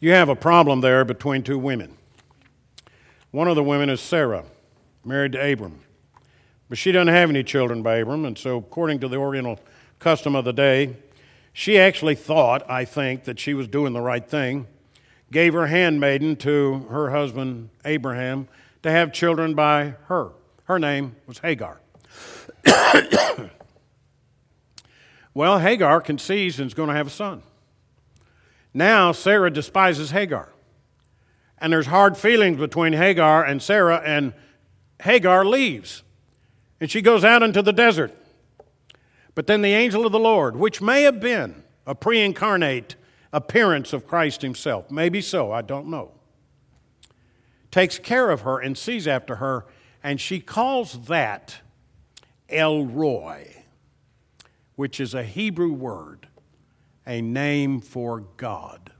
you 0.00 0.12
have 0.12 0.30
a 0.30 0.36
problem 0.36 0.80
there 0.80 1.04
between 1.04 1.42
two 1.42 1.58
women. 1.58 1.94
One 3.32 3.48
of 3.48 3.54
the 3.54 3.62
women 3.62 3.90
is 3.90 4.00
Sarah, 4.00 4.44
married 5.04 5.32
to 5.32 5.52
Abram. 5.52 5.78
But 6.70 6.78
she 6.78 6.90
doesn't 6.90 7.12
have 7.12 7.28
any 7.28 7.44
children 7.44 7.82
by 7.82 7.96
Abram, 7.96 8.24
and 8.24 8.38
so, 8.38 8.56
according 8.56 9.00
to 9.00 9.08
the 9.08 9.16
Oriental 9.16 9.60
custom 9.98 10.34
of 10.34 10.46
the 10.46 10.54
day, 10.54 10.96
she 11.52 11.78
actually 11.78 12.14
thought, 12.14 12.68
I 12.68 12.84
think, 12.84 13.24
that 13.24 13.38
she 13.38 13.54
was 13.54 13.68
doing 13.68 13.92
the 13.92 14.00
right 14.00 14.26
thing, 14.26 14.66
gave 15.32 15.52
her 15.54 15.66
handmaiden 15.66 16.36
to 16.36 16.86
her 16.90 17.10
husband 17.10 17.70
Abraham 17.84 18.48
to 18.82 18.90
have 18.90 19.12
children 19.12 19.54
by 19.54 19.94
her. 20.06 20.30
Her 20.64 20.78
name 20.78 21.16
was 21.26 21.38
Hagar. 21.38 21.80
well, 25.34 25.58
Hagar 25.58 26.00
conceives 26.00 26.60
and 26.60 26.68
is 26.68 26.74
going 26.74 26.88
to 26.88 26.94
have 26.94 27.08
a 27.08 27.10
son. 27.10 27.42
Now, 28.72 29.12
Sarah 29.12 29.50
despises 29.50 30.10
Hagar. 30.12 30.52
And 31.58 31.72
there's 31.72 31.86
hard 31.86 32.16
feelings 32.16 32.56
between 32.56 32.92
Hagar 32.94 33.44
and 33.44 33.60
Sarah, 33.60 34.00
and 34.04 34.32
Hagar 35.02 35.44
leaves. 35.44 36.02
And 36.80 36.90
she 36.90 37.02
goes 37.02 37.24
out 37.24 37.42
into 37.42 37.60
the 37.60 37.72
desert. 37.72 38.16
But 39.34 39.46
then 39.46 39.62
the 39.62 39.72
angel 39.72 40.06
of 40.06 40.12
the 40.12 40.18
Lord, 40.18 40.56
which 40.56 40.80
may 40.80 41.02
have 41.02 41.20
been 41.20 41.62
a 41.86 41.94
pre 41.94 42.20
incarnate 42.20 42.96
appearance 43.32 43.92
of 43.92 44.06
Christ 44.06 44.42
himself, 44.42 44.90
maybe 44.90 45.20
so, 45.20 45.52
I 45.52 45.62
don't 45.62 45.88
know, 45.88 46.12
takes 47.70 47.98
care 47.98 48.30
of 48.30 48.42
her 48.42 48.58
and 48.58 48.76
sees 48.76 49.06
after 49.06 49.36
her, 49.36 49.66
and 50.02 50.20
she 50.20 50.40
calls 50.40 51.06
that 51.06 51.60
El 52.48 52.86
Roi, 52.86 53.64
which 54.74 54.98
is 54.98 55.14
a 55.14 55.22
Hebrew 55.22 55.72
word, 55.72 56.26
a 57.06 57.20
name 57.20 57.80
for 57.80 58.20
God, 58.36 58.92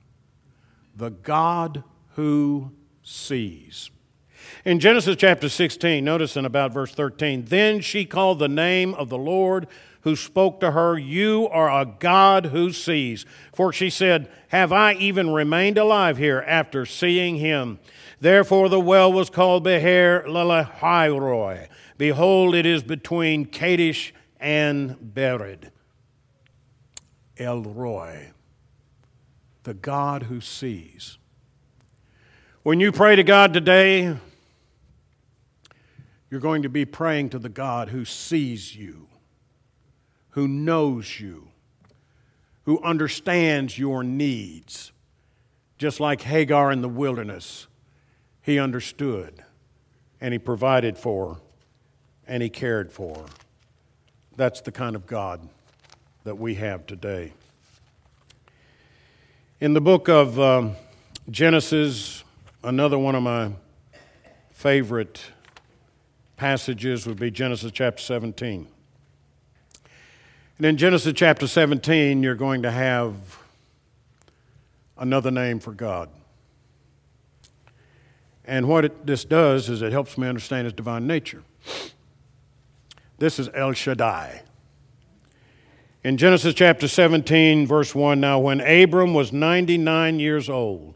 the 0.94 1.10
God 1.10 1.82
who 2.14 2.72
sees. 3.02 3.90
In 4.64 4.80
Genesis 4.80 5.16
chapter 5.16 5.48
16, 5.48 6.04
notice 6.04 6.36
in 6.36 6.44
about 6.44 6.72
verse 6.72 6.94
13, 6.94 7.46
then 7.46 7.80
she 7.80 8.04
called 8.04 8.38
the 8.38 8.48
name 8.48 8.94
of 8.94 9.08
the 9.08 9.18
Lord 9.18 9.66
who 10.02 10.16
spoke 10.16 10.60
to 10.60 10.72
her, 10.72 10.98
You 10.98 11.48
are 11.48 11.70
a 11.70 11.84
God 11.84 12.46
who 12.46 12.72
sees. 12.72 13.26
For 13.54 13.72
she 13.72 13.90
said, 13.90 14.30
Have 14.48 14.72
I 14.72 14.94
even 14.94 15.30
remained 15.30 15.78
alive 15.78 16.16
here 16.16 16.44
after 16.46 16.86
seeing 16.86 17.36
him? 17.36 17.78
Therefore 18.20 18.68
the 18.68 18.80
well 18.80 19.12
was 19.12 19.30
called 19.30 19.64
Beher 19.64 20.24
Lalahairoi. 20.26 21.68
Behold, 21.98 22.54
it 22.54 22.66
is 22.66 22.82
between 22.82 23.46
Kadesh 23.46 24.14
and 24.38 24.96
Bered. 24.96 25.70
El 27.36 27.62
Roi, 27.62 28.32
the 29.62 29.74
God 29.74 30.24
who 30.24 30.40
sees. 30.40 31.18
When 32.62 32.80
you 32.80 32.92
pray 32.92 33.16
to 33.16 33.22
God 33.22 33.54
today, 33.54 34.16
you're 36.30 36.40
going 36.40 36.62
to 36.62 36.68
be 36.68 36.84
praying 36.84 37.30
to 37.30 37.38
the 37.38 37.48
God 37.48 37.88
who 37.88 38.04
sees 38.04 38.76
you, 38.76 39.08
who 40.30 40.46
knows 40.46 41.20
you, 41.20 41.48
who 42.64 42.80
understands 42.82 43.78
your 43.78 44.02
needs. 44.02 44.92
Just 45.78 45.98
like 45.98 46.22
Hagar 46.22 46.70
in 46.70 46.82
the 46.82 46.88
wilderness, 46.88 47.66
he 48.42 48.58
understood 48.58 49.44
and 50.20 50.32
he 50.32 50.38
provided 50.38 50.98
for 50.98 51.38
and 52.26 52.42
he 52.42 52.48
cared 52.48 52.92
for. 52.92 53.24
That's 54.36 54.60
the 54.60 54.72
kind 54.72 54.94
of 54.94 55.06
God 55.06 55.48
that 56.24 56.36
we 56.36 56.54
have 56.56 56.86
today. 56.86 57.32
In 59.60 59.74
the 59.74 59.80
book 59.80 60.08
of 60.08 60.38
um, 60.38 60.76
Genesis, 61.30 62.24
another 62.62 62.98
one 62.98 63.14
of 63.14 63.22
my 63.22 63.50
favorite 64.52 65.22
passages 66.36 67.06
would 67.06 67.18
be 67.18 67.30
Genesis 67.30 67.72
chapter 67.72 68.02
17. 68.02 68.66
And 70.60 70.66
in 70.66 70.76
Genesis 70.76 71.14
chapter 71.16 71.46
17, 71.46 72.22
you're 72.22 72.34
going 72.34 72.64
to 72.64 72.70
have 72.70 73.14
another 74.98 75.30
name 75.30 75.58
for 75.58 75.72
God. 75.72 76.10
And 78.44 78.68
what 78.68 78.84
it, 78.84 79.06
this 79.06 79.24
does 79.24 79.70
is 79.70 79.80
it 79.80 79.90
helps 79.90 80.18
me 80.18 80.28
understand 80.28 80.66
his 80.66 80.74
divine 80.74 81.06
nature. 81.06 81.42
This 83.16 83.38
is 83.38 83.48
El 83.54 83.72
Shaddai. 83.72 84.42
In 86.04 86.18
Genesis 86.18 86.52
chapter 86.52 86.88
17, 86.88 87.66
verse 87.66 87.94
1, 87.94 88.20
now 88.20 88.38
when 88.38 88.60
Abram 88.60 89.14
was 89.14 89.32
99 89.32 90.20
years 90.20 90.50
old, 90.50 90.92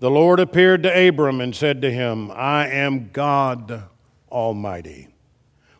the 0.00 0.10
Lord 0.10 0.40
appeared 0.40 0.82
to 0.82 1.08
Abram 1.08 1.40
and 1.40 1.54
said 1.54 1.80
to 1.82 1.90
him, 1.92 2.32
I 2.32 2.66
am 2.66 3.10
God 3.12 3.84
Almighty. 4.28 5.06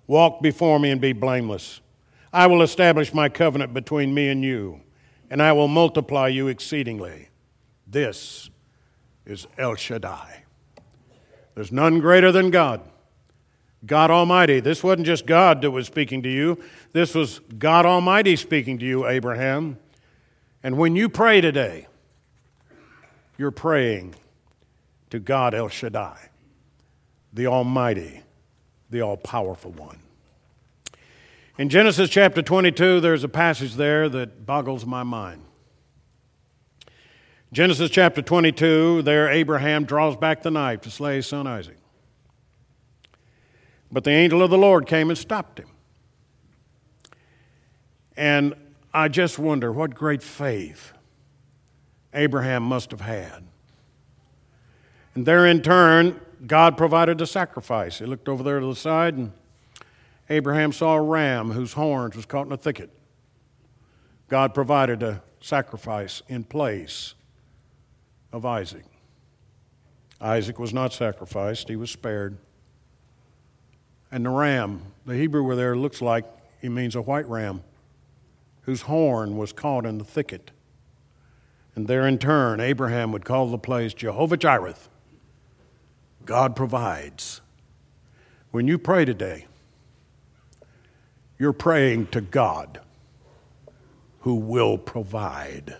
Walk 0.06 0.40
before 0.40 0.78
me 0.78 0.92
and 0.92 1.00
be 1.00 1.12
blameless. 1.12 1.80
I 2.34 2.48
will 2.48 2.62
establish 2.62 3.14
my 3.14 3.28
covenant 3.28 3.72
between 3.72 4.12
me 4.12 4.28
and 4.28 4.42
you, 4.44 4.80
and 5.30 5.40
I 5.40 5.52
will 5.52 5.68
multiply 5.68 6.26
you 6.26 6.48
exceedingly. 6.48 7.28
This 7.86 8.50
is 9.24 9.46
El 9.56 9.76
Shaddai. 9.76 10.42
There's 11.54 11.70
none 11.70 12.00
greater 12.00 12.32
than 12.32 12.50
God. 12.50 12.80
God 13.86 14.10
Almighty. 14.10 14.58
This 14.58 14.82
wasn't 14.82 15.06
just 15.06 15.26
God 15.26 15.62
that 15.62 15.70
was 15.70 15.86
speaking 15.86 16.24
to 16.24 16.28
you, 16.28 16.60
this 16.92 17.14
was 17.14 17.38
God 17.56 17.86
Almighty 17.86 18.34
speaking 18.34 18.78
to 18.78 18.84
you, 18.84 19.06
Abraham. 19.06 19.78
And 20.64 20.76
when 20.76 20.96
you 20.96 21.08
pray 21.08 21.40
today, 21.40 21.86
you're 23.38 23.52
praying 23.52 24.16
to 25.10 25.20
God 25.20 25.54
El 25.54 25.68
Shaddai, 25.68 26.30
the 27.32 27.46
Almighty, 27.46 28.22
the 28.90 29.02
All 29.02 29.16
Powerful 29.16 29.70
One. 29.70 30.00
In 31.56 31.68
Genesis 31.68 32.10
chapter 32.10 32.42
22, 32.42 32.98
there's 32.98 33.22
a 33.22 33.28
passage 33.28 33.74
there 33.74 34.08
that 34.08 34.44
boggles 34.44 34.84
my 34.84 35.04
mind. 35.04 35.44
Genesis 37.52 37.90
chapter 37.90 38.20
22, 38.20 39.02
there 39.02 39.30
Abraham 39.30 39.84
draws 39.84 40.16
back 40.16 40.42
the 40.42 40.50
knife 40.50 40.80
to 40.80 40.90
slay 40.90 41.16
his 41.16 41.28
son 41.28 41.46
Isaac. 41.46 41.78
But 43.92 44.02
the 44.02 44.10
angel 44.10 44.42
of 44.42 44.50
the 44.50 44.58
Lord 44.58 44.88
came 44.88 45.10
and 45.10 45.16
stopped 45.16 45.60
him. 45.60 45.68
And 48.16 48.54
I 48.92 49.06
just 49.06 49.38
wonder 49.38 49.70
what 49.70 49.94
great 49.94 50.24
faith 50.24 50.92
Abraham 52.12 52.64
must 52.64 52.90
have 52.90 53.02
had. 53.02 53.44
And 55.14 55.24
there 55.24 55.46
in 55.46 55.62
turn, 55.62 56.20
God 56.44 56.76
provided 56.76 57.20
a 57.20 57.26
sacrifice. 57.28 58.00
He 58.00 58.06
looked 58.06 58.28
over 58.28 58.42
there 58.42 58.58
to 58.58 58.66
the 58.66 58.74
side, 58.74 59.14
and 59.14 59.30
Abraham 60.30 60.72
saw 60.72 60.94
a 60.94 61.02
ram 61.02 61.50
whose 61.50 61.74
horns 61.74 62.16
was 62.16 62.26
caught 62.26 62.46
in 62.46 62.52
a 62.52 62.56
thicket. 62.56 62.90
God 64.28 64.54
provided 64.54 65.02
a 65.02 65.22
sacrifice 65.40 66.22
in 66.28 66.44
place 66.44 67.14
of 68.32 68.46
Isaac. 68.46 68.84
Isaac 70.20 70.58
was 70.58 70.72
not 70.72 70.92
sacrificed, 70.92 71.68
he 71.68 71.76
was 71.76 71.90
spared. 71.90 72.38
And 74.10 74.24
the 74.24 74.30
ram, 74.30 74.92
the 75.04 75.16
Hebrew 75.16 75.42
word 75.42 75.56
there 75.56 75.76
looks 75.76 76.00
like 76.00 76.24
it 76.62 76.70
means 76.70 76.94
a 76.94 77.02
white 77.02 77.28
ram 77.28 77.62
whose 78.62 78.82
horn 78.82 79.36
was 79.36 79.52
caught 79.52 79.84
in 79.84 79.98
the 79.98 80.04
thicket. 80.04 80.50
And 81.74 81.86
there 81.86 82.06
in 82.06 82.18
turn, 82.18 82.60
Abraham 82.60 83.12
would 83.12 83.24
call 83.24 83.48
the 83.50 83.58
place 83.58 83.92
Jehovah 83.92 84.36
Jireh. 84.36 84.76
God 86.24 86.56
provides. 86.56 87.42
When 88.50 88.66
you 88.66 88.78
pray 88.78 89.04
today, 89.04 89.46
you're 91.44 91.52
praying 91.52 92.06
to 92.06 92.22
God 92.22 92.80
who 94.20 94.34
will 94.34 94.78
provide. 94.78 95.76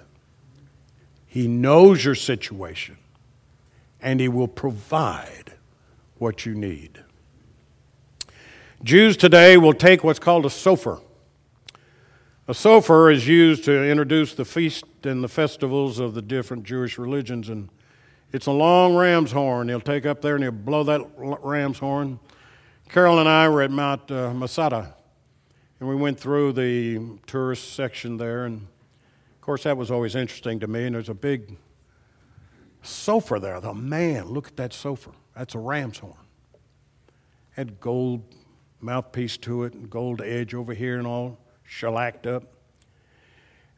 He 1.27 1.49
knows 1.49 2.05
your 2.05 2.15
situation 2.15 2.99
and 3.99 4.21
He 4.21 4.29
will 4.29 4.47
provide 4.47 5.55
what 6.19 6.45
you 6.45 6.55
need. 6.55 7.03
Jews 8.83 9.17
today 9.17 9.57
will 9.57 9.73
take 9.73 10.05
what's 10.05 10.19
called 10.19 10.45
a 10.45 10.51
shofar. 10.51 11.01
A 12.47 12.53
shofar 12.53 13.11
is 13.11 13.27
used 13.27 13.65
to 13.65 13.91
introduce 13.91 14.35
the 14.35 14.45
feast 14.45 14.85
and 15.05 15.25
the 15.25 15.29
festivals 15.29 15.99
of 15.99 16.12
the 16.12 16.21
different 16.21 16.65
Jewish 16.65 16.99
religions, 16.99 17.49
and 17.49 17.71
it's 18.33 18.45
a 18.45 18.53
long 18.53 18.95
ram's 18.97 19.33
horn. 19.33 19.71
He'll 19.71 19.81
take 19.81 20.05
up 20.05 20.21
there 20.21 20.35
and 20.35 20.45
he'll 20.45 20.53
blow 20.53 20.85
that 20.85 21.01
ram's 21.17 21.79
horn. 21.79 22.21
Carol 22.91 23.19
and 23.19 23.31
I 23.31 23.49
were 23.49 23.62
at 23.62 23.71
Mount 23.71 24.11
uh, 24.11 24.35
Masada, 24.35 24.95
and 25.85 25.91
we 25.91 25.97
went 25.97 26.18
through 26.18 26.55
the 26.55 26.99
tourist 27.26 27.74
section 27.74 28.16
there, 28.16 28.47
and 28.47 28.62
of 28.62 29.41
course 29.43 29.64
that 29.64 29.76
was 29.76 29.91
always 29.91 30.14
interesting 30.14 30.59
to 30.61 30.66
me. 30.66 30.87
And 30.87 30.95
there's 30.95 31.11
a 31.11 31.14
big 31.14 31.59
shofar 32.82 33.39
there. 33.39 33.61
The 33.61 33.74
man, 33.74 34.28
look 34.28 34.49
at 34.49 34.57
that 34.57 34.72
shofar. 34.72 35.12
That's 35.37 35.55
a 35.55 35.59
ram's 35.59 35.99
horn. 35.99 36.14
Had 37.51 37.80
gold 37.80 38.22
mouthpiece 38.80 39.37
to 39.37 39.64
it 39.64 39.74
and 39.74 39.91
gold 39.91 40.22
edge 40.22 40.55
over 40.55 40.72
here 40.72 40.97
and 40.97 41.07
all 41.07 41.37
shellacked 41.64 42.26
up. 42.26 42.45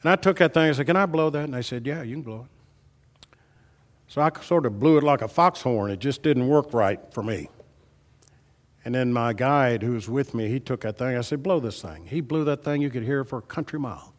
And 0.01 0.13
I 0.13 0.15
took 0.15 0.39
that 0.39 0.55
thing, 0.55 0.71
I 0.71 0.73
said, 0.75 0.87
Can 0.87 0.95
I 0.95 1.07
blow 1.07 1.29
that? 1.31 1.43
And 1.43 1.55
they 1.55 1.63
said, 1.63 1.85
Yeah, 1.89 2.05
you 2.05 2.15
can 2.15 2.23
blow 2.23 2.47
it. 2.49 3.37
So 4.07 4.23
I 4.23 4.31
sort 4.43 4.65
of 4.65 4.79
blew 4.79 4.97
it 4.97 5.03
like 5.03 5.23
a 5.23 5.29
fox 5.29 5.61
horn. 5.61 5.91
It 5.91 5.99
just 5.99 6.23
didn't 6.23 6.47
work 6.47 6.73
right 6.73 7.01
for 7.13 7.25
me. 7.25 7.49
And 8.87 8.95
then 8.95 9.13
my 9.13 9.33
guide 9.33 9.83
who 9.83 9.95
was 9.95 10.09
with 10.09 10.33
me, 10.33 10.47
he 10.47 10.61
took 10.61 10.83
that 10.83 10.97
thing. 10.97 11.17
I 11.17 11.21
said, 11.23 11.43
blow 11.43 11.59
this 11.59 11.83
thing. 11.83 12.07
He 12.07 12.21
blew 12.21 12.45
that 12.45 12.63
thing. 12.63 12.81
You 12.81 12.89
could 12.89 13.03
hear 13.03 13.23
it 13.23 13.25
for 13.25 13.41
a 13.41 13.43
country 13.43 13.81
mile. 13.81 14.15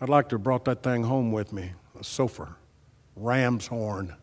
I'd 0.00 0.08
like 0.08 0.28
to 0.30 0.34
have 0.34 0.42
brought 0.42 0.64
that 0.64 0.82
thing 0.82 1.04
home 1.04 1.30
with 1.30 1.52
me, 1.52 1.70
a 2.00 2.02
shofar, 2.02 2.56
ram's 3.14 3.68
horn. 3.68 4.16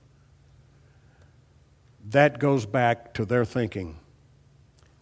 That 2.10 2.38
goes 2.38 2.66
back 2.66 3.14
to 3.14 3.24
their 3.24 3.46
thinking, 3.46 4.00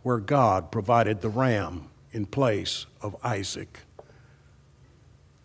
where 0.04 0.20
God 0.20 0.72
provided 0.72 1.22
the 1.22 1.30
ram 1.30 1.90
in 2.12 2.28
place 2.28 2.86
of 3.02 3.16
Isaac. 3.24 3.80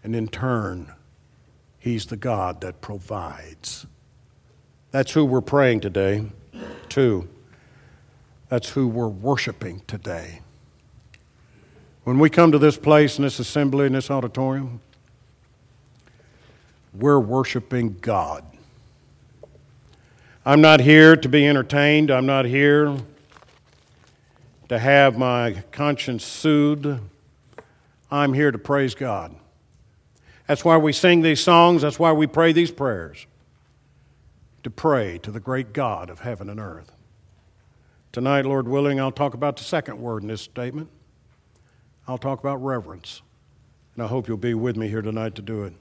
And 0.04 0.14
in 0.14 0.28
turn, 0.28 0.92
He's 1.78 2.04
the 2.04 2.18
God 2.18 2.60
that 2.60 2.82
provides. 2.82 3.86
That's 4.90 5.12
who 5.12 5.24
we're 5.24 5.40
praying 5.40 5.80
today, 5.80 6.26
too. 6.90 7.30
That's 8.48 8.70
who 8.70 8.88
we're 8.88 9.08
worshiping 9.08 9.82
today. 9.86 10.40
When 12.04 12.18
we 12.18 12.30
come 12.30 12.52
to 12.52 12.58
this 12.58 12.78
place, 12.78 13.18
in 13.18 13.24
this 13.24 13.38
assembly, 13.38 13.86
in 13.86 13.92
this 13.92 14.10
auditorium, 14.10 14.80
we're 16.94 17.20
worshiping 17.20 17.98
God. 18.00 18.44
I'm 20.46 20.62
not 20.62 20.80
here 20.80 21.14
to 21.14 21.28
be 21.28 21.46
entertained. 21.46 22.10
I'm 22.10 22.24
not 22.24 22.46
here 22.46 22.96
to 24.70 24.78
have 24.78 25.18
my 25.18 25.62
conscience 25.70 26.24
soothed. 26.24 27.00
I'm 28.10 28.32
here 28.32 28.50
to 28.50 28.58
praise 28.58 28.94
God. 28.94 29.34
That's 30.46 30.64
why 30.64 30.78
we 30.78 30.94
sing 30.94 31.20
these 31.20 31.40
songs. 31.40 31.82
That's 31.82 31.98
why 31.98 32.12
we 32.12 32.26
pray 32.26 32.52
these 32.52 32.70
prayers. 32.70 33.26
To 34.62 34.70
pray 34.70 35.18
to 35.18 35.30
the 35.30 35.40
great 35.40 35.74
God 35.74 36.08
of 36.08 36.20
heaven 36.20 36.48
and 36.48 36.58
earth. 36.58 36.90
Tonight, 38.12 38.46
Lord 38.46 38.66
willing, 38.66 38.98
I'll 38.98 39.12
talk 39.12 39.34
about 39.34 39.56
the 39.56 39.64
second 39.64 40.00
word 40.00 40.22
in 40.22 40.28
this 40.28 40.40
statement. 40.40 40.88
I'll 42.06 42.18
talk 42.18 42.40
about 42.40 42.56
reverence. 42.56 43.20
And 43.94 44.02
I 44.02 44.06
hope 44.06 44.28
you'll 44.28 44.36
be 44.38 44.54
with 44.54 44.76
me 44.76 44.88
here 44.88 45.02
tonight 45.02 45.34
to 45.34 45.42
do 45.42 45.64
it. 45.64 45.74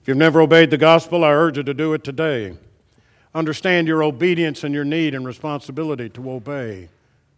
If 0.00 0.08
you've 0.08 0.16
never 0.16 0.40
obeyed 0.40 0.70
the 0.70 0.78
gospel, 0.78 1.24
I 1.24 1.32
urge 1.32 1.58
you 1.58 1.62
to 1.62 1.74
do 1.74 1.92
it 1.92 2.02
today. 2.02 2.56
Understand 3.34 3.88
your 3.88 4.02
obedience 4.02 4.64
and 4.64 4.74
your 4.74 4.84
need 4.84 5.14
and 5.14 5.26
responsibility 5.26 6.08
to 6.10 6.30
obey 6.30 6.88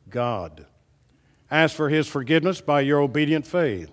God. 0.08 0.66
Ask 1.50 1.76
for 1.76 1.88
His 1.88 2.08
forgiveness 2.08 2.60
by 2.60 2.80
your 2.80 3.00
obedient 3.00 3.46
faith, 3.46 3.90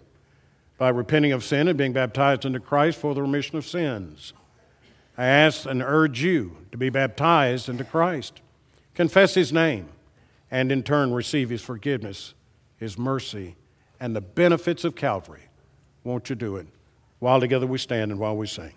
by 0.78 0.90
repenting 0.90 1.32
of 1.32 1.44
sin 1.44 1.68
and 1.68 1.78
being 1.78 1.94
baptized 1.94 2.46
into 2.46 2.60
Christ 2.60 2.98
for 2.98 3.14
the 3.14 3.22
remission 3.22 3.58
of 3.58 3.66
sins. 3.66 4.34
I 5.18 5.26
ask 5.26 5.66
and 5.66 5.82
urge 5.82 6.24
you 6.24 6.58
to 6.72 6.78
be 6.78 6.90
baptized 6.90 7.68
into 7.68 7.84
Christ, 7.84 8.42
confess 9.02 9.34
His 9.34 9.52
name, 9.52 9.90
and 10.52 10.72
in 10.72 10.84
turn 10.84 11.12
receive 11.12 11.50
His 11.50 11.64
forgiveness, 11.64 12.36
His 12.78 13.00
mercy, 13.00 13.56
and 14.00 14.16
the 14.16 14.22
benefits 14.22 14.84
of 14.84 14.96
Calvary. 14.96 15.42
Won't 16.04 16.30
you 16.30 16.36
do 16.36 16.58
it? 16.58 16.68
While 17.18 17.40
together 17.40 17.66
we 17.66 17.80
stand 17.80 18.12
and 18.12 18.20
while 18.20 18.38
we 18.38 18.46
sing. 18.46 18.74